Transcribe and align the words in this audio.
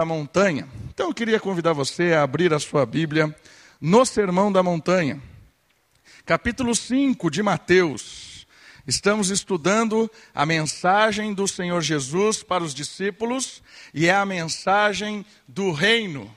da 0.00 0.04
Montanha. 0.04 0.68
Então 0.94 1.08
eu 1.08 1.12
queria 1.12 1.40
convidar 1.40 1.72
você 1.72 2.12
a 2.12 2.22
abrir 2.22 2.54
a 2.54 2.60
sua 2.60 2.86
Bíblia 2.86 3.36
no 3.80 4.06
Sermão 4.06 4.52
da 4.52 4.62
Montanha, 4.62 5.20
capítulo 6.24 6.72
5 6.72 7.28
de 7.28 7.42
Mateus. 7.42 8.46
Estamos 8.86 9.28
estudando 9.28 10.08
a 10.32 10.46
mensagem 10.46 11.34
do 11.34 11.48
Senhor 11.48 11.80
Jesus 11.80 12.44
para 12.44 12.62
os 12.62 12.74
discípulos 12.74 13.60
e 13.92 14.06
é 14.06 14.14
a 14.14 14.24
mensagem 14.24 15.26
do 15.48 15.72
reino, 15.72 16.32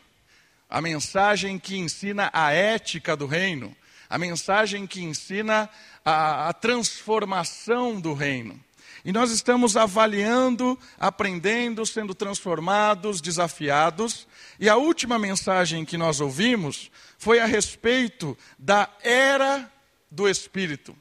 a 0.68 0.82
mensagem 0.82 1.60
que 1.60 1.78
ensina 1.78 2.32
a 2.34 2.52
ética 2.52 3.16
do 3.16 3.28
reino, 3.28 3.78
a 4.10 4.18
mensagem 4.18 4.88
que 4.88 5.04
ensina 5.04 5.70
a, 6.04 6.50
a 6.50 6.54
transformação 6.54 8.02
do 8.02 8.16
reino. 8.16 8.60
E 9.04 9.12
nós 9.12 9.32
estamos 9.32 9.76
avaliando, 9.76 10.78
aprendendo, 11.00 11.86
sendo 11.86 12.14
transformados, 12.14 13.20
desafiados. 13.20 14.28
E 14.60 14.70
a 14.70 14.76
última 14.76 15.18
mensagem 15.18 15.84
que 15.84 15.98
nós 15.98 16.20
ouvimos 16.20 16.92
foi 17.18 17.40
a 17.40 17.46
respeito 17.46 18.38
da 18.60 18.90
era 19.02 19.72
do 20.10 20.30
Espírito, 20.30 20.96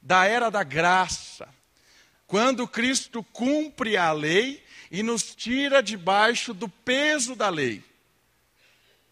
da 0.00 0.26
era 0.26 0.50
da 0.50 0.62
graça. 0.62 1.48
Quando 2.26 2.68
Cristo 2.68 3.24
cumpre 3.32 3.96
a 3.96 4.12
lei 4.12 4.62
e 4.90 5.02
nos 5.02 5.34
tira 5.34 5.82
debaixo 5.82 6.54
do 6.54 6.68
peso 6.68 7.34
da 7.34 7.48
lei 7.48 7.82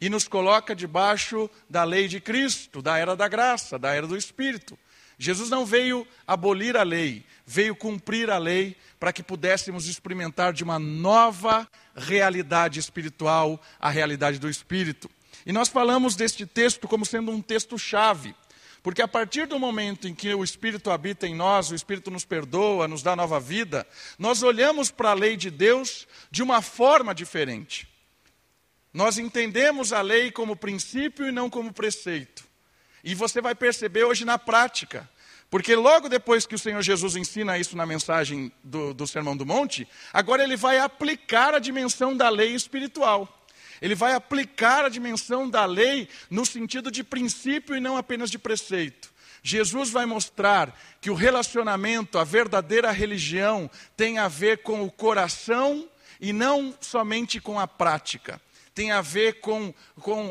e 0.01 0.09
nos 0.09 0.29
coloca 0.29 0.77
debaixo 0.77 1.51
da 1.69 1.83
lei 1.83 2.07
de 2.07 2.21
Cristo, 2.21 2.81
da 2.81 2.97
era 2.97 3.17
da 3.17 3.27
graça, 3.27 3.79
da 3.79 3.93
era 3.93 4.07
do 4.07 4.17
Espírito. 4.17 4.79
Jesus 5.19 5.51
não 5.51 5.67
veio 5.67 6.07
abolir 6.25 6.77
a 6.77 6.85
lei, 6.85 7.27
veio 7.45 7.75
cumprir 7.75 8.31
a 8.31 8.39
lei 8.39 8.77
para 9.01 9.13
que 9.13 9.23
pudéssemos 9.23 9.87
experimentar 9.89 10.53
de 10.53 10.63
uma 10.63 10.79
nova 10.79 11.69
realidade 11.95 12.79
espiritual, 12.79 13.61
a 13.81 13.91
realidade 13.91 14.39
do 14.39 14.49
Espírito. 14.49 15.11
E 15.45 15.53
nós 15.53 15.69
falamos 15.69 16.15
deste 16.15 16.47
texto 16.47 16.87
como 16.87 17.05
sendo 17.05 17.33
um 17.33 17.43
texto-chave, 17.43 18.35
porque 18.81 19.03
a 19.03 19.09
partir 19.09 19.47
do 19.47 19.59
momento 19.59 20.07
em 20.07 20.15
que 20.15 20.33
o 20.33 20.45
Espírito 20.45 20.91
habita 20.91 21.27
em 21.27 21.35
nós, 21.35 21.71
o 21.71 21.75
Espírito 21.75 22.11
nos 22.13 22.25
perdoa, 22.25 22.87
nos 22.87 23.03
dá 23.03 23.17
nova 23.17 23.41
vida, 23.41 23.85
nós 24.19 24.43
olhamos 24.45 24.91
para 24.91 25.11
a 25.11 25.15
lei 25.15 25.37
de 25.37 25.51
Deus 25.51 26.07
de 26.31 26.45
uma 26.45 26.63
forma 26.63 27.13
diferente. 27.13 27.89
Nós 28.93 29.19
entendemos 29.19 29.93
a 29.93 30.01
lei 30.01 30.31
como 30.31 30.57
princípio 30.57 31.27
e 31.27 31.33
não 31.33 31.51
como 31.51 31.73
preceito. 31.73 32.48
E 33.03 33.15
você 33.15 33.41
vai 33.41 33.55
perceber 33.55 34.05
hoje 34.05 34.25
na 34.25 34.39
prática. 34.39 35.09
Porque 35.51 35.75
logo 35.75 36.09
depois 36.09 36.47
que 36.47 36.55
o 36.55 36.59
Senhor 36.59 36.83
Jesus 36.83 37.17
ensina 37.17 37.59
isso 37.59 37.77
na 37.77 37.87
mensagem 37.87 38.53
do, 38.63 38.93
do 38.93 39.07
Sermão 39.07 39.37
do 39.37 39.47
Monte, 39.47 39.89
agora 40.13 40.43
ele 40.43 40.57
vai 40.57 40.79
aplicar 40.79 41.55
a 41.55 41.59
dimensão 41.59 42.15
da 42.15 42.29
lei 42.29 42.55
espiritual. 42.55 43.47
Ele 43.81 43.95
vai 43.95 44.13
aplicar 44.13 44.85
a 44.85 44.89
dimensão 44.89 45.49
da 45.49 45.65
lei 45.65 46.09
no 46.29 46.45
sentido 46.45 46.91
de 46.91 47.03
princípio 47.03 47.77
e 47.77 47.81
não 47.81 47.97
apenas 47.97 48.31
de 48.31 48.39
preceito. 48.39 49.11
Jesus 49.43 49.89
vai 49.89 50.05
mostrar 50.05 50.79
que 51.01 51.11
o 51.11 51.15
relacionamento, 51.15 52.19
a 52.19 52.25
verdadeira 52.25 52.91
religião, 52.91 53.71
tem 53.97 54.19
a 54.19 54.29
ver 54.29 54.59
com 54.59 54.83
o 54.83 54.91
coração 54.91 55.89
e 56.21 56.33
não 56.33 56.75
somente 56.81 57.41
com 57.41 57.59
a 57.59 57.67
prática 57.67 58.41
tem 58.79 58.93
a 58.93 59.01
ver 59.01 59.41
com, 59.41 59.75
com 60.01 60.23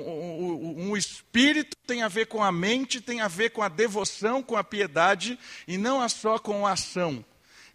um 0.77 0.95
espírito, 0.95 1.75
tem 1.85 2.01
a 2.01 2.07
ver 2.07 2.27
com 2.27 2.41
a 2.41 2.49
mente, 2.49 3.01
tem 3.01 3.19
a 3.19 3.27
ver 3.27 3.49
com 3.49 3.61
a 3.61 3.67
devoção, 3.67 4.41
com 4.41 4.55
a 4.55 4.63
piedade, 4.63 5.37
e 5.67 5.77
não 5.77 6.01
é 6.01 6.07
só 6.07 6.39
com 6.39 6.65
a 6.65 6.71
ação. 6.71 7.25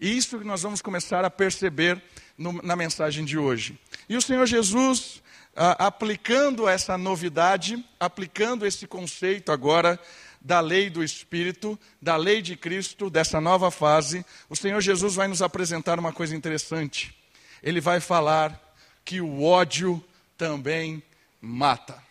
E 0.00 0.16
isso 0.16 0.38
que 0.38 0.46
nós 0.46 0.62
vamos 0.62 0.80
começar 0.80 1.26
a 1.26 1.30
perceber 1.30 2.02
no, 2.38 2.54
na 2.62 2.74
mensagem 2.74 3.22
de 3.22 3.36
hoje. 3.36 3.78
E 4.08 4.16
o 4.16 4.22
Senhor 4.22 4.46
Jesus, 4.46 5.22
aplicando 5.54 6.66
essa 6.66 6.96
novidade, 6.96 7.84
aplicando 8.00 8.64
esse 8.64 8.86
conceito 8.86 9.52
agora 9.52 10.00
da 10.40 10.60
lei 10.60 10.88
do 10.88 11.04
Espírito, 11.04 11.78
da 12.00 12.16
lei 12.16 12.40
de 12.40 12.56
Cristo, 12.56 13.10
dessa 13.10 13.42
nova 13.42 13.70
fase, 13.70 14.24
o 14.48 14.56
Senhor 14.56 14.80
Jesus 14.80 15.16
vai 15.16 15.28
nos 15.28 15.42
apresentar 15.42 15.98
uma 15.98 16.14
coisa 16.14 16.34
interessante. 16.34 17.14
Ele 17.62 17.78
vai 17.78 18.00
falar 18.00 18.58
que 19.04 19.20
o 19.20 19.42
ódio 19.42 20.02
também 20.42 21.00
mata. 21.40 22.02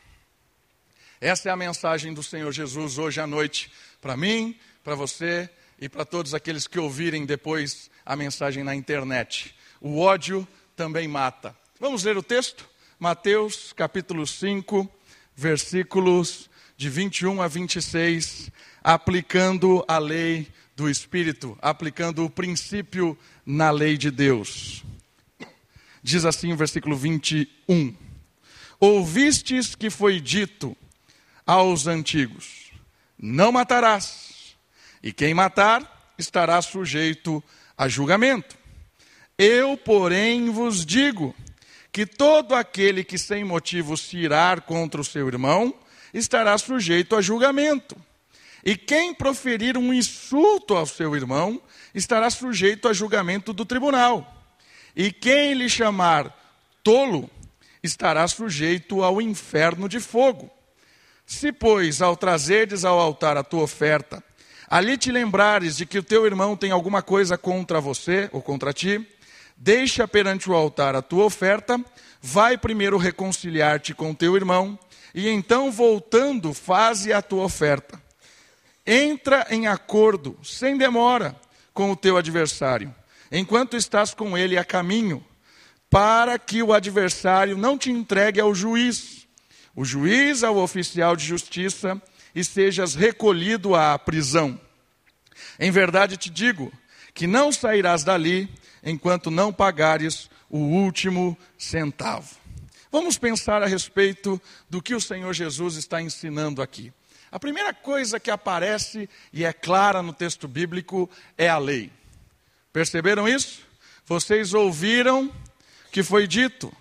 Essa 1.20 1.50
é 1.50 1.52
a 1.52 1.58
mensagem 1.58 2.14
do 2.14 2.24
Senhor 2.24 2.50
Jesus 2.54 2.98
hoje 2.98 3.20
à 3.20 3.28
noite, 3.28 3.70
para 4.00 4.16
mim, 4.16 4.58
para 4.86 4.96
você 4.96 5.50
e 5.78 5.90
para 5.90 6.06
todos 6.06 6.34
aqueles 6.34 6.66
que 6.66 6.80
ouvirem 6.80 7.26
depois 7.26 7.92
a 8.06 8.16
mensagem 8.16 8.64
na 8.64 8.74
internet. 8.74 9.54
O 9.82 10.00
ódio 10.00 10.48
também 10.78 11.10
mata. 11.10 11.54
Vamos 11.78 12.06
ler 12.06 12.16
o 12.16 12.24
texto? 12.24 12.66
Mateus 12.98 13.74
capítulo 13.74 14.26
5, 14.26 14.90
versículos 15.36 16.50
de 16.78 16.90
21 16.90 17.42
a 17.42 17.50
26, 17.50 18.50
aplicando 18.82 19.84
a 19.90 19.98
lei 19.98 20.48
do 20.74 20.90
Espírito, 20.90 21.60
aplicando 21.62 22.24
o 22.24 22.30
princípio 22.30 23.18
na 23.46 23.72
lei 23.72 23.98
de 23.98 24.10
Deus. 24.10 24.86
Diz 26.02 26.24
assim 26.24 26.54
o 26.54 26.56
versículo 26.56 26.96
21. 26.96 28.10
Ouvistes 28.84 29.76
que 29.76 29.92
foi 29.92 30.20
dito 30.20 30.76
aos 31.46 31.86
antigos: 31.86 32.72
Não 33.16 33.52
matarás, 33.52 34.56
e 35.04 35.14
quem 35.14 35.36
matar 35.36 36.14
estará 36.18 36.60
sujeito 36.64 37.44
a 37.78 37.88
julgamento. 37.88 38.58
Eu, 39.38 39.78
porém, 39.78 40.50
vos 40.50 40.84
digo 40.84 41.36
que 41.92 42.08
todo 42.08 42.56
aquele 42.56 43.04
que 43.04 43.20
sem 43.20 43.44
motivo 43.44 43.96
se 43.96 44.18
irar 44.18 44.62
contra 44.62 45.00
o 45.00 45.06
seu 45.06 45.28
irmão 45.28 45.76
estará 46.12 46.58
sujeito 46.58 47.16
a 47.16 47.22
julgamento. 47.22 47.96
E 48.66 48.76
quem 48.76 49.14
proferir 49.14 49.78
um 49.78 49.94
insulto 49.94 50.76
ao 50.76 50.88
seu 50.88 51.16
irmão 51.16 51.62
estará 51.94 52.32
sujeito 52.32 52.88
a 52.88 52.94
julgamento 52.94 53.54
do 53.54 53.64
tribunal. 53.64 54.44
E 54.96 55.12
quem 55.12 55.54
lhe 55.54 55.70
chamar 55.70 56.36
tolo 56.84 57.30
estará 57.84 58.28
sujeito 58.28 59.04
ao 59.04 59.22
inferno 59.22 59.90
de 59.90 60.00
fogo. 60.00 60.52
Se, 61.26 61.52
pois, 61.52 62.02
ao 62.02 62.16
trazerdes 62.16 62.84
ao 62.84 63.00
altar 63.00 63.38
a 63.38 63.44
tua 63.44 63.64
oferta, 63.64 64.24
ali 64.68 64.98
te 64.98 65.12
lembrares 65.12 65.78
de 65.78 65.86
que 65.86 65.98
o 65.98 66.04
teu 66.04 66.26
irmão 66.26 66.56
tem 66.56 66.72
alguma 66.72 67.02
coisa 67.02 67.38
contra 67.38 67.80
você 67.80 68.30
ou 68.32 68.42
contra 68.42 68.74
ti, 68.74 69.06
deixa 69.56 70.08
perante 70.08 70.50
o 70.50 70.54
altar 70.54 70.96
a 70.96 71.02
tua 71.02 71.26
oferta, 71.26 71.84
vai 72.22 72.58
primeiro 72.58 72.98
reconciliar-te 72.98 73.94
com 73.94 74.14
teu 74.14 74.36
irmão, 74.36 74.78
e 75.14 75.28
então, 75.28 75.72
voltando, 75.72 76.54
faze 76.54 77.12
a 77.12 77.22
tua 77.22 77.44
oferta. 77.44 78.02
Entra 78.86 79.46
em 79.50 79.68
acordo, 79.68 80.38
sem 80.44 80.78
demora, 80.78 81.36
com 81.74 81.92
o 81.92 81.96
teu 81.96 82.18
adversário, 82.18 82.94
enquanto 83.32 83.78
estás 83.78 84.14
com 84.14 84.38
ele 84.38 84.58
a 84.58 84.66
caminho 84.66 85.26
para 85.92 86.40
que 86.40 86.64
o 86.64 86.72
adversário 86.72 87.58
não 87.58 87.78
te 87.78 87.92
entregue 87.92 88.40
ao 88.40 88.56
juiz, 88.56 89.28
o 89.76 89.84
juiz 89.84 90.42
ao 90.42 90.56
oficial 90.56 91.18
de 91.18 91.26
justiça, 91.26 92.02
e 92.34 92.46
sejas 92.46 92.96
recolhido 92.96 93.76
à 93.76 94.00
prisão. 94.00 94.58
Em 95.60 95.70
verdade 95.70 96.16
te 96.16 96.30
digo 96.30 96.72
que 97.14 97.28
não 97.28 97.52
sairás 97.52 98.06
dali 98.06 98.50
enquanto 98.82 99.30
não 99.30 99.52
pagares 99.52 100.30
o 100.50 100.60
último 100.60 101.38
centavo. 101.58 102.38
Vamos 102.90 103.18
pensar 103.18 103.62
a 103.62 103.68
respeito 103.68 104.42
do 104.70 104.82
que 104.82 104.96
o 104.96 105.02
Senhor 105.02 105.34
Jesus 105.34 105.76
está 105.76 106.02
ensinando 106.02 106.62
aqui. 106.62 106.94
A 107.30 107.38
primeira 107.38 107.74
coisa 107.74 108.18
que 108.18 108.32
aparece 108.32 109.10
e 109.34 109.44
é 109.44 109.52
clara 109.52 110.02
no 110.02 110.14
texto 110.14 110.48
bíblico 110.48 111.10
é 111.38 111.50
a 111.50 111.58
lei. 111.58 111.92
Perceberam 112.72 113.28
isso? 113.28 113.62
Vocês 114.06 114.54
ouviram 114.54 115.30
que 115.92 116.04
foi 116.04 116.28
dito: 116.28 116.74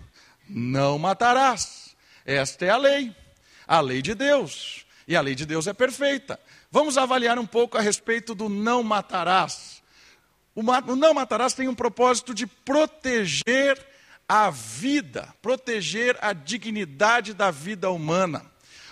não 0.47 0.97
matarás. 0.97 1.95
Esta 2.25 2.65
é 2.65 2.69
a 2.69 2.77
lei, 2.77 3.15
a 3.67 3.81
lei 3.81 4.01
de 4.01 4.15
Deus. 4.15 4.85
E 5.07 5.15
a 5.15 5.21
lei 5.21 5.35
de 5.35 5.45
Deus 5.45 5.67
é 5.67 5.73
perfeita. 5.73 6.39
Vamos 6.71 6.97
avaliar 6.97 7.37
um 7.37 7.45
pouco 7.45 7.77
a 7.77 7.81
respeito 7.81 8.33
do 8.33 8.47
não 8.47 8.81
matarás. 8.83 9.81
O 10.55 10.63
não 10.95 11.13
matarás 11.13 11.53
tem 11.53 11.67
um 11.67 11.75
propósito 11.75 12.33
de 12.33 12.45
proteger 12.45 13.77
a 14.27 14.49
vida, 14.49 15.33
proteger 15.41 16.17
a 16.21 16.31
dignidade 16.31 17.33
da 17.33 17.51
vida 17.51 17.89
humana. 17.89 18.45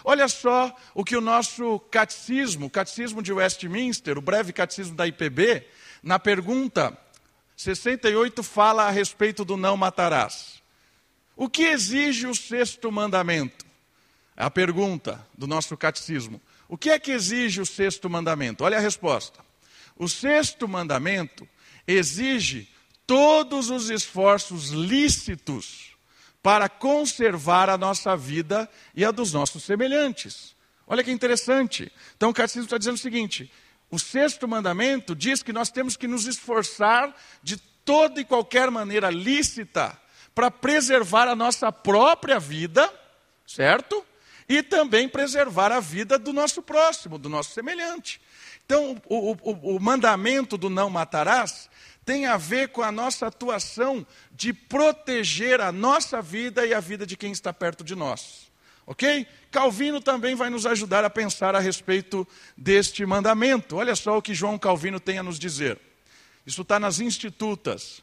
Olha 0.03 0.27
só 0.27 0.75
o 0.93 1.03
que 1.03 1.15
o 1.15 1.21
nosso 1.21 1.79
catecismo, 1.91 2.65
o 2.65 2.69
catecismo 2.69 3.21
de 3.21 3.31
Westminster, 3.31 4.17
o 4.17 4.21
breve 4.21 4.51
catecismo 4.51 4.95
da 4.95 5.05
IPB, 5.05 5.65
na 6.01 6.17
pergunta 6.17 6.97
68 7.59 8.41
fala 8.41 8.87
a 8.87 8.89
respeito 8.89 9.43
do 9.43 9.57
não 9.57 9.75
matarás. 9.75 10.63
O 11.35 11.49
que 11.49 11.63
exige 11.63 12.25
o 12.25 12.33
sexto 12.33 12.89
mandamento? 12.89 13.65
É 14.37 14.45
a 14.45 14.49
pergunta 14.49 15.27
do 15.37 15.45
nosso 15.45 15.75
catecismo. 15.75 16.41
O 16.69 16.77
que 16.77 16.89
é 16.89 16.97
que 16.97 17.11
exige 17.11 17.59
o 17.59 17.65
sexto 17.65 18.09
mandamento? 18.09 18.63
Olha 18.63 18.77
a 18.77 18.79
resposta. 18.79 19.41
O 19.97 20.07
sexto 20.07 20.69
mandamento 20.69 21.45
exige 21.85 22.69
todos 23.05 23.69
os 23.69 23.89
esforços 23.89 24.69
lícitos 24.69 25.97
para 26.41 26.69
conservar 26.69 27.69
a 27.69 27.77
nossa 27.77 28.15
vida 28.15 28.69
e 28.95 29.03
a 29.03 29.11
dos 29.11 29.33
nossos 29.33 29.63
semelhantes. 29.63 30.55
Olha 30.87 31.03
que 31.03 31.11
interessante. 31.11 31.91
Então 32.15 32.29
o 32.29 32.33
catecismo 32.33 32.67
está 32.67 32.77
dizendo 32.77 32.95
o 32.95 32.99
seguinte: 32.99 33.51
o 33.91 33.97
sexto 33.97 34.47
mandamento 34.47 35.15
diz 35.15 35.41
que 35.41 35.53
nós 35.53 35.69
temos 35.69 35.97
que 35.97 36.07
nos 36.07 36.25
esforçar 36.25 37.15
de 37.41 37.57
toda 37.57 38.21
e 38.21 38.25
qualquer 38.25 38.69
maneira 38.69 39.09
lícita 39.09 39.97
para 40.35 40.51
preservar 40.51 41.27
a 41.27 41.35
nossa 41.35 41.71
própria 41.71 42.39
vida, 42.39 42.91
certo? 43.47 44.05
E 44.47 44.61
também 44.61 45.09
preservar 45.09 45.71
a 45.71 45.79
vida 45.79 46.17
do 46.17 46.31
nosso 46.31 46.61
próximo, 46.61 47.17
do 47.17 47.29
nosso 47.29 47.51
semelhante. 47.51 48.21
Então, 48.65 49.01
o, 49.07 49.31
o, 49.31 49.75
o 49.75 49.79
mandamento 49.79 50.57
do 50.57 50.69
não 50.69 50.89
matarás 50.89 51.69
tem 52.05 52.25
a 52.25 52.37
ver 52.37 52.69
com 52.69 52.81
a 52.81 52.91
nossa 52.91 53.27
atuação 53.27 54.05
de 54.31 54.53
proteger 54.53 55.61
a 55.61 55.71
nossa 55.71 56.21
vida 56.21 56.65
e 56.65 56.73
a 56.73 56.79
vida 56.79 57.05
de 57.05 57.17
quem 57.17 57.31
está 57.31 57.51
perto 57.51 57.83
de 57.83 57.95
nós. 57.95 58.48
Ok? 58.89 59.27
Calvino 59.51 60.01
também 60.01 60.33
vai 60.33 60.49
nos 60.49 60.65
ajudar 60.65 61.05
a 61.05 61.11
pensar 61.11 61.55
a 61.55 61.59
respeito 61.59 62.27
deste 62.57 63.05
mandamento. 63.05 63.75
Olha 63.75 63.95
só 63.95 64.17
o 64.17 64.21
que 64.21 64.33
João 64.33 64.57
Calvino 64.57 64.99
tem 64.99 65.19
a 65.19 65.23
nos 65.23 65.37
dizer. 65.37 65.79
Isso 66.43 66.63
está 66.63 66.79
nas 66.79 66.99
Institutas. 66.99 68.01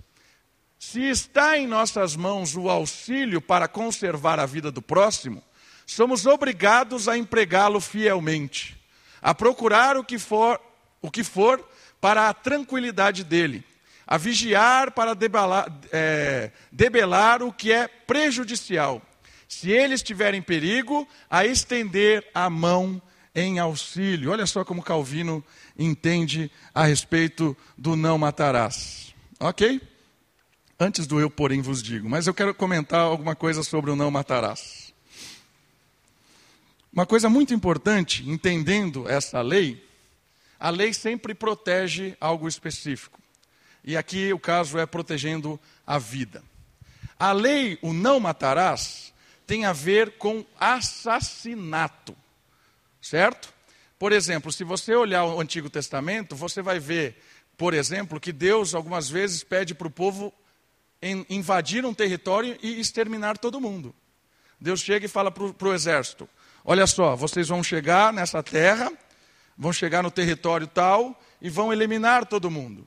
Se 0.79 1.01
está 1.01 1.59
em 1.59 1.67
nossas 1.67 2.15
mãos 2.15 2.55
o 2.55 2.71
auxílio 2.71 3.41
para 3.41 3.67
conservar 3.67 4.39
a 4.39 4.47
vida 4.47 4.71
do 4.71 4.81
próximo, 4.81 5.43
somos 5.85 6.25
obrigados 6.25 7.09
a 7.09 7.19
empregá-lo 7.19 7.81
fielmente, 7.81 8.81
a 9.21 9.35
procurar 9.35 9.97
o 9.97 10.05
que 10.05 10.21
for, 10.21 10.61
o 11.03 11.11
que 11.11 11.25
for 11.25 11.69
para 12.01 12.29
a 12.29 12.35
tranquilidade 12.35 13.25
dele, 13.25 13.65
a 14.07 14.17
vigiar 14.17 14.93
para 14.93 15.19
é, 15.91 16.53
debelar 16.71 17.43
o 17.43 17.53
que 17.53 17.73
é 17.73 17.89
prejudicial. 17.89 19.03
Se 19.49 19.71
ele 19.71 19.95
estiver 19.95 20.35
em 20.35 20.43
perigo, 20.43 21.07
a 21.31 21.47
estender 21.47 22.29
a 22.35 22.51
mão 22.51 23.01
em 23.35 23.59
auxílio. 23.59 24.31
Olha 24.31 24.47
só 24.47 24.65
como 24.65 24.83
Calvino 24.83 25.45
entende 25.79 26.51
a 26.75 26.85
respeito 26.85 27.57
do 27.77 27.95
não 27.95 28.17
matarás. 28.17 29.15
Ok? 29.39 29.81
Antes 30.81 31.07
do 31.07 31.21
eu, 31.21 31.31
porém, 31.31 31.61
vos 31.61 31.83
digo, 31.83 32.09
mas 32.09 32.27
eu 32.27 32.35
quero 32.35 32.55
comentar 32.55 33.01
alguma 33.01 33.35
coisa 33.37 33.63
sobre 33.63 33.91
o 33.91 33.97
não 33.97 34.11
matarás. 34.11 34.93
Uma 36.93 37.07
coisa 37.07 37.29
muito 37.29 37.53
importante, 37.53 38.29
entendendo 38.29 39.09
essa 39.09 39.43
lei, 39.43 39.87
a 40.59 40.71
lei 40.71 40.95
sempre 40.95 41.35
protege 41.35 42.17
algo 42.19 42.49
específico. 42.49 43.21
E 43.85 43.97
aqui 43.97 44.33
o 44.33 44.39
caso 44.39 44.79
é 44.79 44.87
protegendo 44.87 45.61
a 45.87 45.99
vida. 45.99 46.43
A 47.19 47.33
lei, 47.33 47.79
o 47.83 47.93
não 47.93 48.19
matarás, 48.19 49.13
tem 49.47 49.65
a 49.65 49.73
ver 49.73 50.19
com 50.19 50.45
assassinato. 50.59 52.17
Certo? 53.01 53.53
Por 53.99 54.13
exemplo, 54.13 54.53
se 54.53 54.65
você 54.65 54.95
olhar 54.95 55.25
o 55.25 55.41
Antigo 55.41 55.71
Testamento, 55.71 56.35
você 56.35 56.61
vai 56.61 56.79
ver, 56.79 57.23
por 57.57 57.73
exemplo, 57.73 58.21
que 58.21 58.33
Deus 58.33 58.75
algumas 58.75 59.09
vezes 59.09 59.43
pede 59.43 59.75
para 59.75 59.87
o 59.87 59.91
povo 59.91 60.33
invadir 61.29 61.85
um 61.87 61.95
território 61.95 62.59
e 62.63 62.81
exterminar 62.81 63.39
todo 63.39 63.61
mundo. 63.61 63.95
Deus 64.61 64.81
chega 64.81 65.07
e 65.07 65.09
fala 65.09 65.31
para 65.31 65.69
o 65.69 65.75
exército: 65.75 66.29
Olha 66.65 66.87
só, 66.87 67.15
vocês 67.15 67.49
vão 67.49 67.63
chegar 67.63 68.13
nessa 68.13 68.43
terra, 68.43 68.93
vão 69.57 69.73
chegar 69.73 70.03
no 70.03 70.11
território 70.11 70.67
tal 70.67 71.19
e 71.41 71.49
vão 71.49 71.73
eliminar 71.73 72.27
todo 72.27 72.51
mundo. 72.51 72.87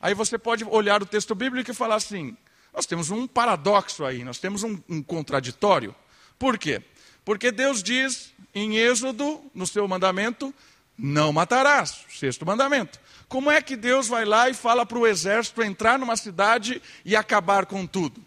Aí 0.00 0.12
você 0.12 0.36
pode 0.36 0.64
olhar 0.64 1.02
o 1.02 1.06
texto 1.06 1.34
bíblico 1.34 1.70
e 1.70 1.74
falar 1.74 1.94
assim: 1.94 2.36
nós 2.74 2.86
temos 2.86 3.10
um 3.10 3.26
paradoxo 3.26 4.04
aí, 4.04 4.24
nós 4.24 4.38
temos 4.38 4.62
um, 4.62 4.78
um 4.88 5.02
contraditório. 5.02 5.94
Por 6.38 6.58
quê? 6.58 6.82
Porque 7.24 7.52
Deus 7.52 7.82
diz 7.82 8.34
em 8.54 8.76
Êxodo, 8.76 9.40
no 9.54 9.66
seu 9.66 9.86
mandamento, 9.86 10.52
não 10.98 11.32
matarás, 11.32 12.04
sexto 12.08 12.44
mandamento. 12.44 13.00
Como 13.28 13.50
é 13.50 13.62
que 13.62 13.76
Deus 13.76 14.08
vai 14.08 14.24
lá 14.24 14.50
e 14.50 14.54
fala 14.54 14.84
para 14.84 14.98
o 14.98 15.06
exército 15.06 15.62
entrar 15.62 15.98
numa 15.98 16.16
cidade 16.16 16.82
e 17.04 17.16
acabar 17.16 17.66
com 17.66 17.86
tudo? 17.86 18.22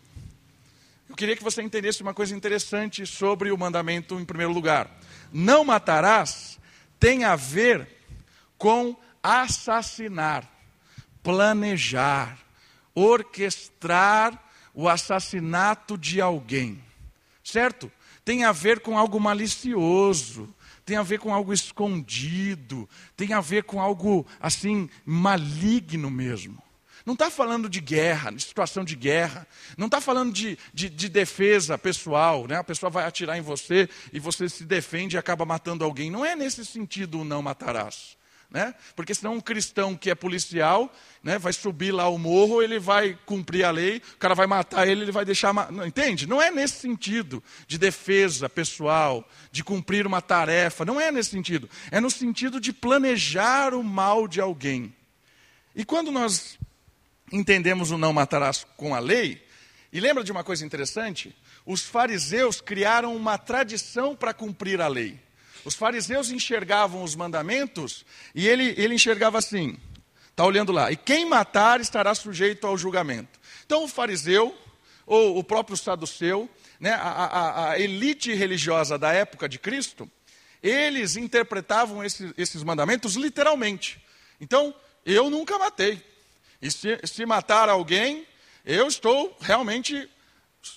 Eu 1.10 1.16
queria 1.16 1.36
que 1.36 1.44
você 1.44 1.62
entendesse 1.62 2.02
uma 2.02 2.14
coisa 2.14 2.36
interessante 2.36 3.06
sobre 3.06 3.52
o 3.52 3.58
mandamento 3.58 4.20
em 4.20 4.26
primeiro 4.26 4.54
lugar. 4.54 4.90
Não 5.32 5.64
matarás 5.64 6.58
tem 7.00 7.24
a 7.24 7.36
ver 7.36 7.88
com 8.58 8.96
assassinar 9.22 10.58
planejar, 11.28 12.38
orquestrar 12.98 14.44
o 14.74 14.90
assassinato 14.90 15.96
de 15.96 16.20
alguém. 16.20 16.84
Certo? 17.44 17.92
Tem 18.26 18.44
a 18.44 18.52
ver 18.52 18.80
com 18.80 18.98
algo 18.98 19.20
malicioso, 19.20 20.54
tem 20.84 20.98
a 20.98 21.04
ver 21.04 21.20
com 21.20 21.32
algo 21.32 21.54
escondido, 21.54 22.90
tem 23.16 23.34
a 23.34 23.40
ver 23.40 23.64
com 23.64 23.80
algo 23.80 24.26
assim 24.40 24.90
maligno 25.06 26.10
mesmo. 26.10 26.62
Não 27.06 27.14
está 27.14 27.30
falando 27.30 27.70
de 27.70 27.80
guerra, 27.80 28.32
de 28.32 28.44
situação 28.44 28.84
de 28.84 28.96
guerra. 28.96 29.48
Não 29.78 29.86
está 29.86 30.02
falando 30.02 30.34
de, 30.34 30.58
de, 30.74 30.90
de, 30.90 31.08
defesa 31.08 31.78
pessoal, 31.78 32.48
né? 32.48 32.58
A 32.58 32.64
pessoa 32.64 32.90
vai 32.90 33.06
atirar 33.06 33.38
em 33.38 33.42
você 33.42 33.88
e 34.12 34.20
você 34.20 34.50
se 34.50 34.66
defende 34.66 35.16
e 35.16 35.20
acaba 35.20 35.46
matando 35.46 35.86
alguém. 35.86 36.12
Não 36.12 36.26
é 36.26 36.36
nesse 36.36 36.66
sentido 36.66 37.22
o 37.22 37.24
não 37.24 37.42
matarás. 37.42 38.17
Né? 38.50 38.74
Porque 38.96 39.14
senão 39.14 39.34
um 39.34 39.42
cristão 39.42 39.96
que 39.96 40.10
é 40.10 40.16
policial 40.16 40.94
né, 41.22 41.38
vai 41.38 41.52
subir 41.52 41.92
lá 41.92 42.08
o 42.08 42.18
morro, 42.18 42.62
ele 42.62 42.80
vai 42.80 43.20
cumprir 43.26 43.66
a 43.66 43.72
lei, 43.72 44.02
o 44.14 44.18
cara 44.18 44.34
vai 44.34 44.48
matar 44.48 44.88
ele, 44.88 45.02
ele 45.02 45.12
vai 45.12 45.26
deixar. 45.26 45.54
Não, 45.70 45.86
entende? 45.86 46.26
Não 46.26 46.42
é 46.42 46.50
nesse 46.50 46.76
sentido 46.76 47.44
de 47.68 47.78
defesa 47.78 48.48
pessoal, 48.48 49.28
de 49.52 49.66
cumprir 49.66 50.08
uma 50.08 50.22
tarefa. 50.22 50.86
Não 50.86 51.00
é 51.00 51.12
nesse 51.12 51.32
sentido. 51.32 51.70
É 51.92 52.00
no 52.00 52.10
sentido 52.10 52.62
de 52.62 52.72
planejar 52.72 53.74
o 53.74 53.84
mal 53.84 54.28
de 54.28 54.40
alguém. 54.40 54.96
E 55.76 55.84
quando 55.84 56.10
nós 56.10 56.58
entendemos 57.32 57.92
o 57.92 57.98
não 57.98 58.14
matarás 58.14 58.66
com 58.78 58.96
a 58.96 59.00
lei, 59.00 59.46
e 59.92 60.00
lembra 60.00 60.24
de 60.24 60.32
uma 60.32 60.44
coisa 60.44 60.66
interessante? 60.66 61.36
Os 61.66 61.82
fariseus 61.82 62.62
criaram 62.62 63.14
uma 63.14 63.38
tradição 63.38 64.16
para 64.16 64.34
cumprir 64.34 64.80
a 64.80 64.88
lei. 64.88 65.20
Os 65.66 65.76
fariseus 65.76 66.32
enxergavam 66.32 67.04
os 67.04 67.16
mandamentos 67.16 68.06
e 68.34 68.48
ele, 68.48 68.74
ele 68.78 68.96
enxergava 68.96 69.38
assim: 69.38 69.78
está 70.30 70.46
olhando 70.46 70.72
lá, 70.72 70.92
e 70.92 70.96
quem 70.96 71.26
matar 71.26 71.82
estará 71.82 72.14
sujeito 72.14 72.68
ao 72.68 72.78
julgamento. 72.78 73.40
Então 73.66 73.84
o 73.84 73.88
fariseu, 73.88 74.56
ou 75.06 75.38
o 75.38 75.44
próprio 75.44 75.76
saduceu, 75.76 76.50
né, 76.80 76.92
a, 76.92 77.02
a, 77.02 77.70
a 77.72 77.80
elite 77.80 78.34
religiosa 78.34 78.98
da 78.98 79.12
época 79.12 79.50
de 79.50 79.58
Cristo, 79.58 80.10
eles 80.62 81.16
interpretavam 81.16 82.04
esse, 82.04 82.34
esses 82.38 82.64
mandamentos 82.64 83.16
literalmente. 83.16 84.02
Então, 84.40 84.74
eu 85.06 85.30
nunca 85.30 85.58
matei. 85.58 86.04
E 86.62 86.70
se, 86.72 87.00
se 87.04 87.26
matar 87.26 87.70
alguém, 87.70 88.28
eu 88.66 88.88
estou 88.88 89.36
realmente, 89.40 90.10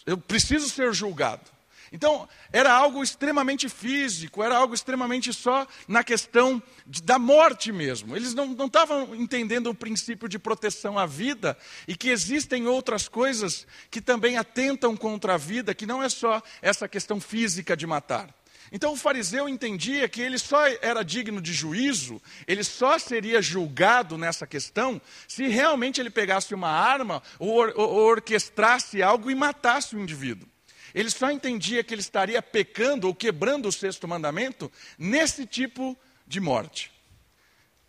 eu 0.07 0.17
preciso 0.17 0.69
ser 0.69 0.93
julgado. 0.93 1.51
Então, 1.93 2.29
era 2.53 2.73
algo 2.73 3.03
extremamente 3.03 3.69
físico, 3.69 4.43
era 4.43 4.57
algo 4.57 4.75
extremamente 4.75 5.33
só 5.33 5.67
na 5.89 6.05
questão 6.05 6.63
de, 6.87 7.03
da 7.03 7.19
morte 7.19 7.73
mesmo. 7.73 8.15
Eles 8.15 8.33
não, 8.33 8.53
estavam 8.65 9.13
entendendo 9.15 9.71
o 9.71 9.75
princípio 9.75 10.29
de 10.29 10.39
proteção 10.39 10.97
à 10.97 11.05
vida 11.05 11.59
e 11.89 11.97
que 11.97 12.09
existem 12.09 12.69
outras 12.69 13.09
coisas 13.09 13.67
que 13.91 14.01
também 14.01 14.37
atentam 14.37 14.97
contra 14.97 15.35
a 15.35 15.37
vida, 15.37 15.75
que 15.75 15.85
não 15.85 16.01
é 16.01 16.09
só 16.09 16.41
essa 16.63 16.89
questão 16.89 17.21
física 17.21 17.77
de 17.77 17.89
matar. 17.89 18.33
Então 18.73 18.93
o 18.93 18.97
fariseu 18.97 19.49
entendia 19.49 20.09
que 20.09 20.21
ele 20.21 20.39
só 20.39 20.65
era 20.81 21.03
digno 21.03 21.41
de 21.41 21.53
juízo, 21.53 22.23
ele 22.47 22.63
só 22.63 23.01
seria 23.01 23.43
julgado 23.43 24.17
nessa 24.17 24.47
questão 24.47 25.01
se 25.27 25.49
realmente 25.49 26.01
ele 26.01 26.11
pegasse 26.11 26.55
uma 26.55 26.69
arma 26.69 27.21
ou, 27.39 27.53
or, 27.53 27.73
ou 27.75 27.97
orquestrasse 27.97 29.03
algo 29.03 29.29
e 29.29 29.35
matasse 29.35 29.97
o 29.97 30.01
indivíduo. 30.01 30.49
Ele 30.95 31.11
só 31.11 31.31
entendia 31.31 31.83
que 31.85 31.95
ele 31.95 32.01
estaria 32.01 32.41
pecando 32.43 33.07
ou 33.07 33.15
quebrando 33.15 33.69
o 33.69 33.73
sexto 33.73 34.07
mandamento 34.09 34.71
nesse 34.99 35.47
tipo 35.47 35.97
de 36.27 36.41
morte. 36.41 36.91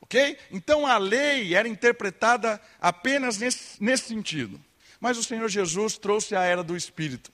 Ok? 0.01 0.38
Então 0.51 0.86
a 0.86 0.98
lei 0.98 1.55
era 1.55 1.67
interpretada 1.67 2.62
apenas 2.79 3.38
nesse, 3.38 3.81
nesse 3.81 4.10
sentido. 4.10 4.60
Mas 5.00 5.17
o 5.17 5.24
Senhor 5.24 5.48
Jesus 5.50 5.98
trouxe 5.98 6.36
a 6.36 6.43
era 6.43 6.63
do 6.63 6.75
Espírito. 6.75 7.31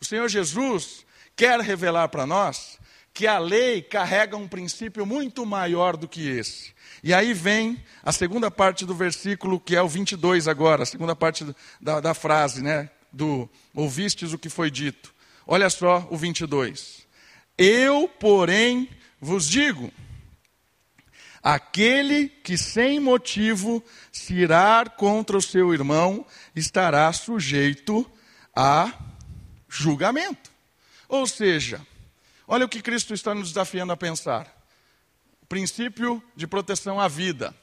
O 0.00 0.04
Senhor 0.04 0.28
Jesus 0.28 1.04
quer 1.34 1.58
revelar 1.60 2.08
para 2.08 2.26
nós 2.26 2.78
que 3.14 3.26
a 3.26 3.38
lei 3.38 3.82
carrega 3.82 4.36
um 4.36 4.48
princípio 4.48 5.04
muito 5.04 5.44
maior 5.44 5.96
do 5.96 6.08
que 6.08 6.28
esse. 6.28 6.72
E 7.02 7.12
aí 7.12 7.34
vem 7.34 7.82
a 8.02 8.12
segunda 8.12 8.50
parte 8.50 8.86
do 8.86 8.94
versículo, 8.94 9.60
que 9.60 9.76
é 9.76 9.82
o 9.82 9.88
22 9.88 10.48
agora, 10.48 10.84
a 10.84 10.86
segunda 10.86 11.14
parte 11.14 11.44
da, 11.80 12.00
da 12.00 12.14
frase, 12.14 12.62
né? 12.62 12.88
Do 13.12 13.48
ouvistes 13.74 14.32
o 14.32 14.38
que 14.38 14.48
foi 14.48 14.70
dito. 14.70 15.12
Olha 15.46 15.68
só 15.68 16.06
o 16.10 16.16
22. 16.16 17.06
Eu, 17.58 18.08
porém, 18.08 18.88
vos 19.20 19.48
digo: 19.48 19.92
aquele 21.42 22.28
que 22.28 22.56
sem 22.56 23.00
motivo 23.00 23.84
se 24.10 24.34
irar 24.34 24.90
contra 24.90 25.36
o 25.36 25.42
seu 25.42 25.74
irmão 25.74 26.24
estará 26.54 27.12
sujeito 27.12 28.10
a 28.54 28.92
julgamento. 29.68 30.50
Ou 31.08 31.26
seja, 31.26 31.84
olha 32.46 32.64
o 32.64 32.68
que 32.68 32.80
Cristo 32.80 33.12
está 33.12 33.34
nos 33.34 33.48
desafiando 33.48 33.92
a 33.92 33.96
pensar: 33.96 34.46
o 35.42 35.46
princípio 35.46 36.22
de 36.34 36.46
proteção 36.46 37.00
à 37.00 37.08
vida. 37.08 37.54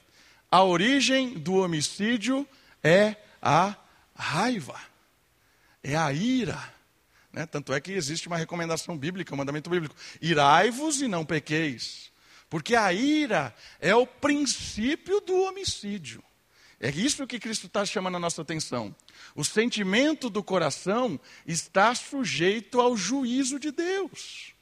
A 0.52 0.64
origem 0.64 1.36
do 1.38 1.56
homicídio 1.56 2.48
é 2.84 3.16
a 3.42 3.76
raiva, 4.16 4.80
é 5.84 5.96
a 5.96 6.12
ira. 6.12 6.74
Né? 7.32 7.46
Tanto 7.46 7.74
é 7.74 7.80
que 7.80 7.92
existe 7.92 8.28
uma 8.28 8.38
recomendação 8.38 8.98
bíblica, 8.98 9.34
um 9.34 9.38
mandamento 9.38 9.70
bíblico: 9.70 9.96
irai-vos 10.22 11.02
e 11.02 11.08
não 11.08 11.26
pequeis. 11.26 12.12
Porque 12.50 12.76
a 12.76 12.92
ira 12.92 13.56
é 13.80 13.94
o 13.96 14.08
princípio 14.08 15.22
do 15.22 15.40
homicídio. 15.44 16.24
É 16.80 16.90
isso 16.90 17.28
que 17.28 17.40
Cristo 17.40 17.68
está 17.68 17.86
chamando 17.86 18.16
a 18.16 18.20
nossa 18.20 18.42
atenção. 18.42 18.96
O 19.36 19.44
sentimento 19.44 20.30
do 20.30 20.42
coração 20.42 21.20
está 21.46 21.94
sujeito 21.94 22.80
ao 22.80 22.96
juízo 22.96 23.60
de 23.60 23.72
Deus. 23.72 24.54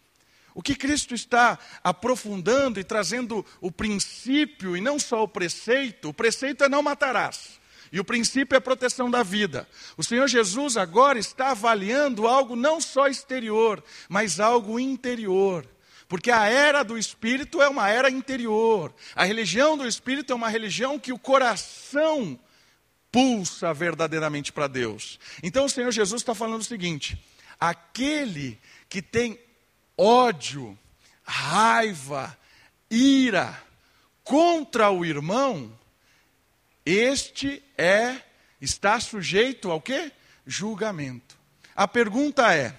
O 0.55 0.63
que 0.63 0.75
Cristo 0.75 1.13
está 1.13 1.59
aprofundando 1.83 2.79
e 2.79 2.83
trazendo 2.83 3.45
o 3.61 3.71
princípio 3.71 4.75
e 4.75 4.81
não 4.81 4.97
só 4.97 5.23
o 5.23 5.27
preceito, 5.27 6.09
o 6.09 6.13
preceito 6.13 6.63
é 6.63 6.69
não 6.69 6.81
matarás. 6.81 7.59
E 7.91 7.99
o 7.99 8.03
princípio 8.03 8.55
é 8.55 8.57
a 8.57 8.61
proteção 8.61 9.09
da 9.09 9.23
vida. 9.23 9.67
O 9.95 10.03
Senhor 10.03 10.27
Jesus 10.27 10.77
agora 10.77 11.19
está 11.19 11.51
avaliando 11.51 12.27
algo 12.27 12.55
não 12.55 12.81
só 12.81 13.07
exterior, 13.07 13.83
mas 14.09 14.39
algo 14.39 14.79
interior. 14.79 15.65
Porque 16.07 16.31
a 16.31 16.45
era 16.45 16.83
do 16.83 16.97
espírito 16.97 17.61
é 17.61 17.67
uma 17.67 17.89
era 17.89 18.09
interior. 18.09 18.93
A 19.15 19.25
religião 19.25 19.77
do 19.77 19.87
espírito 19.87 20.31
é 20.31 20.35
uma 20.35 20.49
religião 20.49 20.97
que 20.97 21.11
o 21.11 21.19
coração 21.19 22.39
pulsa 23.11 23.73
verdadeiramente 23.73 24.51
para 24.51 24.67
Deus. 24.67 25.19
Então 25.43 25.65
o 25.65 25.69
Senhor 25.69 25.91
Jesus 25.91 26.21
está 26.21 26.33
falando 26.33 26.61
o 26.61 26.65
seguinte: 26.65 27.21
aquele 27.59 28.59
que 28.87 29.01
tem 29.01 29.39
ódio, 29.97 30.77
raiva, 31.23 32.37
ira 32.89 33.61
contra 34.23 34.89
o 34.89 35.05
irmão, 35.05 35.71
este 36.89 37.61
é 37.77 38.21
está 38.61 38.97
sujeito 38.99 39.69
ao 39.69 39.81
quê? 39.81 40.09
Julgamento. 40.45 41.37
A 41.75 41.85
pergunta 41.85 42.55
é: 42.55 42.73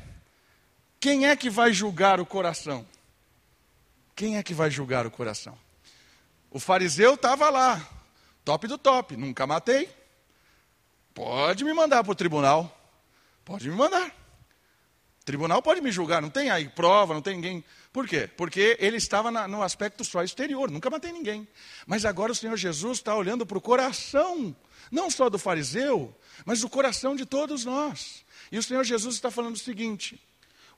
quem 0.98 1.26
é 1.26 1.36
que 1.36 1.50
vai 1.50 1.72
julgar 1.74 2.18
o 2.18 2.24
coração? 2.24 2.86
Quem 4.16 4.38
é 4.38 4.42
que 4.42 4.54
vai 4.54 4.70
julgar 4.70 5.06
o 5.06 5.10
coração? 5.10 5.58
O 6.50 6.58
fariseu 6.58 7.14
estava 7.14 7.50
lá, 7.50 7.86
top 8.44 8.66
do 8.66 8.78
top, 8.78 9.14
nunca 9.14 9.46
matei. 9.46 9.90
Pode 11.12 11.62
me 11.62 11.74
mandar 11.74 12.02
para 12.02 12.12
o 12.12 12.16
tribunal. 12.16 12.74
Pode 13.44 13.68
me 13.68 13.76
mandar. 13.76 14.08
O 14.08 15.24
tribunal 15.24 15.60
pode 15.60 15.82
me 15.82 15.92
julgar, 15.92 16.22
não 16.22 16.30
tem 16.30 16.48
aí 16.48 16.66
prova, 16.68 17.12
não 17.12 17.20
tem 17.20 17.34
ninguém. 17.34 17.62
Por 17.98 18.06
quê? 18.06 18.30
Porque 18.36 18.76
ele 18.78 18.96
estava 18.96 19.28
na, 19.28 19.48
no 19.48 19.60
aspecto 19.60 20.04
só 20.04 20.22
exterior, 20.22 20.70
nunca 20.70 20.88
matei 20.88 21.10
ninguém. 21.10 21.48
Mas 21.84 22.04
agora 22.04 22.30
o 22.30 22.34
Senhor 22.34 22.56
Jesus 22.56 22.98
está 22.98 23.12
olhando 23.16 23.44
para 23.44 23.58
o 23.58 23.60
coração, 23.60 24.54
não 24.88 25.10
só 25.10 25.28
do 25.28 25.36
fariseu, 25.36 26.16
mas 26.44 26.60
do 26.60 26.68
coração 26.68 27.16
de 27.16 27.26
todos 27.26 27.64
nós. 27.64 28.24
E 28.52 28.58
o 28.58 28.62
Senhor 28.62 28.84
Jesus 28.84 29.16
está 29.16 29.32
falando 29.32 29.56
o 29.56 29.58
seguinte: 29.58 30.22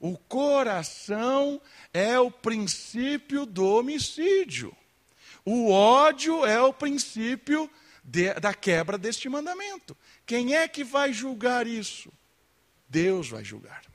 o 0.00 0.16
coração 0.16 1.60
é 1.92 2.18
o 2.18 2.30
princípio 2.30 3.44
do 3.44 3.66
homicídio. 3.66 4.74
O 5.44 5.70
ódio 5.70 6.46
é 6.46 6.62
o 6.62 6.72
princípio 6.72 7.70
de, 8.02 8.32
da 8.32 8.54
quebra 8.54 8.96
deste 8.96 9.28
mandamento. 9.28 9.94
Quem 10.24 10.54
é 10.54 10.66
que 10.66 10.82
vai 10.82 11.12
julgar 11.12 11.66
isso? 11.66 12.10
Deus 12.88 13.28
vai 13.28 13.44
julgar. 13.44 13.89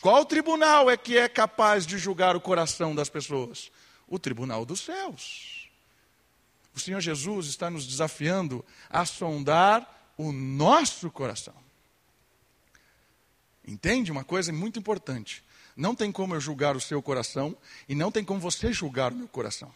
Qual 0.00 0.24
tribunal 0.24 0.90
é 0.90 0.96
que 0.96 1.16
é 1.16 1.28
capaz 1.28 1.86
de 1.86 1.98
julgar 1.98 2.36
o 2.36 2.40
coração 2.40 2.94
das 2.94 3.08
pessoas? 3.08 3.70
O 4.06 4.18
tribunal 4.18 4.64
dos 4.64 4.80
céus. 4.80 5.68
O 6.74 6.80
Senhor 6.80 7.00
Jesus 7.00 7.46
está 7.46 7.68
nos 7.68 7.86
desafiando 7.86 8.64
a 8.88 9.04
sondar 9.04 10.12
o 10.16 10.30
nosso 10.30 11.10
coração. 11.10 11.54
Entende? 13.66 14.12
Uma 14.12 14.24
coisa 14.24 14.52
muito 14.52 14.78
importante. 14.78 15.44
Não 15.76 15.94
tem 15.94 16.10
como 16.10 16.34
eu 16.34 16.40
julgar 16.40 16.76
o 16.76 16.80
seu 16.80 17.02
coração 17.02 17.56
e 17.88 17.94
não 17.94 18.10
tem 18.10 18.24
como 18.24 18.40
você 18.40 18.72
julgar 18.72 19.12
o 19.12 19.16
meu 19.16 19.28
coração. 19.28 19.72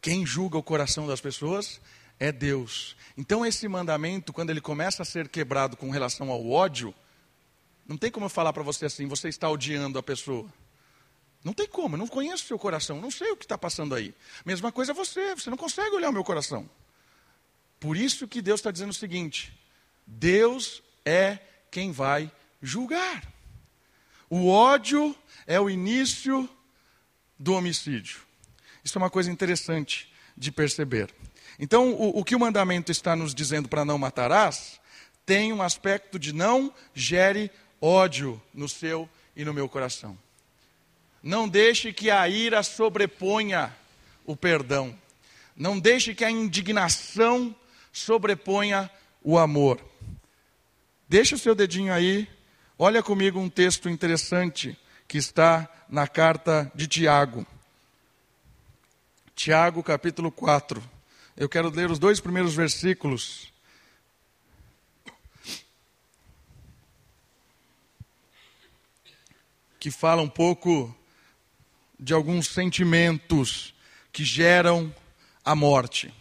Quem 0.00 0.26
julga 0.26 0.58
o 0.58 0.62
coração 0.62 1.06
das 1.06 1.20
pessoas 1.20 1.80
é 2.18 2.30
Deus. 2.30 2.96
Então, 3.16 3.46
esse 3.46 3.66
mandamento, 3.66 4.32
quando 4.32 4.50
ele 4.50 4.60
começa 4.60 5.02
a 5.02 5.06
ser 5.06 5.28
quebrado 5.28 5.76
com 5.76 5.90
relação 5.90 6.30
ao 6.30 6.48
ódio, 6.48 6.94
não 7.88 7.96
tem 7.96 8.10
como 8.10 8.26
eu 8.26 8.30
falar 8.30 8.52
para 8.52 8.62
você 8.62 8.86
assim, 8.86 9.06
você 9.06 9.28
está 9.28 9.48
odiando 9.48 9.98
a 9.98 10.02
pessoa. 10.02 10.52
Não 11.44 11.52
tem 11.52 11.68
como, 11.68 11.94
eu 11.94 11.98
não 11.98 12.08
conheço 12.08 12.44
o 12.44 12.46
seu 12.48 12.58
coração, 12.58 13.00
não 13.00 13.10
sei 13.10 13.30
o 13.30 13.36
que 13.36 13.44
está 13.44 13.56
passando 13.56 13.94
aí. 13.94 14.14
Mesma 14.44 14.72
coisa 14.72 14.92
você, 14.92 15.34
você 15.34 15.48
não 15.48 15.56
consegue 15.56 15.94
olhar 15.94 16.10
o 16.10 16.12
meu 16.12 16.24
coração. 16.24 16.68
Por 17.78 17.96
isso 17.96 18.26
que 18.26 18.42
Deus 18.42 18.58
está 18.60 18.70
dizendo 18.70 18.90
o 18.90 18.94
seguinte: 18.94 19.56
Deus 20.06 20.82
é 21.04 21.38
quem 21.70 21.92
vai 21.92 22.32
julgar. 22.60 23.32
O 24.28 24.48
ódio 24.48 25.14
é 25.46 25.60
o 25.60 25.70
início 25.70 26.48
do 27.38 27.54
homicídio. 27.54 28.22
Isso 28.82 28.98
é 28.98 29.00
uma 29.00 29.10
coisa 29.10 29.30
interessante 29.30 30.12
de 30.36 30.50
perceber. 30.50 31.14
Então, 31.58 31.92
o, 31.92 32.18
o 32.18 32.24
que 32.24 32.34
o 32.34 32.40
mandamento 32.40 32.90
está 32.90 33.14
nos 33.14 33.34
dizendo 33.34 33.68
para 33.68 33.84
não 33.84 33.98
matarás, 33.98 34.80
tem 35.24 35.52
um 35.52 35.62
aspecto 35.62 36.18
de 36.18 36.32
não 36.32 36.72
gere 36.94 37.50
ódio 37.86 38.42
no 38.52 38.68
seu 38.68 39.08
e 39.36 39.44
no 39.44 39.54
meu 39.54 39.68
coração. 39.68 40.18
Não 41.22 41.48
deixe 41.48 41.92
que 41.92 42.10
a 42.10 42.28
ira 42.28 42.62
sobreponha 42.62 43.74
o 44.24 44.36
perdão. 44.36 44.96
Não 45.56 45.78
deixe 45.78 46.14
que 46.14 46.24
a 46.24 46.30
indignação 46.30 47.54
sobreponha 47.92 48.90
o 49.22 49.38
amor. 49.38 49.80
Deixa 51.08 51.36
o 51.36 51.38
seu 51.38 51.54
dedinho 51.54 51.92
aí, 51.92 52.28
olha 52.78 53.02
comigo 53.02 53.38
um 53.38 53.48
texto 53.48 53.88
interessante 53.88 54.76
que 55.06 55.18
está 55.18 55.68
na 55.88 56.08
carta 56.08 56.70
de 56.74 56.86
Tiago. 56.86 57.46
Tiago, 59.34 59.82
capítulo 59.82 60.32
4. 60.32 60.82
Eu 61.36 61.48
quero 61.48 61.70
ler 61.70 61.90
os 61.90 61.98
dois 61.98 62.18
primeiros 62.18 62.54
versículos. 62.54 63.52
Que 69.86 69.90
fala 69.92 70.20
um 70.20 70.28
pouco 70.28 70.92
de 71.96 72.12
alguns 72.12 72.48
sentimentos 72.48 73.72
que 74.12 74.24
geram 74.24 74.92
a 75.44 75.54
morte. 75.54 76.12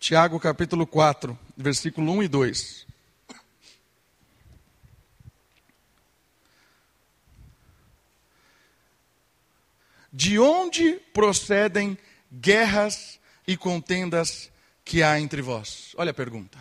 Tiago 0.00 0.40
capítulo 0.40 0.84
4, 0.84 1.38
versículo 1.56 2.10
1 2.14 2.24
e 2.24 2.28
2. 2.28 2.86
De 10.12 10.36
onde 10.36 10.94
procedem 11.14 11.96
guerras 12.32 13.20
e 13.46 13.56
contendas 13.56 14.50
que 14.84 15.04
há 15.04 15.20
entre 15.20 15.40
vós? 15.40 15.94
Olha 15.96 16.10
a 16.10 16.14
pergunta. 16.14 16.58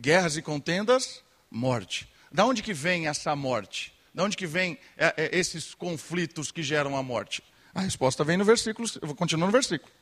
Guerras 0.00 0.38
e 0.38 0.40
contendas, 0.40 1.22
morte. 1.50 2.08
Da 2.32 2.46
onde 2.46 2.62
que 2.62 2.72
vem 2.72 3.06
essa 3.06 3.36
morte? 3.36 3.97
Da 4.18 4.24
onde 4.24 4.36
que 4.36 4.48
vem 4.48 4.76
é, 4.96 5.14
é, 5.16 5.38
esses 5.38 5.76
conflitos 5.76 6.50
que 6.50 6.60
geram 6.60 6.96
a 6.96 7.02
morte? 7.04 7.40
A 7.72 7.82
resposta 7.82 8.24
vem 8.24 8.36
no 8.36 8.44
versículo, 8.44 8.88
continuar 9.14 9.46
no 9.46 9.52
versículo. 9.52 9.92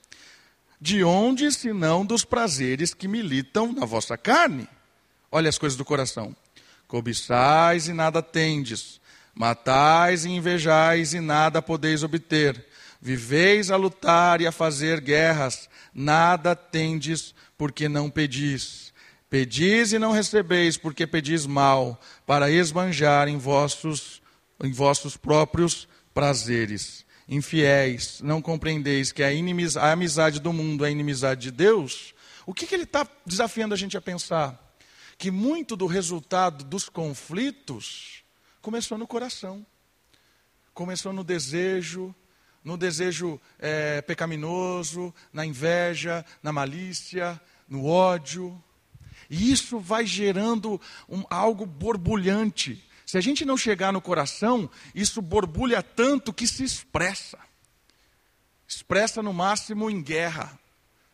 De 0.81 1.05
onde, 1.05 1.53
senão 1.53 2.03
dos 2.03 2.25
prazeres 2.25 2.95
que 2.95 3.07
militam 3.07 3.75
na 3.75 3.85
vossa 3.85 4.17
carne? 4.17 4.67
Olha 5.31 5.51
as 5.51 5.59
coisas 5.59 5.77
do 5.77 5.85
coração. 5.85 6.35
Cobiçais 6.89 7.89
e 7.89 7.93
nada 7.93 8.23
tendes, 8.23 9.03
Matais 9.35 10.25
e 10.25 10.31
invejais 10.31 11.13
e 11.13 11.21
nada 11.21 11.61
podeis 11.61 12.03
obter. 12.03 12.65
Viveis 12.99 13.71
a 13.71 13.77
lutar 13.77 14.41
e 14.41 14.47
a 14.47 14.53
fazer 14.53 14.99
guerras, 14.99 15.69
nada 15.93 16.57
tendes 16.57 17.35
porque 17.59 17.87
não 17.87 18.09
pedis. 18.09 18.86
Pedis 19.29 19.93
e 19.93 19.99
não 19.99 20.13
recebeis 20.13 20.77
porque 20.77 21.07
pedis 21.07 21.47
mal, 21.47 22.01
para 22.25 22.51
esbanjar 22.51 23.29
em 23.29 23.39
vossos, 23.39 24.23
em 24.63 24.73
vossos 24.73 25.17
próprios 25.17 25.89
prazeres. 26.15 27.05
Infiéis, 27.29 28.21
não 28.23 28.41
compreendeis 28.41 29.11
que 29.11 29.23
a, 29.23 29.33
inimiz, 29.33 29.77
a 29.77 29.93
amizade 29.93 30.41
do 30.41 30.53
mundo 30.53 30.85
é 30.85 30.89
a 30.89 30.91
inimizade 30.91 31.43
de 31.43 31.51
Deus? 31.51 32.15
O 32.47 32.55
que, 32.55 32.67
que 32.67 32.75
ele 32.75 32.85
está 32.85 33.07
desafiando 33.25 33.75
a 33.75 33.77
gente 33.77 33.97
a 33.97 34.01
pensar? 34.01 34.77
Que 35.19 35.31
muito 35.31 35.75
do 35.75 35.87
resultado 35.87 36.65
dos 36.65 36.89
conflitos 36.89 38.17
Começou 38.67 38.99
no 38.99 39.07
coração. 39.07 39.65
Começou 40.75 41.13
no 41.13 41.23
desejo, 41.23 42.13
no 42.65 42.77
desejo 42.77 43.41
é, 43.61 44.03
pecaminoso, 44.03 45.15
na 45.33 45.47
inveja, 45.47 46.27
na 46.43 46.53
malícia, 46.53 47.41
no 47.69 47.87
ódio. 47.87 48.61
E 49.29 49.51
isso 49.51 49.79
vai 49.79 50.07
gerando 50.07 50.81
um, 51.09 51.25
algo 51.29 51.67
borbulhante. 51.67 52.83
Se 53.05 53.17
a 53.17 53.21
gente 53.21 53.45
não 53.45 53.57
chegar 53.57 53.93
no 53.93 54.01
coração, 54.01 54.69
isso 54.95 55.23
borbulha 55.23 55.83
tanto 55.83 56.33
que 56.33 56.47
se 56.47 56.65
expressa. 56.65 57.39
Expressa 58.67 59.23
no 59.23 59.33
máximo 59.33 59.89
em 59.89 60.03
guerra, 60.03 60.59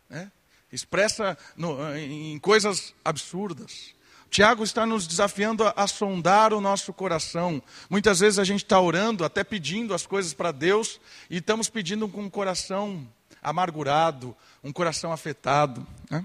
né? 0.09 0.33
expressa 0.73 1.37
no, 1.55 1.95
em 1.97 2.39
coisas 2.39 2.95
absurdas. 3.05 3.95
Tiago 4.31 4.65
está 4.65 4.87
nos 4.87 5.07
desafiando 5.07 5.63
a, 5.63 5.75
a, 5.77 5.87
sondar 5.87 6.55
o 6.55 6.61
nosso 6.63 6.91
coração. 6.95 7.63
Muitas 7.91 8.21
vezes 8.21 8.39
a 8.39 8.45
gente 8.45 8.65
está 8.65 8.81
orando, 8.81 9.27
até 9.27 9.45
pedindo 9.45 9.93
as 9.93 10.07
coisas 10.07 10.33
para 10.33 10.51
Deus, 10.51 10.99
e 11.29 11.37
estamos 11.37 11.69
pedindo 11.69 12.09
com 12.09 12.23
um 12.23 12.31
coração 12.31 13.07
amargurado, 13.43 14.35
um 14.65 14.73
coração 14.73 15.13
afetado. 15.13 15.87
Né? 16.11 16.25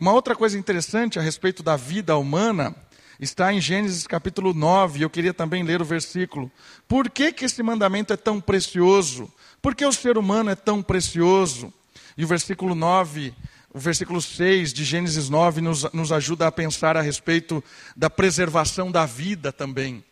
Uma 0.00 0.12
outra 0.12 0.34
coisa 0.34 0.58
interessante 0.58 1.18
a 1.18 1.22
respeito 1.22 1.62
da 1.62 1.76
vida 1.76 2.16
humana 2.16 2.74
está 3.20 3.52
em 3.52 3.60
Gênesis 3.60 4.06
capítulo 4.06 4.54
9, 4.54 5.04
eu 5.04 5.10
queria 5.10 5.34
também 5.34 5.62
ler 5.62 5.82
o 5.82 5.84
versículo. 5.84 6.50
Por 6.88 7.10
que, 7.10 7.30
que 7.34 7.44
esse 7.44 7.62
mandamento 7.62 8.10
é 8.10 8.16
tão 8.16 8.40
precioso? 8.40 9.30
Por 9.60 9.74
que 9.74 9.84
o 9.84 9.92
ser 9.92 10.16
humano 10.16 10.48
é 10.48 10.54
tão 10.54 10.82
precioso? 10.82 11.70
E 12.16 12.24
o 12.24 12.26
versículo 12.26 12.74
9 12.74 13.34
o 13.72 13.78
versículo 13.78 14.20
6 14.20 14.72
de 14.72 14.84
Gênesis 14.84 15.28
9 15.28 15.60
nos, 15.60 15.92
nos 15.92 16.10
ajuda 16.10 16.46
a 16.46 16.52
pensar 16.52 16.96
a 16.96 17.00
respeito 17.00 17.62
da 17.94 18.08
preservação 18.10 18.90
da 18.90 19.06
vida 19.06 19.52
também. 19.52 20.02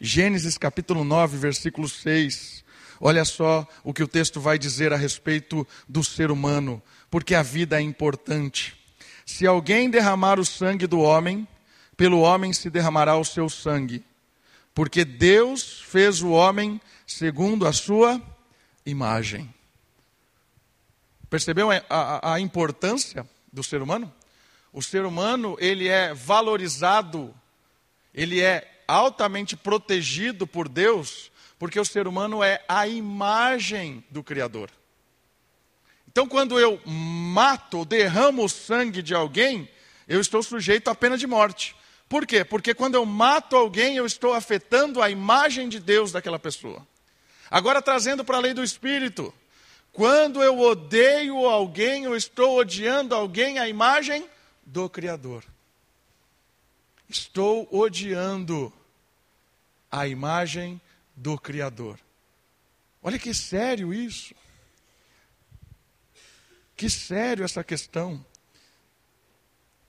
Gênesis 0.00 0.56
capítulo 0.56 1.04
9, 1.04 1.36
versículo 1.36 1.88
6. 1.88 2.64
Olha 3.00 3.24
só 3.24 3.68
o 3.84 3.94
que 3.94 4.02
o 4.02 4.08
texto 4.08 4.40
vai 4.40 4.58
dizer 4.58 4.92
a 4.92 4.96
respeito 4.96 5.66
do 5.88 6.02
ser 6.02 6.32
humano, 6.32 6.82
porque 7.08 7.34
a 7.34 7.42
vida 7.42 7.78
é 7.78 7.82
importante. 7.82 8.77
Se 9.28 9.46
alguém 9.46 9.90
derramar 9.90 10.40
o 10.40 10.44
sangue 10.44 10.86
do 10.86 11.00
homem, 11.00 11.46
pelo 11.98 12.20
homem 12.20 12.50
se 12.50 12.70
derramará 12.70 13.14
o 13.18 13.24
seu 13.26 13.46
sangue, 13.50 14.02
porque 14.74 15.04
Deus 15.04 15.82
fez 15.82 16.22
o 16.22 16.30
homem 16.30 16.80
segundo 17.06 17.66
a 17.66 17.72
sua 17.74 18.22
imagem. 18.86 19.52
Percebeu 21.28 21.70
a, 21.70 21.82
a, 21.90 22.34
a 22.34 22.40
importância 22.40 23.28
do 23.52 23.62
ser 23.62 23.82
humano? 23.82 24.10
O 24.72 24.82
ser 24.82 25.04
humano, 25.04 25.58
ele 25.60 25.88
é 25.88 26.14
valorizado, 26.14 27.34
ele 28.14 28.40
é 28.40 28.82
altamente 28.88 29.58
protegido 29.58 30.46
por 30.46 30.70
Deus, 30.70 31.30
porque 31.58 31.78
o 31.78 31.84
ser 31.84 32.08
humano 32.08 32.42
é 32.42 32.64
a 32.66 32.88
imagem 32.88 34.02
do 34.10 34.24
Criador. 34.24 34.70
Então, 36.10 36.26
quando 36.26 36.58
eu 36.58 36.80
mato, 36.84 37.84
derramo 37.84 38.44
o 38.44 38.48
sangue 38.48 39.02
de 39.02 39.14
alguém, 39.14 39.68
eu 40.08 40.20
estou 40.20 40.42
sujeito 40.42 40.88
à 40.88 40.94
pena 40.94 41.16
de 41.16 41.26
morte. 41.26 41.76
Por 42.08 42.26
quê? 42.26 42.44
Porque 42.44 42.74
quando 42.74 42.94
eu 42.94 43.04
mato 43.04 43.54
alguém, 43.54 43.96
eu 43.96 44.06
estou 44.06 44.32
afetando 44.32 45.02
a 45.02 45.10
imagem 45.10 45.68
de 45.68 45.78
Deus 45.78 46.10
daquela 46.10 46.38
pessoa. 46.38 46.86
Agora, 47.50 47.82
trazendo 47.82 48.24
para 48.24 48.38
a 48.38 48.40
lei 48.40 48.54
do 48.54 48.64
Espírito, 48.64 49.32
quando 49.92 50.42
eu 50.42 50.58
odeio 50.58 51.46
alguém, 51.46 52.04
eu 52.04 52.16
estou 52.16 52.58
odiando 52.58 53.14
alguém 53.14 53.58
à 53.58 53.68
imagem 53.68 54.26
do 54.64 54.88
Criador. 54.88 55.44
Estou 57.08 57.68
odiando 57.70 58.72
a 59.90 60.06
imagem 60.06 60.80
do 61.14 61.38
Criador. 61.38 61.98
Olha 63.02 63.18
que 63.18 63.32
sério 63.34 63.92
isso. 63.92 64.34
Que 66.78 66.88
sério 66.88 67.44
essa 67.44 67.62
questão. 67.62 68.24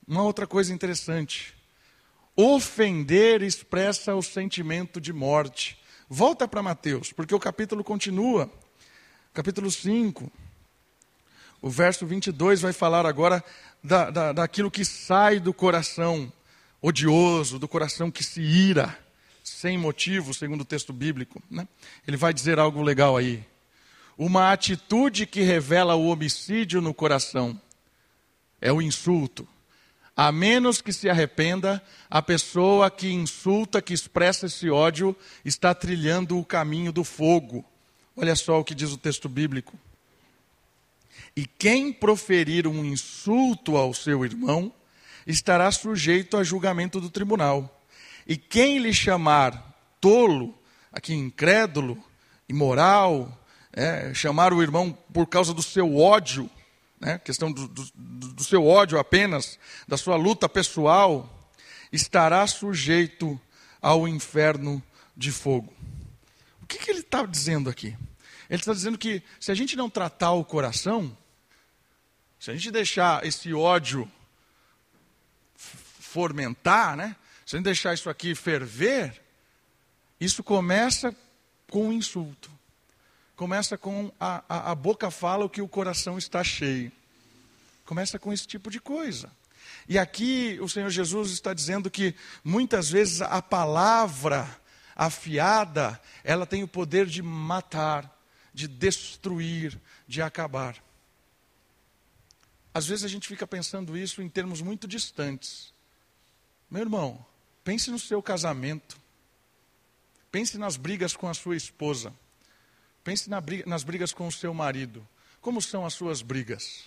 Uma 0.06 0.24
outra 0.24 0.46
coisa 0.46 0.74
interessante. 0.74 1.56
Ofender 2.36 3.42
expressa 3.42 4.14
o 4.14 4.22
sentimento 4.22 5.00
de 5.00 5.14
morte. 5.14 5.80
Volta 6.10 6.46
para 6.50 6.62
Mateus, 6.62 7.14
porque 7.14 7.34
o 7.34 7.40
capítulo 7.40 7.82
continua 7.86 8.52
capítulo 9.34 9.70
5, 9.70 10.30
o 11.62 11.70
verso 11.70 12.06
22 12.06 12.62
vai 12.62 12.74
falar 12.74 13.06
agora 13.06 13.44
da, 13.84 14.10
da, 14.10 14.34
daquilo 14.34 14.72
que 14.72 14.84
sai 14.84 15.40
do 15.40 15.54
coração 15.54 16.32
odioso, 16.82 17.60
do 17.60 17.68
coração 17.68 18.10
que 18.10 18.24
se 18.24 18.42
ira, 18.42 18.98
sem 19.44 19.78
motivo, 19.78 20.34
segundo 20.34 20.62
o 20.62 20.66
texto 20.66 20.92
bíblico. 20.92 21.42
Né? 21.50 21.68
Ele 22.08 22.18
vai 22.18 22.34
dizer 22.34 22.60
algo 22.60 22.82
legal 22.82 23.16
aí. 23.16 23.46
Uma 24.20 24.52
atitude 24.52 25.26
que 25.26 25.44
revela 25.44 25.96
o 25.96 26.08
homicídio 26.08 26.82
no 26.82 26.94
coração 26.94 27.58
é 28.60 28.70
o 28.70 28.82
insulto. 28.82 29.48
A 30.14 30.30
menos 30.30 30.82
que 30.82 30.92
se 30.92 31.10
arrependa, 31.10 31.82
a 32.10 32.22
pessoa 32.22 32.92
que 32.92 33.10
insulta, 33.10 33.82
que 33.82 33.94
expressa 33.94 34.48
esse 34.48 34.70
ódio, 34.70 35.16
está 35.46 35.74
trilhando 35.74 36.38
o 36.38 36.44
caminho 36.44 36.92
do 36.92 37.06
fogo. 37.06 37.64
Olha 38.14 38.36
só 38.36 38.60
o 38.60 38.64
que 38.66 38.76
diz 38.76 38.92
o 38.92 38.98
texto 38.98 39.30
bíblico. 39.30 39.80
E 41.34 41.46
quem 41.46 41.94
proferir 41.94 42.68
um 42.68 42.84
insulto 42.84 43.78
ao 43.78 43.94
seu 43.94 44.26
irmão 44.26 44.74
estará 45.26 45.72
sujeito 45.72 46.36
a 46.36 46.44
julgamento 46.44 47.00
do 47.00 47.10
tribunal. 47.10 47.82
E 48.28 48.36
quem 48.36 48.80
lhe 48.80 48.94
chamar 48.94 49.80
tolo, 50.02 50.54
aqui 50.92 51.14
incrédulo, 51.14 51.98
imoral, 52.50 53.39
é, 53.74 54.14
chamar 54.14 54.54
o 54.54 54.62
irmão 54.62 54.92
por 55.14 55.28
causa 55.28 55.54
do 55.54 55.62
seu 55.62 55.98
ódio, 55.98 56.50
né, 57.00 57.20
questão 57.20 57.52
do, 57.52 57.68
do, 57.68 57.86
do 57.94 58.44
seu 58.44 58.66
ódio 58.66 59.00
apenas, 59.00 59.58
da 59.88 59.98
sua 59.98 60.16
luta 60.16 60.50
pessoal, 60.50 61.50
estará 61.92 62.46
sujeito 62.48 63.40
ao 63.82 64.08
inferno 64.08 64.82
de 65.16 65.32
fogo. 65.32 65.74
O 66.62 66.66
que, 66.66 66.78
que 66.78 66.92
ele 66.92 67.00
está 67.00 67.26
dizendo 67.26 67.70
aqui? 67.70 67.98
Ele 68.50 68.60
está 68.60 68.74
dizendo 68.74 68.98
que 68.98 69.24
se 69.40 69.52
a 69.52 69.56
gente 69.56 69.76
não 69.76 69.90
tratar 69.90 70.32
o 70.32 70.44
coração, 70.44 71.16
se 72.40 72.52
a 72.52 72.54
gente 72.54 72.72
deixar 72.72 73.26
esse 73.26 73.54
ódio 73.54 74.10
fomentar, 75.56 76.96
né? 76.96 77.16
se 77.46 77.56
a 77.56 77.58
gente 77.58 77.66
deixar 77.66 77.94
isso 77.94 78.10
aqui 78.10 78.34
ferver, 78.34 79.22
isso 80.20 80.44
começa 80.44 81.16
com 81.70 81.90
o 81.90 81.94
insulto. 81.94 82.52
Começa 83.40 83.78
com 83.78 84.12
a, 84.20 84.44
a, 84.50 84.72
a 84.72 84.76
boca 84.76 85.10
fala 85.10 85.46
o 85.46 85.50
que 85.50 85.62
o 85.62 85.68
coração 85.68 86.18
está 86.18 86.44
cheio. 86.44 86.92
Começa 87.86 88.20
com 88.20 88.34
esse 88.34 88.46
tipo 88.46 88.70
de 88.70 88.82
coisa. 88.82 89.32
E 89.88 89.98
aqui 89.98 90.60
o 90.62 90.68
Senhor 90.68 90.90
Jesus 90.90 91.32
está 91.32 91.54
dizendo 91.54 91.90
que 91.90 92.14
muitas 92.44 92.90
vezes 92.90 93.22
a 93.22 93.42
palavra 93.42 94.46
afiada, 94.94 95.98
ela 96.22 96.46
tem 96.46 96.64
o 96.64 96.68
poder 96.68 97.06
de 97.06 97.22
matar 97.22 98.14
de 98.54 98.68
destruir, 98.68 99.80
de 100.06 100.22
acabar. 100.22 100.76
Às 102.74 102.88
vezes 102.88 103.06
a 103.06 103.08
gente 103.08 103.26
fica 103.26 103.48
pensando 103.48 103.98
isso 103.98 104.22
em 104.22 104.28
termos 104.28 104.62
muito 104.62 104.86
distantes. 104.86 105.74
Meu 106.70 106.82
irmão, 106.82 107.26
pense 107.64 107.90
no 107.90 108.00
seu 108.00 108.22
casamento. 108.22 109.00
Pense 110.30 110.58
nas 110.58 110.76
brigas 110.76 111.16
com 111.16 111.30
a 111.30 111.34
sua 111.34 111.56
esposa. 111.56 112.14
Pense 113.10 113.28
nas 113.66 113.84
brigas 113.84 114.14
com 114.14 114.28
o 114.28 114.32
seu 114.32 114.54
marido. 114.54 115.04
Como 115.42 115.64
são 115.64 115.84
as 115.84 115.96
suas 115.96 116.22
brigas? 116.22 116.84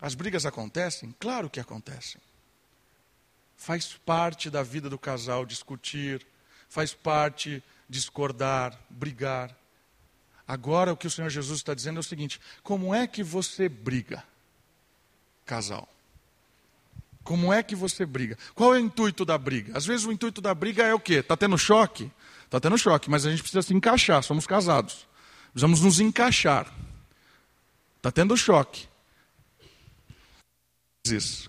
As 0.00 0.14
brigas 0.14 0.46
acontecem? 0.46 1.14
Claro 1.20 1.50
que 1.50 1.60
acontecem. 1.60 2.18
Faz 3.54 3.92
parte 3.92 4.48
da 4.48 4.62
vida 4.62 4.88
do 4.88 4.98
casal 4.98 5.44
discutir, 5.44 6.26
faz 6.70 6.94
parte 6.94 7.62
discordar, 7.86 8.74
brigar. 8.88 9.54
Agora 10.48 10.90
o 10.90 10.96
que 10.96 11.06
o 11.06 11.10
Senhor 11.10 11.28
Jesus 11.28 11.58
está 11.58 11.74
dizendo 11.74 11.98
é 11.98 12.00
o 12.00 12.02
seguinte: 12.02 12.40
como 12.62 12.94
é 12.94 13.06
que 13.06 13.22
você 13.22 13.68
briga, 13.68 14.24
casal? 15.44 15.86
Como 17.22 17.52
é 17.52 17.62
que 17.62 17.76
você 17.76 18.06
briga? 18.06 18.38
Qual 18.54 18.74
é 18.74 18.78
o 18.78 18.80
intuito 18.80 19.22
da 19.26 19.36
briga? 19.36 19.76
Às 19.76 19.84
vezes 19.84 20.06
o 20.06 20.12
intuito 20.12 20.40
da 20.40 20.54
briga 20.54 20.82
é 20.82 20.94
o 20.94 20.98
quê? 20.98 21.16
Está 21.16 21.36
tendo 21.36 21.58
choque? 21.58 22.10
Está 22.52 22.60
tendo 22.60 22.76
choque, 22.76 23.08
mas 23.08 23.24
a 23.24 23.30
gente 23.30 23.40
precisa 23.40 23.62
se 23.62 23.72
encaixar, 23.72 24.22
somos 24.22 24.46
casados. 24.46 25.06
Precisamos 25.52 25.80
nos 25.80 26.00
encaixar. 26.00 26.70
Está 27.96 28.12
tendo 28.12 28.36
choque. 28.36 28.86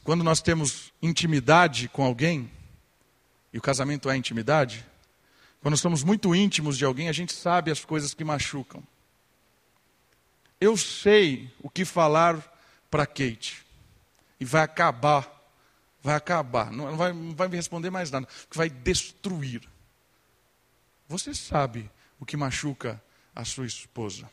Quando 0.01 0.23
nós 0.23 0.41
temos 0.41 0.93
intimidade 1.01 1.89
com 1.89 2.05
alguém, 2.05 2.49
e 3.51 3.57
o 3.57 3.61
casamento 3.61 4.09
é 4.09 4.15
intimidade, 4.15 4.85
quando 5.61 5.75
somos 5.75 6.05
muito 6.05 6.33
íntimos 6.33 6.77
de 6.77 6.85
alguém, 6.85 7.09
a 7.09 7.13
gente 7.13 7.33
sabe 7.33 7.69
as 7.69 7.83
coisas 7.83 8.13
que 8.13 8.23
machucam. 8.23 8.81
Eu 10.57 10.77
sei 10.77 11.51
o 11.61 11.69
que 11.69 11.83
falar 11.83 12.41
para 12.89 13.05
Kate. 13.05 13.61
E 14.39 14.45
vai 14.45 14.61
acabar. 14.61 15.29
Vai 16.01 16.15
acabar. 16.15 16.71
Não 16.71 16.95
vai, 16.95 17.11
não 17.11 17.35
vai 17.35 17.49
me 17.49 17.57
responder 17.57 17.89
mais 17.89 18.09
nada. 18.09 18.25
Que 18.49 18.55
vai 18.55 18.69
destruir. 18.69 19.72
Você 21.13 21.31
sabe 21.31 21.91
o 22.19 22.25
que 22.25 22.35
machuca 22.35 22.99
a 23.35 23.45
sua 23.45 23.67
esposa. 23.67 24.27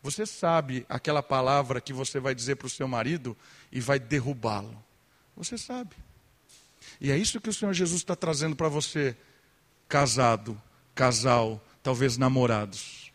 Você 0.00 0.24
sabe 0.24 0.86
aquela 0.88 1.20
palavra 1.20 1.80
que 1.80 1.92
você 1.92 2.20
vai 2.20 2.32
dizer 2.32 2.54
para 2.54 2.68
o 2.68 2.70
seu 2.70 2.86
marido 2.86 3.36
e 3.72 3.80
vai 3.80 3.98
derrubá-lo. 3.98 4.80
Você 5.36 5.58
sabe. 5.58 5.96
E 7.00 7.10
é 7.10 7.16
isso 7.16 7.40
que 7.40 7.48
o 7.48 7.52
Senhor 7.52 7.72
Jesus 7.72 8.02
está 8.02 8.14
trazendo 8.14 8.54
para 8.54 8.68
você, 8.68 9.16
casado, 9.88 10.62
casal, 10.94 11.60
talvez 11.82 12.16
namorados. 12.16 13.12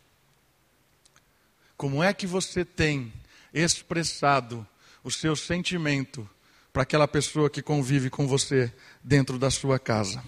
Como 1.77 2.03
é 2.03 2.13
que 2.13 2.27
você 2.27 2.65
tem 2.65 3.13
expressado 3.53 4.67
o 5.01 5.09
seu 5.09 5.33
sentimento 5.33 6.29
para 6.73 6.83
aquela 6.83 7.07
pessoa 7.07 7.49
que 7.49 7.61
convive 7.61 8.09
com 8.09 8.27
você 8.27 8.69
dentro 9.01 9.39
da 9.39 9.49
sua 9.49 9.79
casa? 9.79 10.21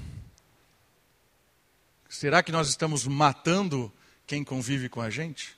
Será 2.17 2.41
que 2.41 2.51
nós 2.51 2.67
estamos 2.67 3.05
matando 3.05 3.93
quem 4.25 4.43
convive 4.43 4.89
com 4.89 4.99
a 4.99 5.07
gente? 5.07 5.55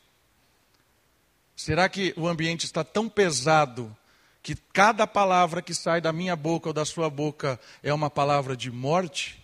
Será 1.55 1.87
que 1.87 2.13
o 2.17 2.27
ambiente 2.27 2.65
está 2.65 2.83
tão 2.83 3.07
pesado 3.07 3.95
que 4.43 4.57
cada 4.73 5.07
palavra 5.07 5.61
que 5.61 5.73
sai 5.73 6.01
da 6.01 6.11
minha 6.11 6.35
boca 6.35 6.67
ou 6.67 6.73
da 6.73 6.83
sua 6.83 7.09
boca 7.09 7.57
é 7.81 7.93
uma 7.93 8.09
palavra 8.09 8.57
de 8.57 8.69
morte? 8.69 9.41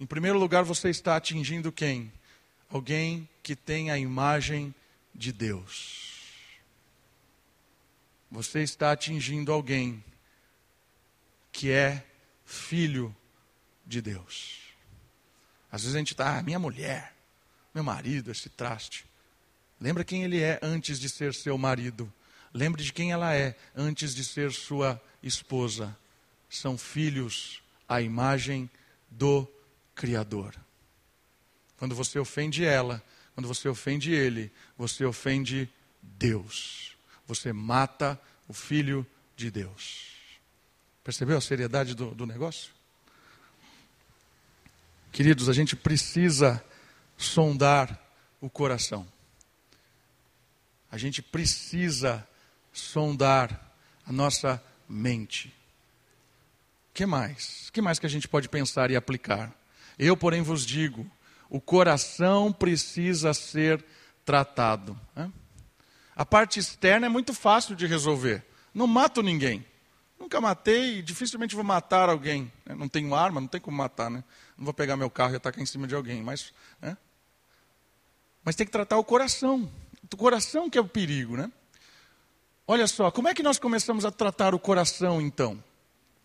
Em 0.00 0.06
primeiro 0.06 0.38
lugar, 0.38 0.64
você 0.64 0.88
está 0.88 1.14
atingindo 1.14 1.70
quem? 1.70 2.10
Alguém 2.70 3.28
que 3.42 3.54
tem 3.54 3.90
a 3.90 3.98
imagem 3.98 4.74
de 5.14 5.30
Deus. 5.30 6.22
Você 8.30 8.62
está 8.62 8.92
atingindo 8.92 9.52
alguém 9.52 10.02
que 11.52 11.70
é 11.70 12.02
filho 12.46 13.14
de 13.84 14.00
Deus. 14.00 14.63
Às 15.74 15.82
vezes 15.82 15.96
a 15.96 15.98
gente 15.98 16.12
está, 16.12 16.38
ah, 16.38 16.42
minha 16.44 16.56
mulher, 16.60 17.12
meu 17.74 17.82
marido, 17.82 18.30
esse 18.30 18.48
traste. 18.48 19.04
Lembra 19.80 20.04
quem 20.04 20.22
ele 20.22 20.40
é 20.40 20.60
antes 20.62 21.00
de 21.00 21.08
ser 21.08 21.34
seu 21.34 21.58
marido. 21.58 22.12
Lembre 22.52 22.84
de 22.84 22.92
quem 22.92 23.10
ela 23.10 23.34
é 23.34 23.56
antes 23.74 24.14
de 24.14 24.24
ser 24.24 24.52
sua 24.52 25.02
esposa. 25.20 25.98
São 26.48 26.78
filhos 26.78 27.60
à 27.88 28.00
imagem 28.00 28.70
do 29.10 29.48
Criador. 29.96 30.54
Quando 31.76 31.92
você 31.92 32.20
ofende 32.20 32.64
ela, 32.64 33.02
quando 33.34 33.48
você 33.48 33.68
ofende 33.68 34.12
ele, 34.12 34.52
você 34.78 35.04
ofende 35.04 35.68
Deus. 36.00 36.96
Você 37.26 37.52
mata 37.52 38.16
o 38.46 38.52
Filho 38.52 39.04
de 39.34 39.50
Deus. 39.50 40.06
Percebeu 41.02 41.36
a 41.36 41.40
seriedade 41.40 41.96
do, 41.96 42.14
do 42.14 42.26
negócio? 42.26 42.70
Queridos, 45.14 45.48
a 45.48 45.52
gente 45.52 45.76
precisa 45.76 46.60
sondar 47.16 48.00
o 48.40 48.50
coração. 48.50 49.06
A 50.90 50.98
gente 50.98 51.22
precisa 51.22 52.26
sondar 52.72 53.72
a 54.04 54.10
nossa 54.10 54.60
mente. 54.88 55.54
O 56.90 56.94
que 56.94 57.06
mais? 57.06 57.68
O 57.68 57.72
que 57.72 57.80
mais 57.80 58.00
que 58.00 58.06
a 58.06 58.08
gente 58.08 58.26
pode 58.26 58.48
pensar 58.48 58.90
e 58.90 58.96
aplicar? 58.96 59.54
Eu, 59.96 60.16
porém, 60.16 60.42
vos 60.42 60.66
digo: 60.66 61.08
o 61.48 61.60
coração 61.60 62.52
precisa 62.52 63.32
ser 63.32 63.84
tratado. 64.24 64.98
Né? 65.14 65.30
A 66.16 66.26
parte 66.26 66.58
externa 66.58 67.06
é 67.06 67.08
muito 67.08 67.32
fácil 67.32 67.76
de 67.76 67.86
resolver. 67.86 68.44
Não 68.74 68.88
mato 68.88 69.22
ninguém. 69.22 69.64
Nunca 70.18 70.40
matei, 70.40 71.02
dificilmente 71.02 71.54
vou 71.54 71.62
matar 71.62 72.08
alguém. 72.08 72.50
Né? 72.66 72.74
Não 72.74 72.88
tenho 72.88 73.14
arma, 73.14 73.40
não 73.40 73.46
tem 73.46 73.60
como 73.60 73.76
matar, 73.76 74.10
né? 74.10 74.24
Não 74.56 74.64
vou 74.64 74.74
pegar 74.74 74.96
meu 74.96 75.10
carro 75.10 75.32
e 75.32 75.36
atacar 75.36 75.62
em 75.62 75.66
cima 75.66 75.86
de 75.86 75.94
alguém, 75.94 76.22
mas, 76.22 76.52
né? 76.80 76.96
mas 78.44 78.54
tem 78.54 78.66
que 78.66 78.72
tratar 78.72 78.98
o 78.98 79.04
coração. 79.04 79.70
O 80.12 80.16
coração 80.16 80.70
que 80.70 80.78
é 80.78 80.80
o 80.80 80.86
perigo, 80.86 81.36
né? 81.36 81.50
Olha 82.66 82.86
só, 82.86 83.10
como 83.10 83.28
é 83.28 83.34
que 83.34 83.42
nós 83.42 83.58
começamos 83.58 84.04
a 84.04 84.10
tratar 84.10 84.54
o 84.54 84.58
coração 84.58 85.20
então? 85.20 85.62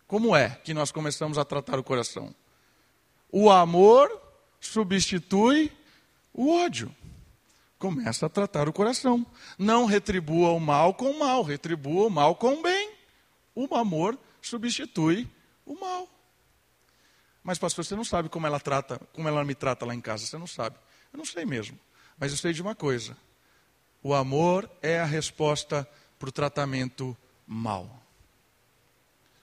Como 0.06 0.34
é 0.34 0.50
que 0.50 0.72
nós 0.72 0.90
começamos 0.90 1.38
a 1.38 1.44
tratar 1.44 1.78
o 1.78 1.84
coração? 1.84 2.34
O 3.30 3.50
amor 3.50 4.10
substitui 4.60 5.72
o 6.32 6.50
ódio. 6.50 6.94
Começa 7.78 8.26
a 8.26 8.28
tratar 8.28 8.68
o 8.68 8.72
coração. 8.72 9.26
Não 9.58 9.86
retribua 9.86 10.50
o 10.50 10.60
mal 10.60 10.94
com 10.94 11.10
o 11.10 11.18
mal, 11.18 11.42
retribua 11.42 12.06
o 12.06 12.10
mal 12.10 12.34
com 12.34 12.54
o 12.54 12.62
bem. 12.62 12.92
O 13.54 13.74
amor 13.74 14.18
substitui 14.40 15.28
o 15.64 15.74
mal. 15.78 16.08
Mas, 17.50 17.58
pastor, 17.58 17.84
você 17.84 17.96
não 17.96 18.04
sabe 18.04 18.28
como 18.28 18.46
ela 18.46 18.60
trata, 18.60 19.00
como 19.12 19.26
ela 19.26 19.44
me 19.44 19.56
trata 19.56 19.84
lá 19.84 19.92
em 19.92 20.00
casa, 20.00 20.24
você 20.24 20.38
não 20.38 20.46
sabe. 20.46 20.76
Eu 21.12 21.18
não 21.18 21.24
sei 21.24 21.44
mesmo. 21.44 21.76
Mas 22.16 22.30
eu 22.30 22.38
sei 22.38 22.52
de 22.52 22.62
uma 22.62 22.76
coisa: 22.76 23.16
o 24.04 24.14
amor 24.14 24.70
é 24.80 25.00
a 25.00 25.04
resposta 25.04 25.84
para 26.16 26.28
o 26.28 26.30
tratamento 26.30 27.16
mal. 27.44 28.04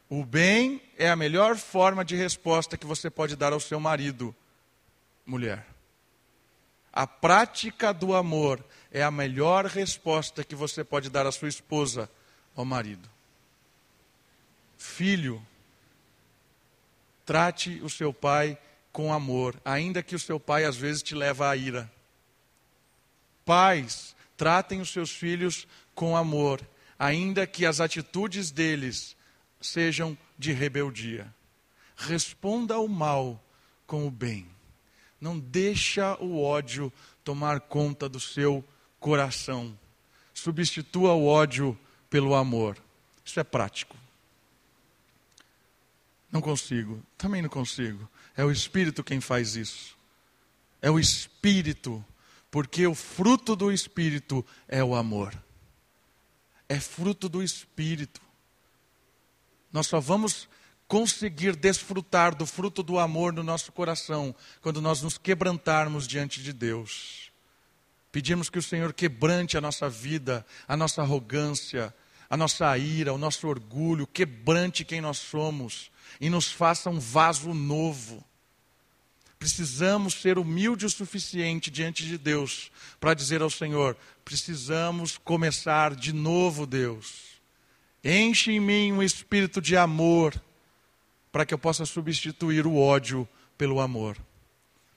O 0.09 0.23
bem 0.23 0.81
é 0.97 1.09
a 1.09 1.17
melhor 1.17 1.57
forma 1.57 2.05
de 2.05 2.15
resposta 2.15 2.77
que 2.77 2.85
você 2.85 3.09
pode 3.09 3.35
dar 3.35 3.51
ao 3.51 3.59
seu 3.59 3.77
marido, 3.77 4.33
mulher. 5.25 5.67
A 6.93 7.05
prática 7.05 7.93
do 7.93 8.15
amor 8.15 8.63
é 8.89 9.03
a 9.03 9.11
melhor 9.11 9.65
resposta 9.65 10.45
que 10.45 10.55
você 10.55 10.81
pode 10.81 11.09
dar 11.09 11.27
à 11.27 11.31
sua 11.33 11.49
esposa, 11.49 12.09
ao 12.55 12.63
marido. 12.63 13.09
Filho, 14.77 15.45
trate 17.27 17.81
o 17.83 17.89
seu 17.89 18.13
pai 18.13 18.57
com 18.93 19.13
amor, 19.13 19.59
ainda 19.65 20.01
que 20.01 20.15
o 20.15 20.19
seu 20.19 20.39
pai 20.39 20.63
às 20.63 20.77
vezes 20.77 21.03
te 21.03 21.13
leve 21.13 21.43
à 21.43 21.55
ira. 21.55 21.91
Pais, 23.45 24.15
tratem 24.37 24.79
os 24.79 24.89
seus 24.91 25.11
filhos 25.11 25.67
com 25.93 26.15
amor, 26.15 26.65
ainda 26.97 27.45
que 27.45 27.65
as 27.65 27.81
atitudes 27.81 28.49
deles 28.49 29.15
sejam 29.59 30.17
de 30.39 30.53
rebeldia. 30.53 31.31
Responda 31.97 32.75
ao 32.75 32.87
mal 32.87 33.43
com 33.85 34.07
o 34.07 34.11
bem. 34.11 34.47
Não 35.19 35.37
deixa 35.37 36.15
o 36.23 36.41
ódio 36.41 36.93
tomar 37.25 37.59
conta 37.59 38.07
do 38.07 38.21
seu 38.21 38.63
coração. 39.01 39.77
Substitua 40.33 41.11
o 41.13 41.27
ódio 41.27 41.77
pelo 42.09 42.35
amor. 42.35 42.77
Isso 43.25 43.37
é 43.37 43.43
prático. 43.43 43.97
Não 46.31 46.41
consigo, 46.41 47.01
também 47.17 47.41
não 47.41 47.49
consigo. 47.49 48.09
É 48.35 48.43
o 48.43 48.51
Espírito 48.51 49.03
quem 49.03 49.21
faz 49.21 49.55
isso. 49.55 49.97
É 50.81 50.91
o 50.91 50.99
Espírito 50.99 52.03
porque 52.51 52.87
o 52.87 52.95
fruto 52.95 53.55
do 53.55 53.71
Espírito 53.71 54.45
é 54.67 54.83
o 54.83 54.95
amor. 54.95 55.37
É 56.67 56.79
fruto 56.79 57.29
do 57.29 57.41
Espírito. 57.41 58.21
Nós 59.71 59.87
só 59.87 59.99
vamos 59.99 60.47
conseguir 60.87 61.55
desfrutar 61.55 62.33
do 62.33 62.45
fruto 62.45 62.81
do 62.81 62.97
amor 62.97 63.33
no 63.33 63.43
nosso 63.43 63.71
coração 63.71 64.33
quando 64.61 64.81
nós 64.81 65.01
nos 65.01 65.17
quebrantarmos 65.17 66.07
diante 66.07 66.41
de 66.41 66.53
Deus. 66.53 67.31
Pedimos 68.11 68.49
que 68.49 68.59
o 68.59 68.63
Senhor 68.63 68.93
quebrante 68.93 69.57
a 69.57 69.61
nossa 69.61 69.89
vida, 69.89 70.45
a 70.67 70.77
nossa 70.77 71.01
arrogância, 71.01 71.93
a 72.29 72.37
nossa 72.37 72.77
ira, 72.77 73.13
o 73.13 73.17
nosso 73.17 73.47
orgulho, 73.47 74.07
quebrante 74.07 74.85
quem 74.85 75.01
nós 75.01 75.17
somos 75.17 75.91
e 76.19 76.29
nos 76.29 76.51
faça 76.51 76.89
um 76.89 76.99
vaso 76.99 77.53
novo 77.53 78.23
Precisamos 79.39 80.15
ser 80.15 80.39
humildes 80.39 80.93
o 80.93 80.97
suficiente 80.97 81.69
diante 81.69 82.05
de 82.05 82.17
Deus 82.17 82.71
para 82.99 83.13
dizer 83.13 83.41
ao 83.41 83.49
Senhor: 83.49 83.95
precisamos 84.25 85.17
começar 85.17 85.95
de 85.95 86.11
novo, 86.11 86.65
Deus. 86.65 87.37
Enche 88.03 88.51
em 88.51 88.59
mim 88.59 88.91
um 88.91 89.03
espírito 89.03 89.61
de 89.61 89.77
amor 89.77 90.41
para 91.31 91.45
que 91.45 91.53
eu 91.53 91.57
possa 91.57 91.85
substituir 91.85 92.65
o 92.65 92.77
ódio 92.77 93.27
pelo 93.57 93.79
amor. 93.79 94.17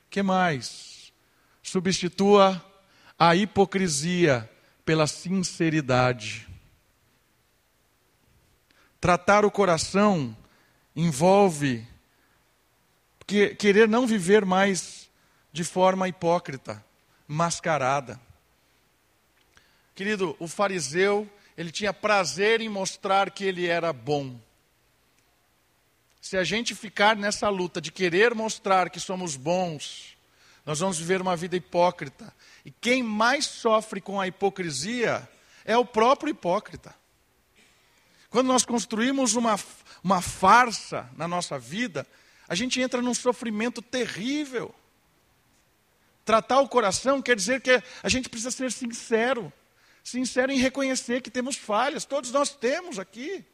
Que 0.09 0.23
mais? 0.23 1.12
Substitua 1.62 2.64
a 3.18 3.37
hipocrisia 3.37 4.51
pela 4.87 5.07
sinceridade. 5.07 6.49
Tratar 8.99 9.44
o 9.44 9.51
coração 9.51 10.35
envolve 10.94 11.87
que, 13.26 13.55
querer 13.55 13.88
não 13.88 14.07
viver 14.07 14.44
mais 14.44 15.09
de 15.53 15.64
forma 15.64 16.09
hipócrita, 16.09 16.85
mascarada. 17.26 18.20
Querido, 19.94 20.37
o 20.38 20.48
fariseu, 20.48 21.29
ele 21.57 21.70
tinha 21.70 21.92
prazer 21.92 22.61
em 22.61 22.68
mostrar 22.68 23.31
que 23.31 23.44
ele 23.44 23.66
era 23.66 23.92
bom. 23.92 24.40
Se 26.20 26.37
a 26.37 26.44
gente 26.44 26.74
ficar 26.74 27.16
nessa 27.16 27.48
luta 27.48 27.81
de 27.81 27.90
querer 27.90 28.35
mostrar 28.35 28.90
que 28.90 29.00
somos 29.00 29.37
bons, 29.37 30.16
nós 30.64 30.81
vamos 30.81 30.98
viver 30.98 31.20
uma 31.20 31.37
vida 31.37 31.57
hipócrita. 31.57 32.33
E 32.64 32.70
quem 32.70 33.03
mais 33.03 33.46
sofre 33.46 34.00
com 34.00 34.20
a 34.20 34.26
hipocrisia 34.26 35.29
é 35.64 35.76
o 35.76 35.85
próprio 35.85 36.31
hipócrita. 36.31 36.94
Quando 38.31 38.47
nós 38.47 38.64
construímos 38.64 39.35
uma, 39.35 39.59
uma 40.03 40.23
farsa 40.23 41.11
na 41.16 41.27
nossa 41.27 41.59
vida, 41.59 42.07
a 42.49 42.55
gente 42.55 42.81
entra 42.81 43.03
num 43.03 43.12
sofrimento 43.12 43.83
terrível. 43.83 44.73
Tratar 46.25 46.61
o 46.61 46.69
coração 46.69 47.21
quer 47.21 47.35
dizer 47.35 47.61
que 47.61 47.83
a 48.03 48.09
gente 48.09 48.29
precisa 48.29 48.53
ser 48.53 48.71
sincero. 48.71 49.53
Sincero 50.03 50.53
em 50.53 50.59
reconhecer 50.59 51.21
que 51.21 51.31
temos 51.31 51.57
falhas, 51.57 52.05
todos 52.05 52.31
nós 52.31 52.51
temos 52.51 52.99
aqui. 52.99 53.45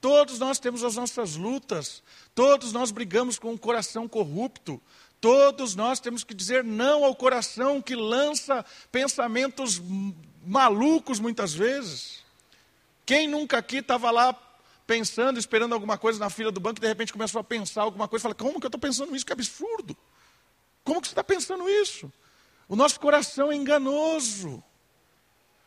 Todos 0.00 0.38
nós 0.38 0.60
temos 0.60 0.84
as 0.84 0.94
nossas 0.94 1.34
lutas, 1.34 2.04
todos 2.32 2.72
nós 2.72 2.92
brigamos 2.92 3.36
com 3.36 3.50
um 3.50 3.56
coração 3.56 4.06
corrupto, 4.06 4.80
todos 5.20 5.74
nós 5.74 5.98
temos 5.98 6.22
que 6.22 6.34
dizer 6.34 6.62
não 6.62 7.04
ao 7.04 7.16
coração 7.16 7.82
que 7.82 7.96
lança 7.96 8.64
pensamentos 8.92 9.82
malucos 10.46 11.18
muitas 11.18 11.52
vezes. 11.52 12.22
Quem 13.08 13.26
nunca 13.26 13.56
aqui 13.56 13.78
estava 13.78 14.10
lá 14.10 14.38
pensando, 14.86 15.38
esperando 15.38 15.72
alguma 15.72 15.96
coisa 15.96 16.18
na 16.18 16.28
fila 16.28 16.52
do 16.52 16.60
banco 16.60 16.78
e 16.78 16.82
de 16.82 16.88
repente 16.88 17.10
começou 17.10 17.40
a 17.40 17.44
pensar 17.44 17.80
alguma 17.80 18.06
coisa 18.06 18.20
e 18.20 18.24
fala: 18.24 18.34
Como 18.34 18.60
que 18.60 18.66
eu 18.66 18.68
estou 18.68 18.78
pensando 18.78 19.16
isso? 19.16 19.24
Que 19.24 19.32
absurdo! 19.32 19.96
Como 20.84 21.00
que 21.00 21.08
você 21.08 21.12
está 21.12 21.24
pensando 21.24 21.66
isso? 21.70 22.12
O 22.68 22.76
nosso 22.76 23.00
coração 23.00 23.50
é 23.50 23.56
enganoso. 23.56 24.62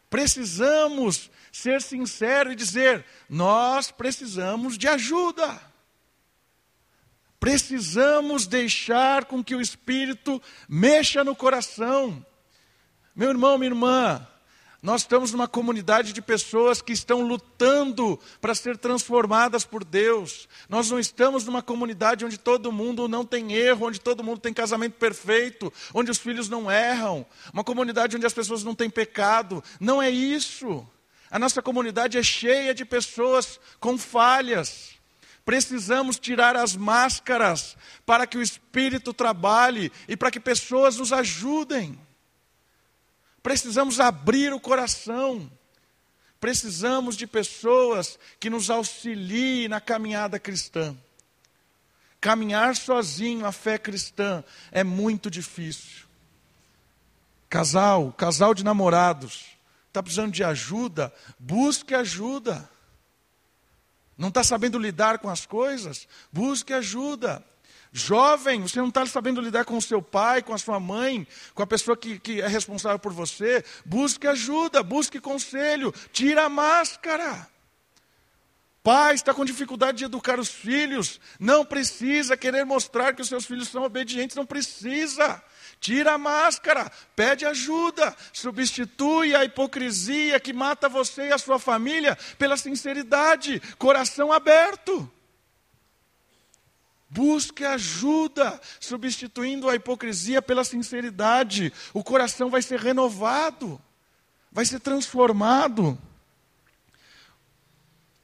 Precisamos 0.07 1.31
ser 1.51 1.81
sinceros 1.81 2.53
e 2.53 2.55
dizer: 2.55 3.03
nós 3.27 3.89
precisamos 3.89 4.77
de 4.77 4.87
ajuda. 4.87 5.59
Precisamos 7.39 8.45
deixar 8.45 9.25
com 9.25 9.43
que 9.43 9.55
o 9.55 9.61
Espírito 9.61 10.39
mexa 10.69 11.23
no 11.23 11.35
coração. 11.35 12.23
Meu 13.15 13.31
irmão, 13.31 13.57
minha 13.57 13.71
irmã, 13.71 14.27
nós 14.81 15.01
estamos 15.01 15.31
numa 15.31 15.47
comunidade 15.47 16.11
de 16.11 16.23
pessoas 16.23 16.81
que 16.81 16.91
estão 16.91 17.21
lutando 17.21 18.19
para 18.39 18.55
ser 18.55 18.77
transformadas 18.77 19.63
por 19.63 19.83
Deus. 19.83 20.49
Nós 20.67 20.89
não 20.89 20.99
estamos 20.99 21.45
numa 21.45 21.61
comunidade 21.61 22.25
onde 22.25 22.39
todo 22.39 22.71
mundo 22.71 23.07
não 23.07 23.23
tem 23.23 23.53
erro, 23.53 23.87
onde 23.87 24.01
todo 24.01 24.23
mundo 24.23 24.39
tem 24.39 24.51
casamento 24.51 24.93
perfeito, 24.93 25.71
onde 25.93 26.09
os 26.09 26.17
filhos 26.17 26.49
não 26.49 26.71
erram. 26.71 27.23
Uma 27.53 27.63
comunidade 27.63 28.15
onde 28.15 28.25
as 28.25 28.33
pessoas 28.33 28.63
não 28.63 28.73
têm 28.73 28.89
pecado. 28.89 29.63
Não 29.79 30.01
é 30.01 30.09
isso. 30.09 30.83
A 31.29 31.37
nossa 31.37 31.61
comunidade 31.61 32.17
é 32.17 32.23
cheia 32.23 32.73
de 32.73 32.83
pessoas 32.83 33.59
com 33.79 33.99
falhas. 33.99 34.99
Precisamos 35.45 36.17
tirar 36.17 36.55
as 36.55 36.75
máscaras 36.75 37.77
para 38.03 38.25
que 38.25 38.37
o 38.37 38.41
Espírito 38.41 39.13
trabalhe 39.13 39.91
e 40.07 40.17
para 40.17 40.31
que 40.31 40.39
pessoas 40.39 40.97
nos 40.97 41.13
ajudem. 41.13 41.99
Precisamos 43.43 43.99
abrir 43.99 44.53
o 44.53 44.59
coração. 44.59 45.51
Precisamos 46.39 47.15
de 47.15 47.27
pessoas 47.27 48.17
que 48.39 48.49
nos 48.49 48.69
auxiliem 48.69 49.67
na 49.67 49.79
caminhada 49.79 50.39
cristã. 50.39 50.97
Caminhar 52.19 52.75
sozinho 52.75 53.45
a 53.45 53.51
fé 53.51 53.77
cristã 53.77 54.43
é 54.71 54.83
muito 54.83 55.29
difícil. 55.29 56.05
Casal, 57.49 58.13
casal 58.13 58.53
de 58.53 58.63
namorados, 58.63 59.45
está 59.87 60.01
precisando 60.01 60.31
de 60.31 60.43
ajuda? 60.43 61.13
Busque 61.37 61.93
ajuda. 61.93 62.69
Não 64.17 64.29
está 64.29 64.43
sabendo 64.43 64.77
lidar 64.77 65.19
com 65.19 65.29
as 65.29 65.45
coisas? 65.45 66.07
Busque 66.31 66.73
ajuda. 66.73 67.43
Jovem, 67.93 68.61
você 68.61 68.79
não 68.79 68.87
está 68.87 69.05
sabendo 69.05 69.41
lidar 69.41 69.65
com 69.65 69.75
o 69.75 69.81
seu 69.81 70.01
pai, 70.01 70.41
com 70.41 70.53
a 70.53 70.57
sua 70.57 70.79
mãe, 70.79 71.27
com 71.53 71.61
a 71.61 71.67
pessoa 71.67 71.97
que, 71.97 72.17
que 72.19 72.39
é 72.39 72.47
responsável 72.47 72.97
por 72.97 73.11
você. 73.11 73.65
Busque 73.85 74.27
ajuda, 74.27 74.81
busque 74.81 75.19
conselho, 75.19 75.93
tira 76.13 76.45
a 76.45 76.49
máscara. 76.49 77.49
Pai 78.81 79.13
está 79.13 79.33
com 79.33 79.45
dificuldade 79.45 79.99
de 79.99 80.05
educar 80.05 80.39
os 80.39 80.49
filhos, 80.49 81.19
não 81.39 81.63
precisa 81.63 82.35
querer 82.35 82.65
mostrar 82.65 83.13
que 83.13 83.21
os 83.21 83.27
seus 83.27 83.45
filhos 83.45 83.67
são 83.67 83.83
obedientes, 83.83 84.35
não 84.35 84.45
precisa. 84.45 85.43
Tira 85.79 86.13
a 86.13 86.17
máscara, 86.17 86.91
pede 87.15 87.45
ajuda, 87.45 88.15
substitui 88.31 89.35
a 89.35 89.43
hipocrisia 89.43 90.39
que 90.39 90.53
mata 90.53 90.87
você 90.87 91.27
e 91.27 91.33
a 91.33 91.37
sua 91.37 91.59
família 91.59 92.17
pela 92.39 92.55
sinceridade, 92.55 93.61
coração 93.77 94.31
aberto. 94.31 95.11
Busque 97.13 97.65
ajuda, 97.65 98.57
substituindo 98.79 99.69
a 99.69 99.75
hipocrisia 99.75 100.41
pela 100.41 100.63
sinceridade. 100.63 101.73
O 101.93 102.01
coração 102.01 102.49
vai 102.49 102.61
ser 102.61 102.79
renovado, 102.79 103.81
vai 104.49 104.63
ser 104.63 104.79
transformado. 104.79 105.99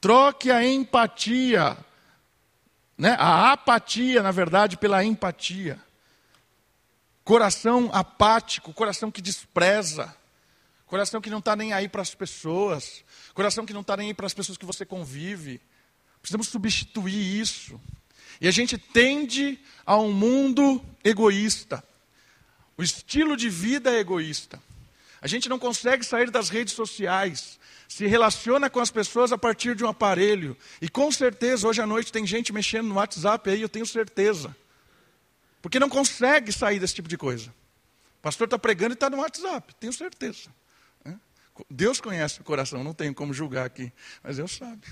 Troque 0.00 0.50
a 0.50 0.66
empatia, 0.66 1.76
né? 2.96 3.14
a 3.18 3.52
apatia, 3.52 4.22
na 4.22 4.30
verdade, 4.30 4.78
pela 4.78 5.04
empatia. 5.04 5.78
Coração 7.22 7.90
apático, 7.92 8.72
coração 8.72 9.10
que 9.10 9.20
despreza, 9.20 10.16
coração 10.86 11.20
que 11.20 11.28
não 11.28 11.40
está 11.40 11.54
nem 11.54 11.74
aí 11.74 11.90
para 11.90 12.00
as 12.00 12.14
pessoas, 12.14 13.04
coração 13.34 13.66
que 13.66 13.74
não 13.74 13.82
está 13.82 13.98
nem 13.98 14.08
aí 14.08 14.14
para 14.14 14.24
as 14.24 14.32
pessoas 14.32 14.56
que 14.56 14.64
você 14.64 14.86
convive. 14.86 15.60
Precisamos 16.22 16.48
substituir 16.48 17.38
isso. 17.38 17.78
E 18.40 18.48
a 18.48 18.50
gente 18.50 18.78
tende 18.78 19.58
a 19.84 19.96
um 19.96 20.12
mundo 20.12 20.84
egoísta. 21.02 21.82
O 22.76 22.82
estilo 22.82 23.36
de 23.36 23.48
vida 23.48 23.90
é 23.90 23.98
egoísta. 23.98 24.62
A 25.20 25.26
gente 25.26 25.48
não 25.48 25.58
consegue 25.58 26.04
sair 26.04 26.30
das 26.30 26.48
redes 26.48 26.74
sociais, 26.74 27.58
se 27.88 28.06
relaciona 28.06 28.70
com 28.70 28.78
as 28.78 28.90
pessoas 28.90 29.32
a 29.32 29.38
partir 29.38 29.74
de 29.74 29.84
um 29.84 29.88
aparelho. 29.88 30.56
E 30.80 30.88
com 30.88 31.10
certeza, 31.10 31.66
hoje 31.66 31.82
à 31.82 31.86
noite 31.86 32.12
tem 32.12 32.24
gente 32.24 32.52
mexendo 32.52 32.86
no 32.86 32.94
WhatsApp 32.94 33.50
aí, 33.50 33.60
eu 33.60 33.68
tenho 33.68 33.86
certeza. 33.86 34.54
Porque 35.60 35.80
não 35.80 35.88
consegue 35.88 36.52
sair 36.52 36.78
desse 36.78 36.94
tipo 36.94 37.08
de 37.08 37.16
coisa. 37.16 37.48
O 38.18 38.22
pastor 38.22 38.46
está 38.46 38.58
pregando 38.58 38.92
e 38.92 38.94
está 38.94 39.10
no 39.10 39.18
WhatsApp, 39.18 39.74
tenho 39.76 39.92
certeza. 39.92 40.50
Deus 41.68 42.00
conhece 42.00 42.40
o 42.40 42.44
coração, 42.44 42.84
não 42.84 42.94
tenho 42.94 43.12
como 43.12 43.34
julgar 43.34 43.66
aqui, 43.66 43.92
mas 44.22 44.36
Deus 44.36 44.56
sabe. 44.56 44.86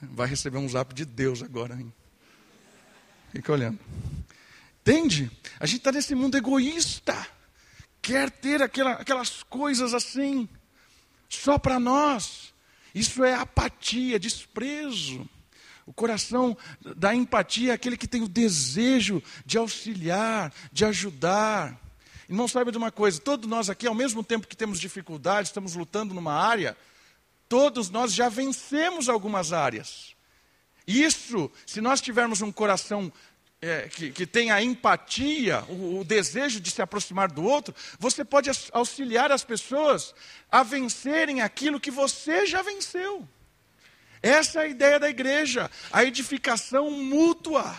Vai 0.00 0.26
receber 0.26 0.56
um 0.56 0.68
zap 0.68 0.94
de 0.94 1.04
Deus 1.04 1.42
agora, 1.42 1.74
hein? 1.74 1.92
Fica 3.32 3.52
olhando. 3.52 3.78
Entende? 4.82 5.30
A 5.58 5.64
gente 5.64 5.78
está 5.78 5.90
nesse 5.90 6.14
mundo 6.14 6.36
egoísta. 6.36 7.26
Quer 8.02 8.30
ter 8.30 8.60
aquela, 8.62 8.92
aquelas 8.92 9.42
coisas 9.44 9.94
assim, 9.94 10.48
só 11.28 11.58
para 11.58 11.80
nós. 11.80 12.52
Isso 12.94 13.24
é 13.24 13.32
apatia, 13.32 14.18
desprezo. 14.18 15.26
O 15.86 15.92
coração 15.92 16.56
da 16.96 17.14
empatia 17.14 17.70
é 17.72 17.74
aquele 17.74 17.96
que 17.96 18.06
tem 18.06 18.22
o 18.22 18.28
desejo 18.28 19.22
de 19.46 19.56
auxiliar, 19.56 20.52
de 20.70 20.84
ajudar. 20.84 21.80
E 22.28 22.34
não 22.34 22.46
saiba 22.46 22.70
de 22.70 22.78
uma 22.78 22.92
coisa: 22.92 23.20
todos 23.20 23.48
nós 23.48 23.70
aqui, 23.70 23.86
ao 23.86 23.94
mesmo 23.94 24.22
tempo 24.22 24.46
que 24.46 24.56
temos 24.56 24.78
dificuldades, 24.78 25.48
estamos 25.48 25.74
lutando 25.74 26.12
numa 26.12 26.34
área, 26.34 26.76
todos 27.48 27.88
nós 27.88 28.12
já 28.12 28.28
vencemos 28.28 29.08
algumas 29.08 29.52
áreas. 29.52 30.14
Isso, 30.86 31.50
se 31.66 31.80
nós 31.80 32.00
tivermos 32.00 32.40
um 32.40 32.52
coração 32.52 33.12
é, 33.60 33.88
que, 33.88 34.10
que 34.10 34.26
tem 34.26 34.50
a 34.50 34.60
empatia, 34.60 35.64
o, 35.68 36.00
o, 36.00 36.04
desejo 36.04 36.60
de 36.60 36.70
se 36.70 36.82
aproximar 36.82 37.30
do 37.30 37.44
outro, 37.44 37.72
você 37.98 38.24
pode 38.24 38.50
auxiliar 38.72 39.30
as 39.30 39.44
pessoas 39.44 40.12
a 40.50 40.64
vencerem 40.64 41.40
aquilo 41.40 41.78
que 41.78 41.90
você 41.90 42.44
já 42.44 42.60
venceu. 42.60 43.26
Essa 44.20 44.60
é 44.60 44.62
a 44.62 44.68
ideia 44.68 44.98
da 44.98 45.08
igreja, 45.08 45.70
a 45.92 46.04
edificação 46.04 46.90
mútua. 46.90 47.76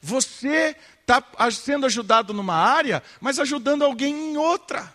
Você 0.00 0.74
está 1.00 1.22
sendo 1.50 1.86
ajudado 1.86 2.32
numa 2.32 2.56
área, 2.56 3.02
mas 3.20 3.38
ajudando 3.38 3.84
alguém 3.84 4.32
em 4.32 4.36
outra. 4.36 4.92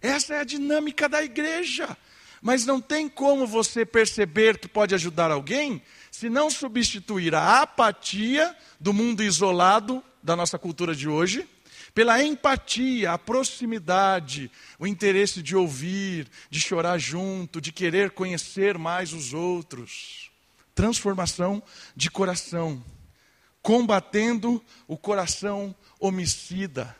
Essa 0.00 0.34
é 0.34 0.40
a 0.40 0.44
dinâmica 0.44 1.08
da 1.08 1.22
igreja. 1.22 1.96
Mas 2.40 2.64
não 2.64 2.80
tem 2.80 3.08
como 3.08 3.46
você 3.46 3.84
perceber 3.84 4.58
que 4.58 4.68
pode 4.68 4.94
ajudar 4.94 5.30
alguém 5.30 5.82
se 6.10 6.28
não 6.28 6.50
substituir 6.50 7.34
a 7.34 7.62
apatia 7.62 8.56
do 8.78 8.92
mundo 8.92 9.22
isolado 9.22 10.02
da 10.22 10.34
nossa 10.36 10.58
cultura 10.58 10.94
de 10.94 11.08
hoje 11.08 11.48
pela 11.98 12.22
empatia, 12.22 13.10
a 13.10 13.18
proximidade, 13.18 14.50
o 14.78 14.86
interesse 14.86 15.42
de 15.42 15.56
ouvir, 15.56 16.28
de 16.48 16.60
chorar 16.60 16.96
junto, 16.96 17.60
de 17.60 17.72
querer 17.72 18.12
conhecer 18.12 18.78
mais 18.78 19.12
os 19.12 19.34
outros. 19.34 20.30
Transformação 20.76 21.60
de 21.96 22.08
coração, 22.08 22.80
combatendo 23.60 24.62
o 24.86 24.96
coração 24.96 25.74
homicida, 25.98 26.94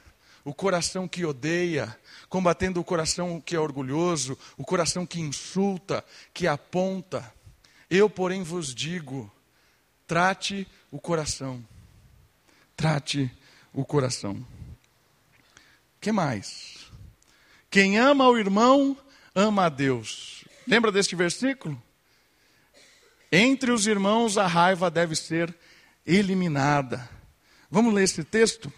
o 0.44 0.55
coração 0.55 1.07
que 1.07 1.24
odeia, 1.24 1.98
combatendo 2.29 2.81
o 2.81 2.85
coração 2.85 3.40
que 3.40 3.57
é 3.57 3.61
orgulhoso, 3.61 4.38
o 4.57 4.64
coração 4.64 5.07
que 5.07 5.20
insulta, 5.20 6.05
que 6.33 6.46
aponta. 6.46 7.33
Eu, 7.90 8.09
porém, 8.09 8.42
vos 8.42 8.74
digo: 8.74 9.31
trate 10.07 10.66
o 10.90 10.98
coração. 11.01 11.64
Trate 12.77 13.31
o 13.72 13.85
coração. 13.85 14.46
que 16.01 16.12
mais? 16.12 16.90
Quem 17.70 17.98
ama 17.98 18.29
o 18.29 18.38
irmão, 18.38 18.96
ama 19.35 19.66
a 19.66 19.68
Deus. 19.68 20.44
Lembra 20.66 20.92
deste 20.92 21.14
versículo? 21.14 21.81
Entre 23.31 23.70
os 23.70 23.87
irmãos 23.87 24.38
a 24.38 24.46
raiva 24.46 24.90
deve 24.90 25.14
ser 25.14 25.55
eliminada. 26.07 27.09
Vamos 27.70 27.92
ler 27.92 28.05
esse 28.05 28.24
texto? 28.24 28.72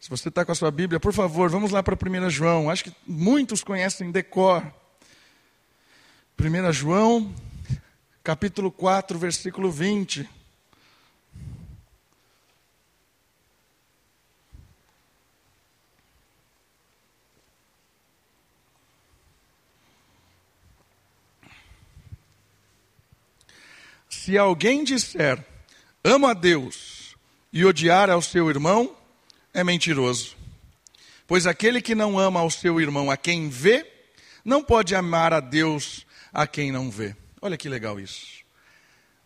Se 0.00 0.08
você 0.08 0.28
está 0.28 0.44
com 0.44 0.52
a 0.52 0.54
sua 0.54 0.70
Bíblia, 0.70 1.00
por 1.00 1.12
favor, 1.12 1.50
vamos 1.50 1.70
lá 1.70 1.82
para 1.82 1.94
1 1.94 2.30
João. 2.30 2.70
Acho 2.70 2.84
que 2.84 2.92
muitos 3.06 3.62
conhecem 3.62 4.10
decor. 4.10 4.72
1 6.40 6.72
João, 6.72 7.34
capítulo 8.22 8.70
4, 8.70 9.18
versículo 9.18 9.70
20. 9.72 10.28
Se 24.08 24.36
alguém 24.36 24.84
disser, 24.84 25.44
amo 26.04 26.26
a 26.26 26.34
Deus, 26.34 27.16
e 27.52 27.64
odiar 27.64 28.10
ao 28.10 28.20
seu 28.20 28.50
irmão, 28.50 28.97
é 29.52 29.64
mentiroso. 29.64 30.36
Pois 31.26 31.46
aquele 31.46 31.82
que 31.82 31.94
não 31.94 32.18
ama 32.18 32.40
ao 32.40 32.50
seu 32.50 32.80
irmão 32.80 33.10
a 33.10 33.16
quem 33.16 33.48
vê, 33.48 33.86
não 34.44 34.62
pode 34.62 34.94
amar 34.94 35.32
a 35.32 35.40
Deus 35.40 36.06
a 36.32 36.46
quem 36.46 36.72
não 36.72 36.90
vê. 36.90 37.14
Olha 37.40 37.56
que 37.56 37.68
legal 37.68 38.00
isso. 38.00 38.38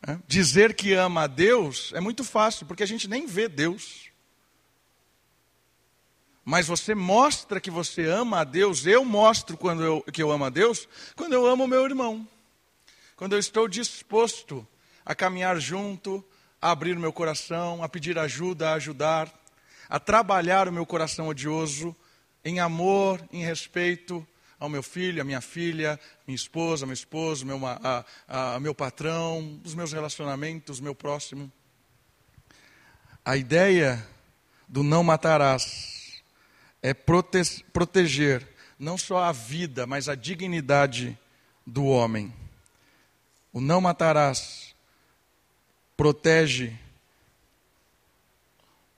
É? 0.06 0.18
Dizer 0.26 0.74
que 0.74 0.94
ama 0.94 1.22
a 1.22 1.26
Deus 1.26 1.92
é 1.94 2.00
muito 2.00 2.24
fácil, 2.24 2.66
porque 2.66 2.82
a 2.82 2.86
gente 2.86 3.08
nem 3.08 3.26
vê 3.26 3.48
Deus. 3.48 4.10
Mas 6.44 6.66
você 6.66 6.92
mostra 6.92 7.60
que 7.60 7.70
você 7.70 8.04
ama 8.06 8.40
a 8.40 8.44
Deus, 8.44 8.84
eu 8.84 9.04
mostro 9.04 9.56
quando 9.56 9.84
eu, 9.84 10.02
que 10.12 10.20
eu 10.20 10.32
amo 10.32 10.44
a 10.44 10.50
Deus, 10.50 10.88
quando 11.14 11.34
eu 11.34 11.46
amo 11.46 11.64
o 11.64 11.68
meu 11.68 11.84
irmão. 11.84 12.26
Quando 13.14 13.34
eu 13.34 13.38
estou 13.38 13.68
disposto 13.68 14.66
a 15.06 15.14
caminhar 15.14 15.60
junto, 15.60 16.24
a 16.60 16.72
abrir 16.72 16.96
meu 16.96 17.12
coração, 17.12 17.82
a 17.82 17.88
pedir 17.88 18.18
ajuda, 18.18 18.70
a 18.70 18.74
ajudar, 18.74 19.32
a 19.92 20.00
trabalhar 20.00 20.68
o 20.68 20.72
meu 20.72 20.86
coração 20.86 21.28
odioso 21.28 21.94
em 22.42 22.60
amor, 22.60 23.22
em 23.30 23.44
respeito 23.44 24.26
ao 24.58 24.66
meu 24.66 24.82
filho, 24.82 25.20
à 25.20 25.24
minha 25.24 25.42
filha, 25.42 26.00
minha 26.26 26.34
esposa, 26.34 26.86
meu 26.86 26.94
esposo, 26.94 27.44
meu, 27.44 27.60
a, 27.66 28.02
a, 28.26 28.58
meu 28.58 28.74
patrão, 28.74 29.60
os 29.62 29.74
meus 29.74 29.92
relacionamentos, 29.92 30.80
meu 30.80 30.94
próximo. 30.94 31.52
A 33.22 33.36
ideia 33.36 34.02
do 34.66 34.82
não 34.82 35.04
matarás 35.04 36.22
é 36.80 36.94
prote 36.94 37.62
proteger 37.70 38.48
não 38.78 38.96
só 38.96 39.18
a 39.18 39.30
vida, 39.30 39.86
mas 39.86 40.08
a 40.08 40.14
dignidade 40.14 41.18
do 41.66 41.84
homem. 41.84 42.32
O 43.52 43.60
não 43.60 43.78
matarás 43.78 44.74
protege 45.98 46.80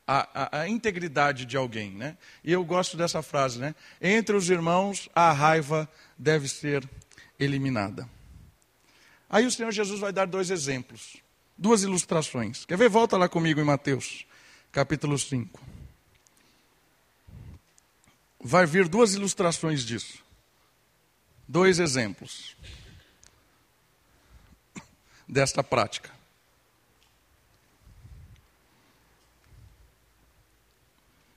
a, 0.06 0.28
a, 0.34 0.60
a, 0.60 0.68
integridade 0.68 1.44
de 1.44 1.56
alguém. 1.56 1.90
Né? 1.90 2.16
E 2.42 2.52
eu 2.52 2.64
gosto 2.64 2.96
dessa 2.96 3.22
frase, 3.22 3.58
né? 3.58 3.74
Entre 4.00 4.36
os 4.36 4.48
irmãos, 4.50 5.08
a 5.14 5.32
raiva 5.32 5.88
deve 6.18 6.48
ser 6.48 6.88
eliminada. 7.38 8.08
Aí 9.28 9.46
o 9.46 9.50
Senhor 9.50 9.72
Jesus 9.72 10.00
vai 10.00 10.12
dar 10.12 10.26
dois 10.26 10.50
exemplos, 10.50 11.16
duas 11.56 11.82
ilustrações. 11.82 12.64
Quer 12.64 12.78
ver? 12.78 12.88
Volta 12.88 13.16
lá 13.16 13.28
comigo 13.28 13.60
em 13.60 13.64
Mateus, 13.64 14.24
capítulo 14.70 15.18
5. 15.18 15.60
Vai 18.40 18.66
vir 18.66 18.88
duas 18.88 19.14
ilustrações 19.14 19.82
disso. 19.82 20.22
Dois 21.48 21.78
exemplos 21.78 22.56
desta 25.28 25.62
prática. 25.62 26.10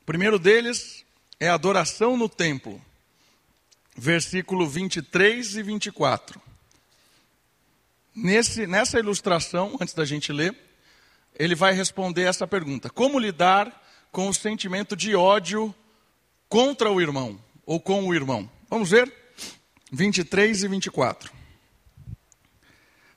Primeiro 0.07 0.39
deles 0.39 1.05
é 1.37 1.49
a 1.49 1.53
adoração 1.53 2.15
no 2.15 2.29
templo, 2.29 2.81
versículo 3.95 4.65
23 4.65 5.57
e 5.57 5.61
24. 5.61 6.41
Nesse, 8.15 8.65
nessa 8.65 8.97
ilustração, 8.97 9.77
antes 9.81 9.93
da 9.93 10.05
gente 10.05 10.31
ler, 10.31 10.55
ele 11.37 11.53
vai 11.53 11.73
responder 11.73 12.23
essa 12.23 12.47
pergunta: 12.47 12.89
Como 12.89 13.19
lidar 13.19 13.85
com 14.09 14.29
o 14.29 14.33
sentimento 14.33 14.95
de 14.95 15.13
ódio 15.13 15.75
contra 16.47 16.89
o 16.89 17.01
irmão 17.01 17.37
ou 17.65 17.77
com 17.77 18.07
o 18.07 18.15
irmão? 18.15 18.49
Vamos 18.69 18.89
ver? 18.89 19.13
23 19.91 20.63
e 20.63 20.67
24. 20.69 21.31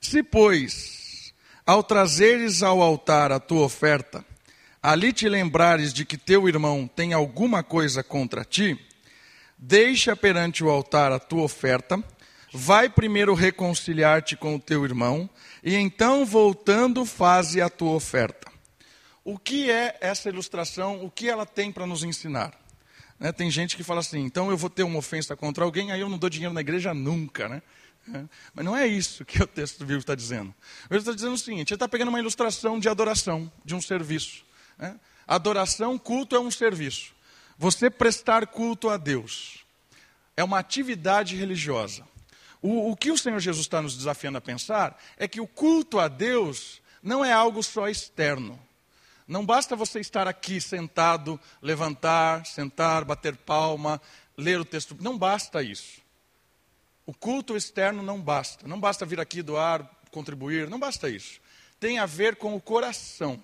Se, 0.00 0.24
pois, 0.24 1.32
ao 1.64 1.84
trazeres 1.84 2.64
ao 2.64 2.82
altar 2.82 3.30
a 3.30 3.38
tua 3.38 3.64
oferta, 3.64 4.24
ali 4.82 5.12
te 5.12 5.28
lembrares 5.28 5.92
de 5.92 6.04
que 6.04 6.16
teu 6.16 6.48
irmão 6.48 6.88
tem 6.88 7.12
alguma 7.12 7.62
coisa 7.62 8.02
contra 8.02 8.44
ti, 8.44 8.78
deixa 9.58 10.16
perante 10.16 10.64
o 10.64 10.70
altar 10.70 11.12
a 11.12 11.18
tua 11.18 11.42
oferta, 11.42 12.02
vai 12.52 12.88
primeiro 12.88 13.34
reconciliar-te 13.34 14.36
com 14.36 14.56
o 14.56 14.60
teu 14.60 14.84
irmão, 14.84 15.28
e 15.62 15.74
então, 15.74 16.24
voltando, 16.24 17.04
faze 17.04 17.60
a 17.60 17.68
tua 17.68 17.92
oferta. 17.92 18.50
O 19.22 19.38
que 19.38 19.70
é 19.70 19.96
essa 20.00 20.28
ilustração? 20.28 21.04
O 21.04 21.10
que 21.10 21.28
ela 21.28 21.44
tem 21.44 21.70
para 21.70 21.86
nos 21.86 22.02
ensinar? 22.02 22.58
Né, 23.18 23.30
tem 23.32 23.50
gente 23.50 23.76
que 23.76 23.84
fala 23.84 24.00
assim, 24.00 24.20
então 24.20 24.50
eu 24.50 24.56
vou 24.56 24.70
ter 24.70 24.82
uma 24.82 24.98
ofensa 24.98 25.36
contra 25.36 25.62
alguém, 25.62 25.92
aí 25.92 26.00
eu 26.00 26.08
não 26.08 26.16
dou 26.16 26.30
dinheiro 26.30 26.54
na 26.54 26.62
igreja 26.62 26.94
nunca, 26.94 27.48
né? 27.48 27.62
É, 28.14 28.24
mas 28.54 28.64
não 28.64 28.74
é 28.74 28.86
isso 28.86 29.26
que 29.26 29.42
o 29.42 29.46
texto 29.46 29.80
bíblico 29.80 30.00
está 30.00 30.14
dizendo. 30.14 30.54
Ele 30.90 31.00
está 31.00 31.12
dizendo 31.12 31.34
o 31.34 31.38
seguinte: 31.38 31.70
ele 31.70 31.76
está 31.76 31.86
pegando 31.86 32.08
uma 32.08 32.18
ilustração 32.18 32.80
de 32.80 32.88
adoração, 32.88 33.52
de 33.62 33.74
um 33.74 33.80
serviço. 33.80 34.42
Né? 34.80 34.98
Adoração, 35.26 35.98
culto 35.98 36.34
é 36.34 36.40
um 36.40 36.50
serviço. 36.50 37.12
Você 37.58 37.90
prestar 37.90 38.46
culto 38.46 38.88
a 38.88 38.96
Deus 38.96 39.64
é 40.36 40.42
uma 40.42 40.58
atividade 40.58 41.36
religiosa. 41.36 42.08
O, 42.62 42.90
o 42.90 42.96
que 42.96 43.10
o 43.10 43.18
Senhor 43.18 43.38
Jesus 43.38 43.66
está 43.66 43.82
nos 43.82 43.96
desafiando 43.96 44.38
a 44.38 44.40
pensar 44.40 44.98
é 45.16 45.28
que 45.28 45.40
o 45.40 45.46
culto 45.46 45.98
a 45.98 46.08
Deus 46.08 46.80
não 47.02 47.24
é 47.24 47.32
algo 47.32 47.62
só 47.62 47.88
externo. 47.88 48.58
Não 49.28 49.46
basta 49.46 49.76
você 49.76 50.00
estar 50.00 50.26
aqui 50.26 50.60
sentado, 50.60 51.38
levantar, 51.62 52.44
sentar, 52.46 53.04
bater 53.04 53.36
palma, 53.36 54.00
ler 54.36 54.58
o 54.58 54.64
texto. 54.64 54.96
Não 55.00 55.16
basta 55.16 55.62
isso. 55.62 56.00
O 57.06 57.14
culto 57.14 57.56
externo 57.56 58.02
não 58.02 58.20
basta. 58.20 58.66
Não 58.66 58.80
basta 58.80 59.06
vir 59.06 59.20
aqui 59.20 59.42
doar, 59.42 59.88
contribuir. 60.10 60.68
Não 60.68 60.78
basta 60.78 61.08
isso. 61.08 61.40
Tem 61.78 61.98
a 61.98 62.06
ver 62.06 62.36
com 62.36 62.56
o 62.56 62.60
coração 62.60 63.40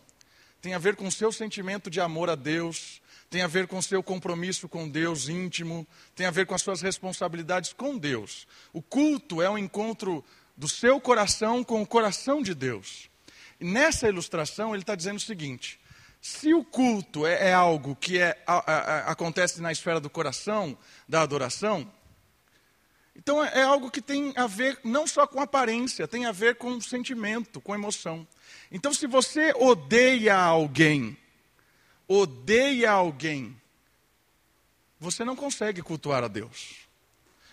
tem 0.66 0.74
a 0.74 0.79
ver 0.79 0.96
com 0.96 1.07
o 1.07 1.12
seu 1.12 1.31
sentimento 1.31 1.88
de 1.88 2.00
amor 2.00 2.29
a 2.29 2.35
Deus, 2.35 3.00
tem 3.31 3.40
a 3.40 3.46
ver 3.46 3.68
com 3.68 3.79
o 3.79 3.83
seu 3.83 4.02
compromisso 4.02 4.68
com 4.68 4.88
Deus 4.88 5.29
íntimo, 5.29 5.87
tem 6.12 6.26
a 6.26 6.31
ver 6.33 6.44
com 6.44 6.57
as 6.57 6.62
suas 6.62 6.83
responsabilidades 6.83 7.72
com 7.72 7.96
Deus. 7.96 8.48
O 8.72 8.83
culto 8.83 9.40
é 9.40 9.48
um 9.48 9.57
encontro 9.57 10.24
do 10.57 10.66
seu 10.68 11.00
coração 11.00 11.62
com 11.62 11.81
o 11.81 11.87
coração 11.87 12.42
de 12.42 12.52
Deus. 12.52 13.09
E 13.61 13.64
nessa 13.64 14.09
ilustração, 14.09 14.74
ele 14.74 14.83
está 14.83 14.96
dizendo 14.96 15.18
o 15.18 15.20
seguinte: 15.20 15.79
se 16.20 16.52
o 16.52 16.64
culto 16.64 17.24
é, 17.24 17.50
é 17.50 17.52
algo 17.52 17.94
que 17.94 18.18
é, 18.18 18.37
a, 18.44 18.57
a, 18.57 18.98
acontece 19.12 19.62
na 19.62 19.70
esfera 19.70 20.00
do 20.00 20.11
coração, 20.11 20.76
da 21.09 21.22
adoração, 21.22 21.88
então 23.16 23.44
é, 23.44 23.61
é 23.61 23.62
algo 23.62 23.90
que 23.90 24.02
tem 24.02 24.33
a 24.37 24.46
ver 24.46 24.79
não 24.85 25.07
só 25.07 25.26
com 25.26 25.40
aparência, 25.40 26.07
tem 26.07 26.26
a 26.26 26.33
ver 26.33 26.57
com 26.57 26.81
sentimento, 26.81 27.61
com 27.61 27.74
emoção. 27.74 28.26
Então, 28.70 28.92
se 28.92 29.07
você 29.07 29.52
odeia 29.57 30.37
alguém, 30.37 31.16
odeia 32.07 32.90
alguém, 32.90 33.57
você 34.98 35.24
não 35.24 35.37
consegue 35.37 35.83
cultuar 35.83 36.24
a 36.24 36.29
Deus. 36.29 36.87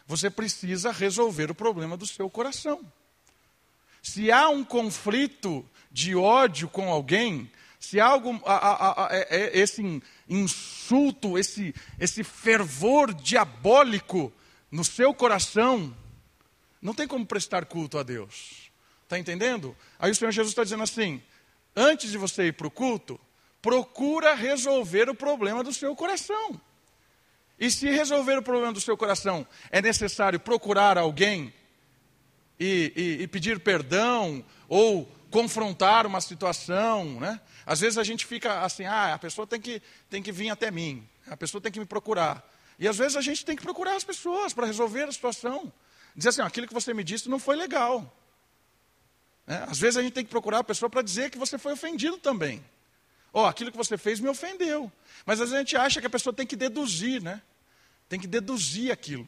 Você 0.05 0.29
precisa 0.29 0.91
resolver 0.91 1.49
o 1.49 1.55
problema 1.55 1.95
do 1.95 2.05
seu 2.05 2.29
coração. 2.29 2.81
Se 4.01 4.31
há 4.31 4.49
um 4.49 4.65
conflito 4.65 5.65
de 5.91 6.15
ódio 6.15 6.67
com 6.67 6.91
alguém, 6.91 7.49
se 7.79 7.99
há 7.99 8.07
algo, 8.07 8.41
a, 8.45 8.53
a, 8.53 9.07
a, 9.07 9.15
é, 9.15 9.27
é, 9.29 9.59
esse 9.59 10.01
insulto, 10.27 11.37
esse, 11.37 11.73
esse 11.99 12.23
fervor 12.23 13.13
diabólico 13.13 14.31
no 14.73 14.83
seu 14.83 15.13
coração, 15.13 15.95
não 16.81 16.95
tem 16.95 17.07
como 17.07 17.23
prestar 17.27 17.63
culto 17.65 17.99
a 17.99 18.01
Deus. 18.01 18.71
Está 19.03 19.19
entendendo? 19.19 19.77
Aí 19.99 20.09
o 20.09 20.15
Senhor 20.15 20.31
Jesus 20.31 20.51
está 20.51 20.63
dizendo 20.63 20.81
assim: 20.81 21.21
antes 21.75 22.09
de 22.09 22.17
você 22.17 22.45
ir 22.47 22.53
para 22.53 22.65
o 22.65 22.71
culto, 22.71 23.19
procura 23.61 24.33
resolver 24.33 25.11
o 25.11 25.13
problema 25.13 25.63
do 25.63 25.71
seu 25.71 25.95
coração. 25.95 26.59
E 27.59 27.69
se 27.69 27.87
resolver 27.87 28.39
o 28.39 28.41
problema 28.41 28.73
do 28.73 28.81
seu 28.81 28.97
coração 28.97 29.45
é 29.69 29.79
necessário 29.79 30.39
procurar 30.39 30.97
alguém 30.97 31.53
e, 32.59 32.91
e, 32.95 33.23
e 33.23 33.27
pedir 33.27 33.59
perdão 33.59 34.43
ou 34.67 35.05
confrontar 35.29 36.07
uma 36.07 36.19
situação, 36.19 37.19
né? 37.19 37.39
Às 37.63 37.79
vezes 37.79 37.99
a 37.99 38.03
gente 38.03 38.25
fica 38.25 38.61
assim, 38.61 38.85
ah, 38.85 39.13
a 39.13 39.19
pessoa 39.19 39.45
tem 39.45 39.61
que, 39.61 39.83
tem 40.09 40.23
que 40.23 40.31
vir 40.31 40.49
até 40.49 40.71
mim, 40.71 41.07
a 41.27 41.37
pessoa 41.37 41.61
tem 41.61 41.71
que 41.71 41.79
me 41.79 41.85
procurar. 41.85 42.43
E 42.79 42.87
às 42.87 42.97
vezes 42.97 43.15
a 43.15 43.21
gente 43.21 43.45
tem 43.45 43.55
que 43.55 43.61
procurar 43.61 43.95
as 43.95 44.03
pessoas 44.03 44.53
para 44.53 44.65
resolver 44.65 45.03
a 45.03 45.11
situação. 45.11 45.71
Dizer 46.15 46.29
assim, 46.29 46.41
aquilo 46.41 46.67
que 46.67 46.73
você 46.73 46.93
me 46.93 47.03
disse 47.03 47.29
não 47.29 47.39
foi 47.39 47.55
legal. 47.55 48.11
É, 49.47 49.55
às 49.67 49.79
vezes 49.79 49.97
a 49.97 50.01
gente 50.01 50.13
tem 50.13 50.23
que 50.23 50.29
procurar 50.29 50.59
a 50.59 50.63
pessoa 50.63 50.89
para 50.89 51.01
dizer 51.01 51.29
que 51.29 51.37
você 51.37 51.57
foi 51.57 51.73
ofendido 51.73 52.17
também. 52.17 52.63
Ó, 53.33 53.43
oh, 53.43 53.45
aquilo 53.45 53.71
que 53.71 53.77
você 53.77 53.97
fez 53.97 54.19
me 54.19 54.29
ofendeu. 54.29 54.91
Mas 55.25 55.41
às 55.41 55.49
vezes 55.49 55.55
a 55.55 55.59
gente 55.59 55.75
acha 55.75 55.99
que 55.99 56.07
a 56.07 56.09
pessoa 56.09 56.33
tem 56.33 56.45
que 56.45 56.55
deduzir, 56.55 57.21
né? 57.21 57.41
Tem 58.07 58.19
que 58.19 58.27
deduzir 58.27 58.91
aquilo. 58.91 59.27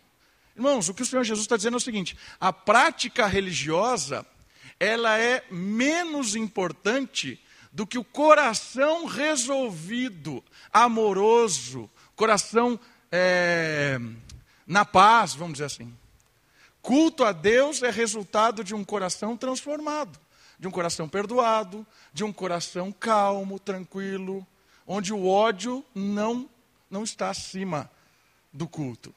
Irmãos, 0.55 0.87
o 0.87 0.93
que 0.93 1.01
o 1.01 1.05
Senhor 1.05 1.23
Jesus 1.23 1.43
está 1.43 1.57
dizendo 1.57 1.73
é 1.73 1.77
o 1.77 1.81
seguinte: 1.81 2.17
a 2.39 2.53
prática 2.53 3.25
religiosa, 3.25 4.25
ela 4.79 5.17
é 5.17 5.43
menos 5.49 6.35
importante 6.35 7.41
do 7.73 7.85
que 7.85 7.97
o 7.97 8.03
coração 8.05 9.05
resolvido, 9.05 10.41
amoroso, 10.71 11.89
coração 12.15 12.79
é, 13.17 13.99
na 14.67 14.83
paz, 14.83 15.33
vamos 15.33 15.53
dizer 15.53 15.65
assim. 15.65 15.93
Culto 16.81 17.23
a 17.23 17.31
Deus 17.31 17.81
é 17.81 17.89
resultado 17.89 18.63
de 18.63 18.75
um 18.75 18.83
coração 18.83 19.37
transformado, 19.37 20.19
de 20.59 20.67
um 20.67 20.71
coração 20.71 21.07
perdoado, 21.07 21.87
de 22.13 22.23
um 22.23 22.33
coração 22.33 22.91
calmo, 22.91 23.57
tranquilo, 23.57 24.45
onde 24.85 25.13
o 25.13 25.27
ódio 25.27 25.83
não, 25.95 26.49
não 26.89 27.03
está 27.03 27.29
acima 27.29 27.89
do 28.51 28.67
culto. 28.67 29.15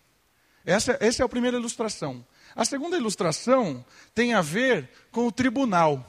Essa, 0.64 0.96
essa 1.00 1.22
é 1.22 1.26
a 1.26 1.28
primeira 1.28 1.56
ilustração. 1.56 2.24
A 2.54 2.64
segunda 2.64 2.96
ilustração 2.96 3.84
tem 4.14 4.32
a 4.32 4.40
ver 4.40 4.88
com 5.10 5.26
o 5.26 5.32
tribunal, 5.32 6.06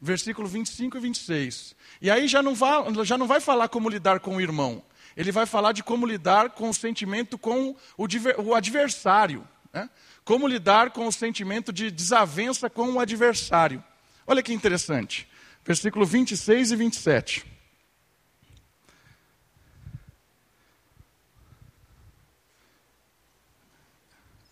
versículo 0.00 0.48
25 0.48 0.96
e 0.96 1.00
26. 1.00 1.76
E 2.00 2.10
aí 2.10 2.26
já 2.26 2.42
não 2.42 2.54
vai, 2.54 2.82
já 3.04 3.18
não 3.18 3.26
vai 3.26 3.40
falar 3.40 3.68
como 3.68 3.88
lidar 3.88 4.20
com 4.20 4.36
o 4.36 4.40
irmão, 4.40 4.82
ele 5.16 5.32
vai 5.32 5.46
falar 5.46 5.72
de 5.72 5.82
como 5.82 6.06
lidar 6.06 6.50
com 6.50 6.68
o 6.68 6.74
sentimento 6.74 7.36
com 7.38 7.74
o, 7.96 8.06
o 8.44 8.54
adversário. 8.54 9.46
Né? 9.72 9.88
Como 10.24 10.46
lidar 10.46 10.90
com 10.90 11.06
o 11.06 11.12
sentimento 11.12 11.72
de 11.72 11.90
desavença 11.90 12.70
com 12.70 12.92
o 12.92 13.00
adversário. 13.00 13.82
Olha 14.26 14.42
que 14.42 14.52
interessante. 14.52 15.28
Versículo 15.64 16.06
26 16.06 16.72
e 16.72 16.76
27. 16.76 17.46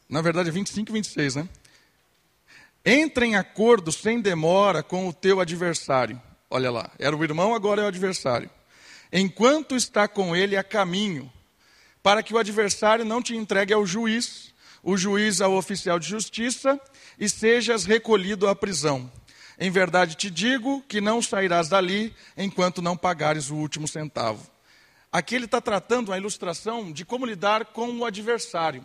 Na 0.08 0.22
verdade, 0.22 0.50
25 0.50 0.90
e 0.90 0.92
26, 0.94 1.36
né? 1.36 1.48
Entra 2.84 3.26
em 3.26 3.36
acordo 3.36 3.92
sem 3.92 4.20
demora 4.20 4.82
com 4.82 5.06
o 5.06 5.12
teu 5.12 5.40
adversário. 5.40 6.20
Olha 6.48 6.70
lá, 6.70 6.90
era 6.98 7.14
o 7.14 7.22
irmão, 7.22 7.54
agora 7.54 7.82
é 7.82 7.84
o 7.84 7.88
adversário. 7.88 8.50
Enquanto 9.12 9.74
está 9.74 10.06
com 10.06 10.36
ele 10.36 10.56
a 10.56 10.62
caminho, 10.62 11.32
para 12.02 12.22
que 12.22 12.34
o 12.34 12.38
adversário 12.38 13.04
não 13.04 13.22
te 13.22 13.34
entregue 13.34 13.72
ao 13.72 13.86
juiz, 13.86 14.52
o 14.82 14.96
juiz 14.96 15.40
ao 15.40 15.54
oficial 15.54 15.98
de 15.98 16.08
justiça, 16.08 16.80
e 17.18 17.28
sejas 17.28 17.84
recolhido 17.84 18.46
à 18.46 18.54
prisão. 18.54 19.10
Em 19.58 19.70
verdade 19.70 20.14
te 20.14 20.30
digo 20.30 20.82
que 20.82 21.00
não 21.00 21.20
sairás 21.20 21.68
dali 21.68 22.14
enquanto 22.36 22.80
não 22.80 22.96
pagares 22.96 23.50
o 23.50 23.56
último 23.56 23.88
centavo. 23.88 24.48
Aqui 25.10 25.34
ele 25.34 25.46
está 25.46 25.60
tratando 25.60 26.10
uma 26.10 26.18
ilustração 26.18 26.92
de 26.92 27.04
como 27.04 27.26
lidar 27.26 27.64
com 27.66 27.90
o 27.98 28.04
adversário. 28.04 28.84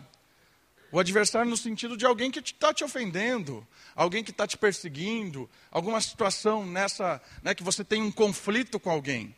O 0.90 0.98
adversário 0.98 1.50
no 1.50 1.56
sentido 1.56 1.96
de 1.96 2.06
alguém 2.06 2.30
que 2.30 2.40
está 2.40 2.72
te 2.72 2.82
ofendendo, 2.82 3.66
alguém 3.94 4.24
que 4.24 4.30
está 4.30 4.46
te 4.46 4.56
perseguindo, 4.56 5.48
alguma 5.70 6.00
situação 6.00 6.66
nessa, 6.66 7.20
né, 7.42 7.54
que 7.54 7.62
você 7.62 7.84
tem 7.84 8.02
um 8.02 8.10
conflito 8.10 8.80
com 8.80 8.90
alguém. 8.90 9.34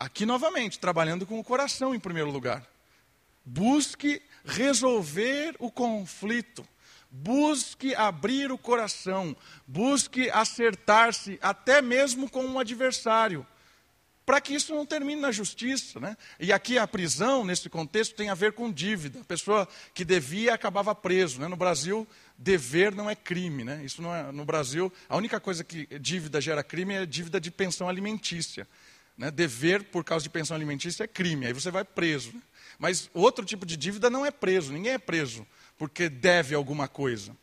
Aqui 0.00 0.24
novamente, 0.24 0.78
trabalhando 0.78 1.26
com 1.26 1.38
o 1.38 1.44
coração 1.44 1.94
em 1.94 2.00
primeiro 2.00 2.30
lugar. 2.30 2.66
Busque 3.44 4.22
resolver 4.46 5.54
o 5.58 5.70
conflito. 5.70 6.66
Busque 7.10 7.94
abrir 7.94 8.50
o 8.50 8.56
coração. 8.56 9.36
Busque 9.66 10.30
acertar-se 10.30 11.38
até 11.42 11.82
mesmo 11.82 12.30
com 12.30 12.42
um 12.42 12.58
adversário 12.58 13.46
para 14.30 14.40
que 14.40 14.54
isso 14.54 14.72
não 14.72 14.86
termine 14.86 15.20
na 15.20 15.32
justiça. 15.32 15.98
Né? 15.98 16.16
E 16.38 16.52
aqui 16.52 16.78
a 16.78 16.86
prisão, 16.86 17.44
nesse 17.44 17.68
contexto, 17.68 18.14
tem 18.14 18.28
a 18.28 18.34
ver 18.34 18.52
com 18.52 18.72
dívida. 18.72 19.20
A 19.20 19.24
pessoa 19.24 19.68
que 19.92 20.04
devia 20.04 20.54
acabava 20.54 20.94
preso. 20.94 21.40
Né? 21.40 21.48
No 21.48 21.56
Brasil, 21.56 22.06
dever 22.38 22.94
não 22.94 23.10
é 23.10 23.16
crime. 23.16 23.64
Né? 23.64 23.82
Isso 23.84 24.00
é, 24.06 24.30
no 24.30 24.44
Brasil, 24.44 24.92
a 25.08 25.16
única 25.16 25.40
coisa 25.40 25.64
que 25.64 25.86
dívida 25.98 26.40
gera 26.40 26.62
crime 26.62 26.94
é 26.94 27.04
dívida 27.04 27.40
de 27.40 27.50
pensão 27.50 27.88
alimentícia. 27.88 28.68
Né? 29.20 29.30
Dever 29.30 29.84
por 29.84 30.02
causa 30.02 30.22
de 30.22 30.30
pensão 30.30 30.56
alimentícia 30.56 31.04
é 31.04 31.06
crime, 31.06 31.44
aí 31.44 31.52
você 31.52 31.70
vai 31.70 31.84
preso. 31.84 32.32
Né? 32.32 32.40
Mas 32.78 33.10
outro 33.12 33.44
tipo 33.44 33.66
de 33.66 33.76
dívida 33.76 34.08
não 34.08 34.24
é 34.24 34.30
preso, 34.30 34.72
ninguém 34.72 34.94
é 34.94 34.98
preso 34.98 35.46
porque 35.76 36.08
deve 36.08 36.54
alguma 36.54 36.88
coisa. 36.88 37.36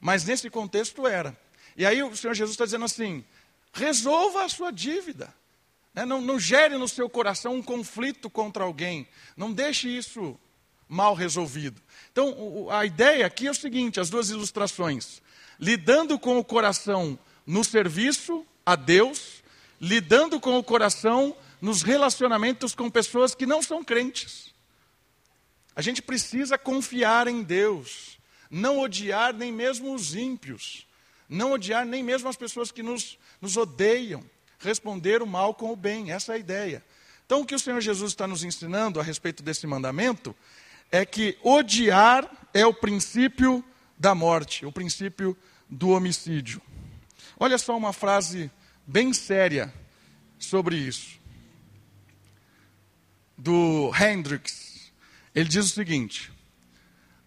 Mas 0.00 0.24
nesse 0.24 0.48
contexto 0.48 1.08
era. 1.08 1.36
E 1.76 1.84
aí 1.84 2.00
o 2.04 2.14
Senhor 2.14 2.34
Jesus 2.34 2.54
está 2.54 2.64
dizendo 2.64 2.84
assim: 2.84 3.24
resolva 3.72 4.44
a 4.44 4.48
sua 4.48 4.70
dívida. 4.70 5.34
Né? 5.92 6.04
Não, 6.04 6.20
não 6.20 6.38
gere 6.38 6.78
no 6.78 6.86
seu 6.86 7.10
coração 7.10 7.56
um 7.56 7.62
conflito 7.62 8.30
contra 8.30 8.62
alguém. 8.62 9.08
Não 9.36 9.52
deixe 9.52 9.88
isso 9.88 10.38
mal 10.88 11.14
resolvido. 11.14 11.82
Então, 12.12 12.68
a 12.70 12.86
ideia 12.86 13.26
aqui 13.26 13.48
é 13.48 13.50
o 13.50 13.54
seguinte: 13.54 13.98
as 13.98 14.08
duas 14.08 14.30
ilustrações. 14.30 15.20
Lidando 15.58 16.16
com 16.16 16.38
o 16.38 16.44
coração 16.44 17.18
no 17.44 17.64
serviço 17.64 18.46
a 18.64 18.76
Deus, 18.76 19.37
lidando 19.80 20.40
com 20.40 20.58
o 20.58 20.64
coração 20.64 21.36
nos 21.60 21.82
relacionamentos 21.82 22.74
com 22.74 22.90
pessoas 22.90 23.34
que 23.34 23.46
não 23.46 23.62
são 23.62 23.82
crentes. 23.82 24.52
A 25.74 25.82
gente 25.82 26.02
precisa 26.02 26.58
confiar 26.58 27.28
em 27.28 27.42
Deus, 27.42 28.18
não 28.50 28.80
odiar 28.80 29.32
nem 29.32 29.52
mesmo 29.52 29.94
os 29.94 30.14
ímpios, 30.14 30.86
não 31.28 31.52
odiar 31.52 31.84
nem 31.84 32.02
mesmo 32.02 32.28
as 32.28 32.36
pessoas 32.36 32.72
que 32.72 32.82
nos, 32.82 33.18
nos 33.40 33.56
odeiam 33.56 34.24
responder 34.58 35.22
o 35.22 35.26
mal 35.26 35.54
com 35.54 35.72
o 35.72 35.76
bem. 35.76 36.10
Essa 36.10 36.32
é 36.32 36.34
a 36.36 36.38
ideia. 36.38 36.84
Então, 37.24 37.42
o 37.42 37.46
que 37.46 37.54
o 37.54 37.58
Senhor 37.58 37.80
Jesus 37.80 38.12
está 38.12 38.26
nos 38.26 38.42
ensinando 38.42 38.98
a 38.98 39.02
respeito 39.02 39.42
desse 39.42 39.66
mandamento 39.66 40.34
é 40.90 41.04
que 41.04 41.36
odiar 41.42 42.28
é 42.54 42.64
o 42.66 42.72
princípio 42.72 43.62
da 43.98 44.14
morte, 44.14 44.64
o 44.64 44.72
princípio 44.72 45.36
do 45.68 45.90
homicídio. 45.90 46.62
Olha 47.38 47.58
só 47.58 47.76
uma 47.76 47.92
frase 47.92 48.50
bem 48.88 49.12
séria 49.12 49.72
sobre 50.38 50.76
isso. 50.76 51.20
Do 53.36 53.92
Hendricks. 53.94 54.90
Ele 55.32 55.48
diz 55.48 55.66
o 55.66 55.74
seguinte: 55.74 56.32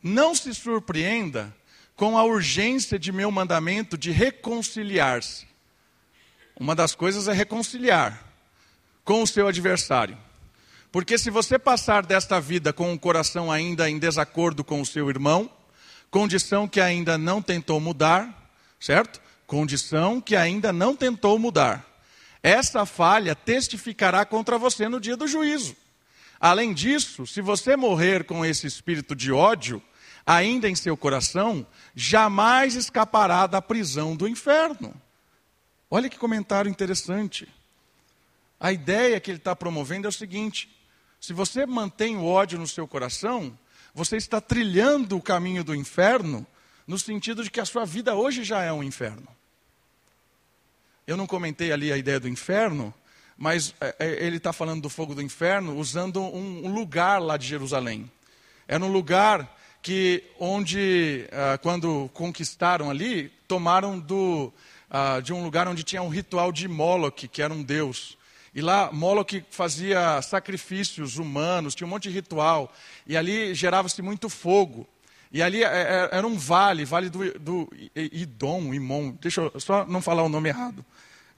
Não 0.03 0.36
se 0.36 0.53
surpreenda 0.53 1.55
com 1.95 2.18
a 2.18 2.24
urgência 2.24 2.99
de 2.99 3.12
meu 3.14 3.32
mandamento 3.32 3.97
de 3.97 4.12
reconciliar-se 4.12 5.51
uma 6.62 6.76
das 6.76 6.93
coisas 6.93 7.28
é 7.28 7.34
reconciliar 7.34 8.24
com 9.03 9.24
o 9.24 9.28
seu 9.28 9.47
adversário. 9.47 10.16
Porque 10.91 11.18
se 11.18 11.32
você 11.32 11.57
passar 11.57 12.05
desta 12.05 12.39
vida 12.39 12.72
com 12.72 12.93
o 12.93 12.99
coração 12.99 13.51
ainda 13.51 13.89
em 13.89 13.97
desacordo 13.97 14.64
com 14.64 14.80
o 14.80 14.86
seu 14.86 15.09
irmão, 15.09 15.49
condição 16.12 16.68
que 16.68 16.80
ainda 16.80 17.18
não 17.18 17.41
tentou 17.41 17.80
mudar, 17.80 18.53
certo? 18.80 19.20
Condição 19.52 20.22
que 20.22 20.34
ainda 20.34 20.72
não 20.72 20.95
tentou 20.95 21.38
mudar. 21.38 21.86
Essa 22.41 22.86
falha 22.86 23.36
testificará 23.36 24.24
contra 24.24 24.58
você 24.58 24.88
no 24.88 24.97
dia 24.97 25.18
do 25.18 25.28
juízo. 25.28 25.76
Além 26.39 26.74
disso, 26.74 27.28
se 27.28 27.41
você 27.41 27.76
morrer 27.76 28.24
com 28.24 28.45
esse 28.45 28.66
espírito 28.66 29.14
de 29.14 29.30
ódio, 29.30 29.84
ainda 30.26 30.70
em 30.70 30.74
seu 30.76 30.95
coração, 30.95 31.68
jamais 31.93 32.76
escapará 32.76 33.45
da 33.45 33.62
prisão 33.62 34.16
do 34.16 34.26
inferno. 34.26 34.93
Olha 35.89 36.10
que 36.10 36.18
comentário 36.18 36.72
interessante. 36.72 37.45
A 38.58 38.72
ideia 38.72 39.20
que 39.20 39.32
ele 39.32 39.38
está 39.38 39.54
promovendo 39.54 40.08
é 40.08 40.10
o 40.10 40.14
seguinte: 40.14 40.74
se 41.20 41.34
você 41.34 41.66
mantém 41.66 42.16
o 42.16 42.24
ódio 42.24 42.58
no 42.58 42.70
seu 42.70 42.88
coração, 42.88 43.60
você 43.93 44.16
está 44.16 44.39
trilhando 44.39 45.18
o 45.18 45.22
caminho 45.22 45.62
do 45.62 45.76
inferno, 45.76 46.47
no 46.88 46.97
sentido 46.97 47.43
de 47.43 47.52
que 47.52 47.60
a 47.60 47.66
sua 47.66 47.84
vida 47.84 48.16
hoje 48.16 48.45
já 48.45 48.64
é 48.64 48.72
um 48.72 48.82
inferno. 48.82 49.41
Eu 51.12 51.18
não 51.18 51.28
comentei 51.28 51.74
ali 51.74 51.91
a 51.91 51.97
ideia 51.97 52.22
do 52.22 52.30
inferno, 52.30 52.93
mas 53.38 53.76
é, 53.82 53.95
é, 53.99 54.26
ele 54.26 54.38
está 54.38 54.53
falando 54.53 54.84
do 54.84 54.89
fogo 54.89 55.14
do 55.14 55.22
inferno 55.22 55.78
usando 55.78 56.22
um, 56.22 56.74
lugar 56.74 57.22
lá 57.22 57.36
de 57.36 57.45
Jerusalém. 57.45 58.09
Era 58.66 58.82
um 58.82 58.89
lugar 58.89 59.59
que 59.82 60.24
onde, 60.39 61.28
ah, 61.34 61.57
quando 61.57 62.09
conquistaram 62.14 62.89
ali, 62.89 63.28
tomaram 63.45 63.99
do 63.99 64.53
ah, 64.89 65.20
de 65.20 65.34
um 65.34 65.43
lugar 65.43 65.68
onde 65.68 65.84
tinha 65.84 66.01
um 66.01 66.07
ritual 66.07 66.49
de 66.49 66.66
Moloch, 66.70 67.28
que 67.28 67.41
era 67.41 67.53
um 67.53 67.62
deus. 67.62 68.18
E 68.55 68.62
lá 68.62 68.89
Moloch 68.93 69.43
fazia 69.49 70.22
sacrifícios 70.22 71.18
humanos, 71.18 71.76
tinha 71.76 71.86
um 71.86 71.89
monte 71.89 72.03
de 72.07 72.16
ritual. 72.16 72.74
E 73.05 73.18
ali 73.18 73.53
gerava-se 73.53 74.01
muito 74.01 74.30
fogo. 74.30 74.88
E 75.32 75.42
ali 75.42 75.64
é, 75.64 75.68
é, 75.68 76.10
era 76.12 76.28
um 76.28 76.38
vale, 76.38 76.84
vale 76.84 77.10
do, 77.10 77.40
do 77.40 77.70
Idom, 77.96 78.74
Imon. 78.74 79.12
Deixa 79.22 79.42
eu 79.42 79.60
só 79.60 79.86
não 79.86 80.02
falar 80.02 80.24
o 80.24 80.30
nome 80.30 80.50
errado, 80.50 80.86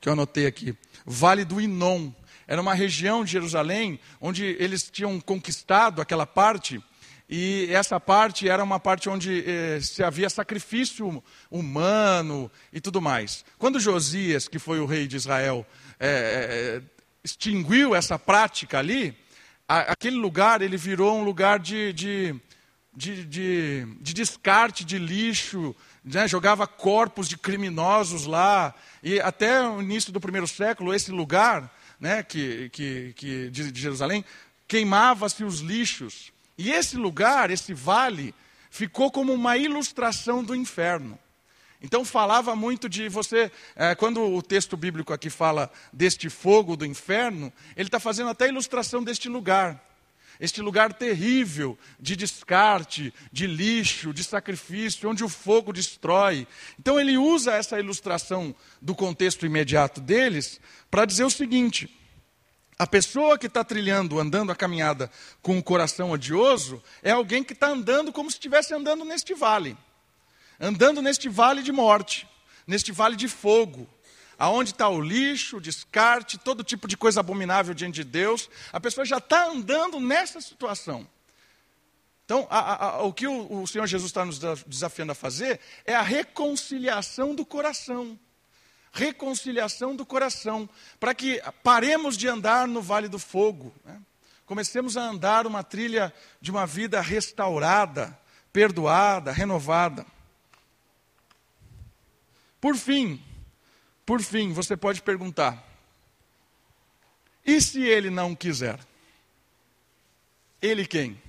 que 0.02 0.10
eu 0.10 0.14
anotei 0.14 0.48
aqui. 0.48 0.76
Vale 1.06 1.46
do 1.46 1.62
Inom. 1.62 2.12
Era 2.48 2.62
uma 2.62 2.74
região 2.74 3.24
de 3.24 3.32
Jerusalém 3.32 4.00
onde 4.20 4.44
eles 4.60 4.90
tinham 4.90 5.20
conquistado 5.20 6.02
aquela 6.02 6.26
parte 6.26 6.82
e 7.30 7.68
essa 7.72 8.00
parte 8.00 8.50
era 8.50 8.64
uma 8.64 8.80
parte 8.80 9.10
onde 9.10 9.44
eh, 9.50 9.80
se 9.82 10.04
havia 10.04 10.30
sacrifício 10.30 11.24
humano 11.50 12.52
e 12.72 12.82
tudo 12.82 13.02
mais. 13.02 13.46
Quando 13.58 13.80
Josias, 13.80 14.48
que 14.48 14.60
foi 14.60 14.80
o 14.80 14.86
rei 14.86 15.08
de 15.08 15.16
Israel, 15.16 15.66
eh, 16.00 16.82
extinguiu 17.24 17.96
essa 17.96 18.20
prática 18.20 18.78
ali, 18.78 19.18
a, 19.68 19.94
aquele 19.94 20.18
lugar 20.18 20.62
ele 20.62 20.76
virou 20.76 21.18
um 21.18 21.24
lugar 21.24 21.60
de, 21.60 21.94
de 21.94 22.36
de, 22.96 23.26
de, 23.26 23.88
de 24.00 24.14
descarte 24.14 24.86
de 24.86 24.98
lixo, 24.98 25.76
né? 26.04 26.28
jogava 26.28 26.68
corpos 26.68 27.28
de 27.28 27.38
criminosos 27.38 28.26
lá. 28.26 28.74
E 29.02 29.20
até 29.20 29.68
o 29.68 29.82
início 29.82 30.12
do 30.12 30.20
primeiro 30.20 30.48
século, 30.48 30.94
esse 30.94 31.12
lugar 31.12 31.72
né, 32.00 32.22
que, 32.22 32.70
que, 32.70 33.14
que 33.16 33.50
de, 33.50 33.72
de 33.72 33.82
Jerusalém, 33.82 34.26
queimava-se 34.68 35.44
os 35.44 35.60
lixos. 35.60 36.32
E 36.58 36.72
esse 36.72 36.98
lugar, 36.98 37.50
esse 37.50 37.74
vale, 37.74 38.36
ficou 38.70 39.12
como 39.12 39.34
uma 39.34 39.58
ilustração 39.58 40.44
do 40.44 40.56
inferno. 40.56 41.18
Então 41.82 42.06
falava 42.06 42.56
muito 42.56 42.88
de 42.88 43.10
você, 43.10 43.52
é, 43.76 43.94
quando 43.94 44.22
o 44.22 44.42
texto 44.42 44.78
bíblico 44.78 45.12
aqui 45.12 45.30
fala 45.30 45.70
deste 45.92 46.30
fogo 46.30 46.78
do 46.78 46.86
inferno, 46.86 47.52
ele 47.76 47.88
está 47.88 48.00
fazendo 48.00 48.30
até 48.30 48.48
ilustração 48.48 49.04
deste 49.04 49.28
lugar. 49.28 49.82
Este 50.44 50.62
lugar 50.62 50.92
terrível 50.92 51.78
de 51.98 52.18
descarte, 52.18 53.14
de 53.32 53.48
lixo, 53.48 54.14
de 54.14 54.24
sacrifício, 54.24 55.10
onde 55.10 55.24
o 55.24 55.30
fogo 55.30 55.72
destrói. 55.72 56.46
Então 56.78 57.00
ele 57.00 57.18
usa 57.18 57.54
essa 57.54 57.80
ilustração 57.80 58.54
do 58.82 58.94
contexto 58.94 59.46
imediato 59.46 60.02
deles 60.02 60.60
para 60.92 61.06
dizer 61.06 61.24
o 61.24 61.30
seguinte: 61.30 61.90
a 62.78 62.86
pessoa 62.86 63.38
que 63.38 63.48
está 63.48 63.64
trilhando, 63.64 64.20
andando 64.20 64.52
a 64.52 64.56
caminhada 64.56 65.10
com 65.42 65.58
o 65.58 65.64
coração 65.64 66.12
odioso, 66.12 66.84
é 67.02 67.12
alguém 67.12 67.42
que 67.42 67.54
está 67.54 67.70
andando 67.70 68.12
como 68.12 68.30
se 68.30 68.36
estivesse 68.36 68.74
andando 68.74 69.06
neste 69.06 69.34
vale 69.34 69.78
andando 70.60 71.02
neste 71.02 71.30
vale 71.30 71.62
de 71.62 71.72
morte, 71.72 72.28
neste 72.66 72.92
vale 72.92 73.16
de 73.16 73.28
fogo, 73.28 73.88
aonde 74.44 74.72
está 74.72 74.90
o 74.90 75.00
lixo, 75.00 75.56
o 75.56 75.62
descarte, 75.62 76.38
todo 76.38 76.66
tipo 76.66 76.86
de 76.86 76.98
coisa 76.98 77.22
abominável 77.22 77.74
diante 77.74 77.96
de 77.96 78.04
Deus, 78.04 78.50
a 78.74 78.80
pessoa 78.80 79.06
já 79.06 79.18
está 79.18 79.46
andando 79.46 80.02
nessa 80.02 80.42
situação. 80.42 81.08
Então, 82.26 82.46
a, 82.50 82.88
a, 82.88 83.04
o 83.04 83.14
que 83.14 83.26
o, 83.26 83.62
o 83.62 83.66
Senhor 83.66 83.88
Jesus 83.88 84.10
está 84.10 84.26
nos 84.26 84.40
desafiando 84.66 85.14
a 85.14 85.16
fazer 85.16 85.62
é 85.86 85.96
a 85.96 86.02
reconciliação 86.02 87.34
do 87.34 87.46
coração. 87.46 88.20
Reconciliação 88.92 89.96
do 89.96 90.06
coração, 90.06 90.70
para 91.00 91.16
que 91.16 91.42
paremos 91.64 92.18
de 92.18 92.28
andar 92.28 92.68
no 92.68 92.82
vale 92.82 93.08
do 93.08 93.18
fogo, 93.18 93.74
né? 93.86 94.00
comecemos 94.46 94.98
a 94.98 95.04
andar 95.04 95.48
uma 95.48 95.64
trilha 95.64 96.14
de 96.42 96.52
uma 96.52 96.68
vida 96.68 97.00
restaurada, 97.00 98.20
perdoada, 98.52 99.32
renovada. 99.32 100.06
Por 102.60 102.76
fim, 102.76 103.24
por 104.06 104.22
fim, 104.22 104.54
você 104.54 104.76
pode 104.76 105.02
perguntar: 105.02 105.64
e 107.46 107.60
se 107.62 107.82
ele 107.82 108.10
não 108.10 108.34
quiser? 108.34 108.80
Ele 110.62 110.86
quem? 110.86 111.22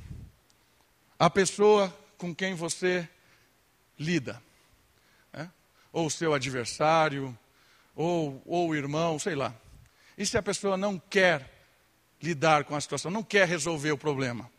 A 1.19 1.29
pessoa 1.29 1.93
com 2.17 2.35
quem 2.35 2.55
você 2.55 3.09
lida. 3.99 4.41
É? 5.33 5.49
Ou 5.93 6.09
seu 6.09 6.33
adversário, 6.33 7.37
ou, 7.97 8.41
ou 8.47 8.69
o 8.69 8.75
irmão, 8.75 9.19
sei 9.19 9.35
lá. 9.35 9.53
E 10.17 10.25
se 10.25 10.39
a 10.39 10.43
pessoa 10.43 10.77
não 10.77 10.99
quer 10.99 11.51
lidar 12.23 12.65
com 12.65 12.77
a 12.77 12.81
situação, 12.81 13.11
não 13.11 13.25
quer 13.25 13.49
resolver 13.49 13.91
o 13.91 13.99
problema? 13.99 14.51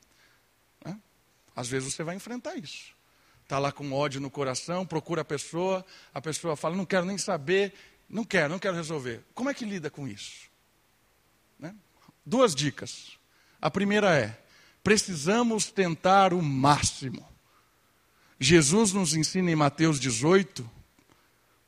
É? 0.83 0.93
Às 1.55 1.69
vezes 1.69 1.93
você 1.93 2.03
vai 2.03 2.15
enfrentar 2.15 2.55
isso 2.55 2.95
está 3.45 3.59
lá 3.59 3.71
com 3.71 3.93
ódio 3.93 4.19
no 4.19 4.29
coração, 4.29 4.85
procura 4.85 5.21
a 5.21 5.25
pessoa, 5.25 5.85
a 6.11 6.19
pessoa 6.19 6.55
fala, 6.55 6.75
não 6.75 6.85
quero 6.85 7.05
nem 7.05 7.17
saber, 7.17 7.73
não 8.09 8.23
quero, 8.23 8.49
não 8.49 8.59
quero 8.59 8.75
resolver. 8.75 9.23
Como 9.33 9.49
é 9.49 9.53
que 9.53 9.65
lida 9.65 9.89
com 9.89 10.07
isso? 10.07 10.49
Né? 11.59 11.75
Duas 12.25 12.53
dicas. 12.53 13.17
A 13.61 13.69
primeira 13.71 14.15
é: 14.15 14.39
precisamos 14.83 15.71
tentar 15.71 16.33
o 16.33 16.41
máximo. 16.41 17.27
Jesus 18.39 18.91
nos 18.91 19.15
ensina 19.15 19.49
em 19.49 19.55
Mateus 19.55 19.99
18 19.99 20.69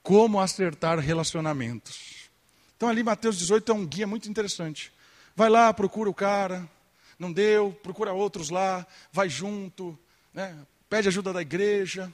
como 0.04 0.40
acertar 0.40 1.00
relacionamentos. 1.00 2.30
Então, 2.76 2.88
ali, 2.88 3.04
Mateus 3.04 3.38
18 3.38 3.72
é 3.72 3.76
um 3.76 3.86
guia 3.86 4.06
muito 4.06 4.30
interessante. 4.30 4.92
Vai 5.36 5.50
lá, 5.50 5.74
procura 5.74 6.10
o 6.10 6.14
cara, 6.14 6.70
não 7.18 7.34
deu, 7.34 7.74
procura 7.82 8.14
outros 8.14 8.50
lá, 8.50 8.86
vai 9.12 9.28
junto, 9.28 9.98
né? 10.34 10.58
pede 10.90 11.08
ajuda 11.08 11.34
da 11.34 11.42
igreja. 11.42 12.14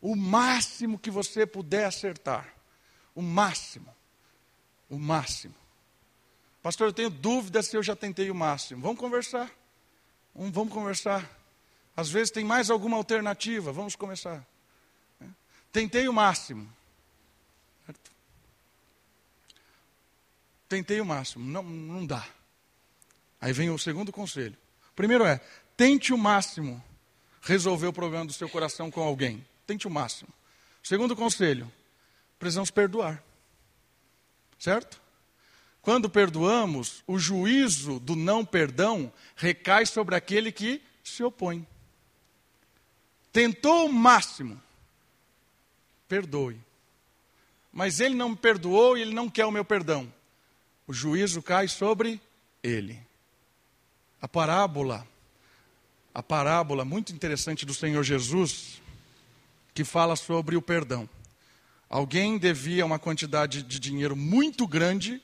O 0.00 0.14
máximo 0.14 0.98
que 0.98 1.10
você 1.10 1.46
puder 1.46 1.86
acertar. 1.86 2.57
O 3.18 3.22
máximo. 3.22 3.92
O 4.88 4.96
máximo. 4.96 5.56
Pastor, 6.62 6.86
eu 6.86 6.92
tenho 6.92 7.10
dúvidas 7.10 7.66
se 7.66 7.76
eu 7.76 7.82
já 7.82 7.96
tentei 7.96 8.30
o 8.30 8.34
máximo. 8.34 8.80
Vamos 8.80 9.00
conversar. 9.00 9.50
Vamos 10.32 10.72
conversar. 10.72 11.28
Às 11.96 12.08
vezes 12.08 12.30
tem 12.30 12.44
mais 12.44 12.70
alguma 12.70 12.96
alternativa. 12.96 13.72
Vamos 13.72 13.96
começar. 13.96 14.46
Tentei 15.72 16.06
o 16.06 16.12
máximo. 16.12 16.72
Certo? 17.86 18.12
Tentei 20.68 21.00
o 21.00 21.04
máximo. 21.04 21.44
Não, 21.44 21.64
não 21.64 22.06
dá. 22.06 22.24
Aí 23.40 23.52
vem 23.52 23.68
o 23.68 23.78
segundo 23.80 24.12
conselho. 24.12 24.56
Primeiro 24.94 25.26
é: 25.26 25.40
tente 25.76 26.12
o 26.12 26.18
máximo 26.18 26.80
resolver 27.42 27.88
o 27.88 27.92
problema 27.92 28.26
do 28.26 28.32
seu 28.32 28.48
coração 28.48 28.92
com 28.92 29.02
alguém. 29.02 29.44
Tente 29.66 29.88
o 29.88 29.90
máximo. 29.90 30.32
Segundo 30.84 31.16
conselho, 31.16 31.68
precisamos 32.38 32.70
perdoar. 32.70 33.22
Certo? 34.58 35.00
Quando 35.82 36.10
perdoamos, 36.10 37.02
o 37.06 37.18
juízo 37.18 37.98
do 38.00 38.14
não 38.14 38.44
perdão 38.44 39.12
recai 39.36 39.86
sobre 39.86 40.14
aquele 40.14 40.52
que 40.52 40.82
se 41.02 41.22
opõe. 41.22 41.66
Tentou 43.32 43.86
o 43.86 43.92
máximo, 43.92 44.60
perdoe. 46.08 46.60
Mas 47.72 48.00
ele 48.00 48.14
não 48.14 48.30
me 48.30 48.36
perdoou 48.36 48.98
e 48.98 49.02
ele 49.02 49.14
não 49.14 49.30
quer 49.30 49.46
o 49.46 49.52
meu 49.52 49.64
perdão. 49.64 50.12
O 50.86 50.92
juízo 50.92 51.42
cai 51.42 51.68
sobre 51.68 52.20
ele. 52.62 53.00
A 54.20 54.26
parábola 54.26 55.06
a 56.18 56.22
parábola 56.22 56.84
muito 56.84 57.12
interessante 57.12 57.64
do 57.64 57.72
Senhor 57.72 58.02
Jesus, 58.02 58.82
que 59.72 59.84
fala 59.84 60.16
sobre 60.16 60.56
o 60.56 60.60
perdão. 60.60 61.08
Alguém 61.88 62.38
devia 62.38 62.84
uma 62.84 62.98
quantidade 62.98 63.62
de 63.62 63.78
dinheiro 63.78 64.14
muito 64.14 64.66
grande 64.66 65.22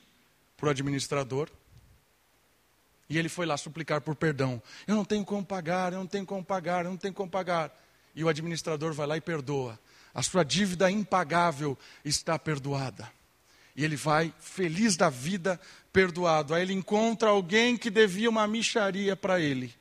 para 0.57 0.67
o 0.67 0.69
administrador, 0.69 1.49
e 3.09 3.17
ele 3.17 3.29
foi 3.29 3.45
lá 3.45 3.55
suplicar 3.55 4.01
por 4.01 4.15
perdão. 4.15 4.61
Eu 4.87 4.95
não 4.95 5.05
tenho 5.05 5.23
como 5.23 5.45
pagar, 5.45 5.93
eu 5.93 5.99
não 5.99 6.07
tenho 6.07 6.25
como 6.25 6.43
pagar, 6.43 6.85
eu 6.85 6.91
não 6.91 6.97
tenho 6.97 7.13
como 7.13 7.29
pagar. 7.29 7.71
E 8.15 8.23
o 8.23 8.29
administrador 8.29 8.93
vai 8.93 9.05
lá 9.05 9.17
e 9.17 9.21
perdoa. 9.21 9.79
A 10.13 10.23
sua 10.23 10.43
dívida 10.43 10.89
impagável 10.89 11.77
está 12.03 12.39
perdoada. 12.39 13.11
E 13.75 13.83
ele 13.83 13.95
vai 13.95 14.33
feliz 14.39 14.95
da 14.95 15.09
vida, 15.09 15.59
perdoado. 15.91 16.53
Aí 16.53 16.61
ele 16.61 16.73
encontra 16.73 17.29
alguém 17.29 17.77
que 17.77 17.89
devia 17.91 18.29
uma 18.29 18.47
micharia 18.47 19.15
para 19.15 19.39
ele. 19.39 19.75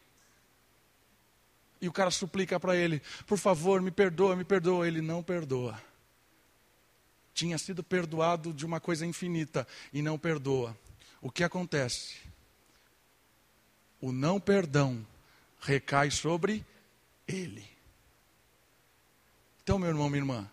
E 1.81 1.89
o 1.89 1.93
cara 1.93 2.11
suplica 2.11 2.59
para 2.59 2.77
ele: 2.77 3.01
por 3.27 3.39
favor, 3.39 3.81
me 3.81 3.91
perdoa, 3.91 4.37
me 4.37 4.45
perdoa. 4.45 4.87
Ele 4.87 5.01
não 5.01 5.23
perdoa. 5.23 5.81
Tinha 7.35 7.59
sido 7.59 7.83
perdoado 7.83 8.55
de 8.55 8.65
uma 8.65 8.81
coisa 8.81 9.05
infinita 9.05 9.67
e 9.93 10.01
não 10.01 10.17
perdoa. 10.19 10.79
O 11.21 11.31
que 11.31 11.43
acontece? 11.43 12.17
O 14.01 14.13
não 14.13 14.39
perdão 14.39 15.05
recai 15.61 16.11
sobre 16.11 16.65
ele. 17.27 17.69
Então, 19.63 19.79
meu 19.79 19.89
irmão, 19.89 20.09
minha 20.09 20.21
irmã, 20.21 20.51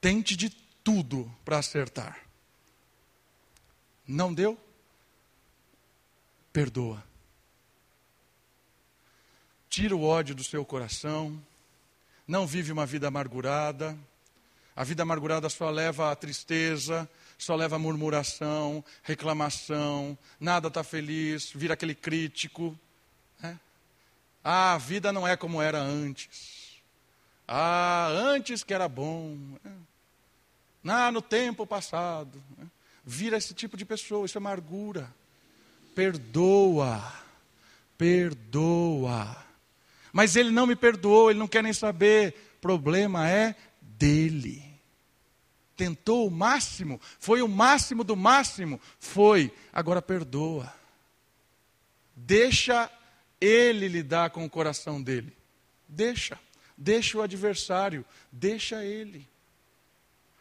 tente 0.00 0.34
de 0.34 0.50
tudo 0.82 1.32
para 1.44 1.58
acertar. 1.58 2.18
Não 4.08 4.34
deu? 4.34 4.58
Perdoa. 6.52 7.04
Tira 9.68 9.94
o 9.94 10.02
ódio 10.02 10.34
do 10.34 10.42
seu 10.42 10.64
coração. 10.64 11.40
Não 12.26 12.46
vive 12.46 12.72
uma 12.72 12.84
vida 12.84 13.08
amargurada. 13.08 13.96
A 14.74 14.84
vida 14.84 15.02
amargurada 15.02 15.48
só 15.50 15.68
leva 15.70 16.10
a 16.10 16.16
tristeza, 16.16 17.08
só 17.36 17.54
leva 17.54 17.76
a 17.76 17.78
murmuração, 17.78 18.82
reclamação, 19.02 20.16
nada 20.40 20.68
está 20.68 20.82
feliz, 20.82 21.52
vira 21.54 21.74
aquele 21.74 21.94
crítico. 21.94 22.78
Né? 23.40 23.58
Ah, 24.42 24.74
a 24.74 24.78
vida 24.78 25.12
não 25.12 25.28
é 25.28 25.36
como 25.36 25.60
era 25.60 25.78
antes. 25.78 26.80
Ah, 27.46 28.08
antes 28.10 28.64
que 28.64 28.72
era 28.72 28.88
bom. 28.88 29.36
Né? 29.62 29.72
Ah, 30.86 31.12
no 31.12 31.20
tempo 31.20 31.66
passado. 31.66 32.42
Né? 32.56 32.66
Vira 33.04 33.36
esse 33.36 33.52
tipo 33.52 33.76
de 33.76 33.84
pessoa, 33.84 34.24
isso 34.24 34.38
é 34.38 34.40
amargura. 34.40 35.12
Perdoa. 35.94 37.12
Perdoa. 37.98 39.36
Mas 40.12 40.36
ele 40.36 40.50
não 40.50 40.66
me 40.66 40.76
perdoou, 40.76 41.30
ele 41.30 41.38
não 41.38 41.48
quer 41.48 41.62
nem 41.62 41.72
saber. 41.72 42.34
Problema 42.60 43.28
é 43.28 43.56
dele. 44.02 44.64
Tentou 45.76 46.26
o 46.26 46.30
máximo, 46.30 47.00
foi 47.20 47.40
o 47.40 47.46
máximo 47.46 48.02
do 48.02 48.16
máximo, 48.16 48.80
foi. 48.98 49.54
Agora 49.72 50.02
perdoa. 50.02 50.74
Deixa 52.16 52.90
ele 53.40 53.86
lidar 53.86 54.30
com 54.30 54.44
o 54.44 54.50
coração 54.50 55.00
dele. 55.00 55.32
deixa. 55.88 56.38
Deixa 56.76 57.16
o 57.16 57.22
adversário, 57.22 58.04
deixa 58.32 58.84
ele. 58.84 59.28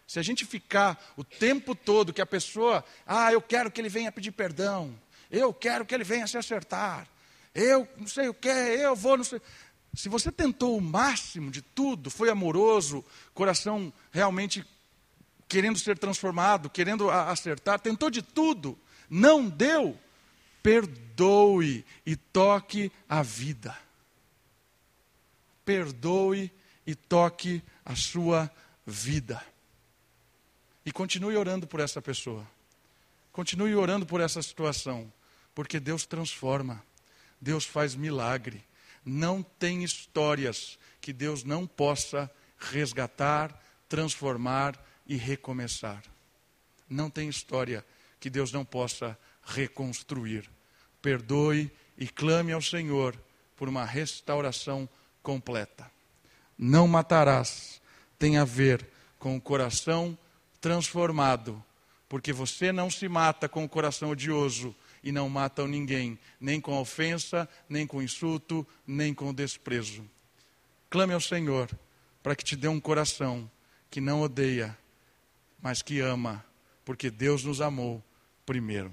Se 0.07 0.18
a 0.18 0.24
gente 0.24 0.43
ficar 0.43 1.14
o 1.16 1.24
tempo 1.24 1.76
todo 1.76 2.14
que 2.14 2.22
a 2.22 2.26
pessoa, 2.26 2.84
ah, 3.05 3.32
eu 3.32 3.41
quero 3.41 3.70
que 3.70 3.80
ele 3.80 3.89
venha 3.89 4.12
pedir 4.12 4.32
perdão, 4.32 4.97
eu 5.30 5.53
quero 5.53 5.86
que 5.86 5.93
ele 5.93 6.03
venha 6.03 6.26
se 6.26 6.38
acertar, 6.38 7.07
eu 7.53 7.88
não 7.97 8.07
sei 8.07 8.28
o 8.28 8.34
que, 8.34 8.47
eu 8.47 8.95
vou, 8.95 9.18
não 9.18 9.24
sei. 9.24 9.39
Se 9.94 10.08
você 10.08 10.32
tentou 10.32 10.78
o 10.78 10.82
máximo 10.82 11.52
de 11.52 11.62
tudo, 11.62 12.10
foi 12.10 12.30
amoroso, 12.30 13.04
coração 13.34 13.92
realmente 14.12 14.66
querendo 15.48 15.78
ser 15.78 15.98
transformado, 15.98 16.70
querendo 16.70 17.10
acertar, 17.10 17.80
tentou 17.80 18.10
de 18.10 18.22
tudo, 18.22 18.80
não 19.10 19.50
deu, 19.50 20.00
perdoe 20.64 21.86
e 22.06 22.16
toque 22.16 22.89
a 23.10 23.22
vida. 23.22 23.78
Perdoe 25.66 26.50
e 26.88 26.96
toque 26.96 27.62
a 27.84 27.96
sua 27.96 28.50
vida. 28.86 29.46
E 30.86 30.92
continue 30.92 31.36
orando 31.36 31.68
por 31.68 31.82
essa 31.82 32.02
pessoa. 32.02 32.48
Continue 33.32 33.76
orando 33.76 34.06
por 34.06 34.22
essa 34.22 34.42
situação, 34.42 35.12
porque 35.54 35.82
Deus 35.82 36.06
transforma. 36.06 36.82
Deus 37.39 37.66
faz 37.66 37.94
milagre. 37.94 38.64
Não 39.06 39.41
tem 39.41 39.84
histórias 39.84 40.78
que 40.99 41.12
Deus 41.12 41.43
não 41.43 41.66
possa 41.66 42.30
resgatar, 42.58 43.60
transformar 43.89 44.80
e 45.08 45.16
recomeçar. 45.16 46.04
Não 46.89 47.10
tem 47.10 47.28
história 47.28 47.86
que 48.20 48.30
Deus 48.30 48.52
não 48.52 48.64
possa 48.64 49.18
reconstruir. 49.43 50.49
Perdoe 51.02 51.72
e 51.97 52.08
clame 52.08 52.52
ao 52.52 52.62
Senhor 52.62 53.18
por 53.58 53.68
uma 53.68 53.86
restauração 53.86 54.88
completa. 55.24 55.89
Não 56.58 56.88
matarás 56.88 57.82
tem 58.20 58.38
a 58.38 58.45
ver 58.45 58.88
com 59.18 59.36
o 59.36 59.41
coração 59.41 60.18
transformado, 60.60 61.64
porque 62.08 62.32
você 62.32 62.72
não 62.72 62.89
se 62.89 63.10
mata 63.10 63.49
com 63.49 63.64
o 63.64 63.70
coração 63.70 64.12
odioso 64.12 64.76
e 65.04 65.12
não 65.12 65.30
matam 65.30 65.68
ninguém, 65.68 66.18
nem 66.39 66.60
com 66.60 66.80
ofensa, 66.80 67.47
nem 67.68 67.88
com 67.88 68.02
insulto, 68.02 68.66
nem 68.86 69.14
com 69.14 69.34
desprezo. 69.34 70.04
Clame 70.89 71.14
ao 71.14 71.22
Senhor 71.22 71.70
para 72.22 72.36
que 72.36 72.43
te 72.43 72.56
dê 72.56 72.68
um 72.68 72.80
coração 72.80 73.49
que 73.89 73.99
não 73.99 74.22
odeia, 74.22 74.78
mas 75.62 75.82
que 75.82 75.99
ama, 75.99 76.43
porque 76.86 77.10
Deus 77.10 77.43
nos 77.43 77.62
amou 77.62 78.04
primeiro. 78.45 78.91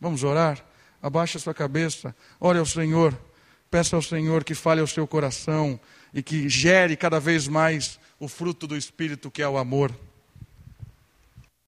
Vamos 0.00 0.24
orar? 0.24 0.64
Abaixe 1.00 1.36
a 1.36 1.40
sua 1.40 1.54
cabeça, 1.54 2.14
ore 2.40 2.58
ao 2.58 2.66
Senhor, 2.66 3.18
peça 3.70 3.96
ao 3.96 4.02
Senhor 4.02 4.44
que 4.44 4.54
fale 4.54 4.80
ao 4.80 4.86
seu 4.86 5.06
coração 5.06 5.78
e 6.14 6.22
que 6.22 6.48
gere 6.48 6.96
cada 6.96 7.18
vez 7.18 7.48
mais 7.48 7.98
o 8.18 8.28
fruto 8.28 8.66
do 8.66 8.76
Espírito, 8.76 9.30
que 9.30 9.42
é 9.42 9.48
o 9.48 9.58
amor. 9.58 9.92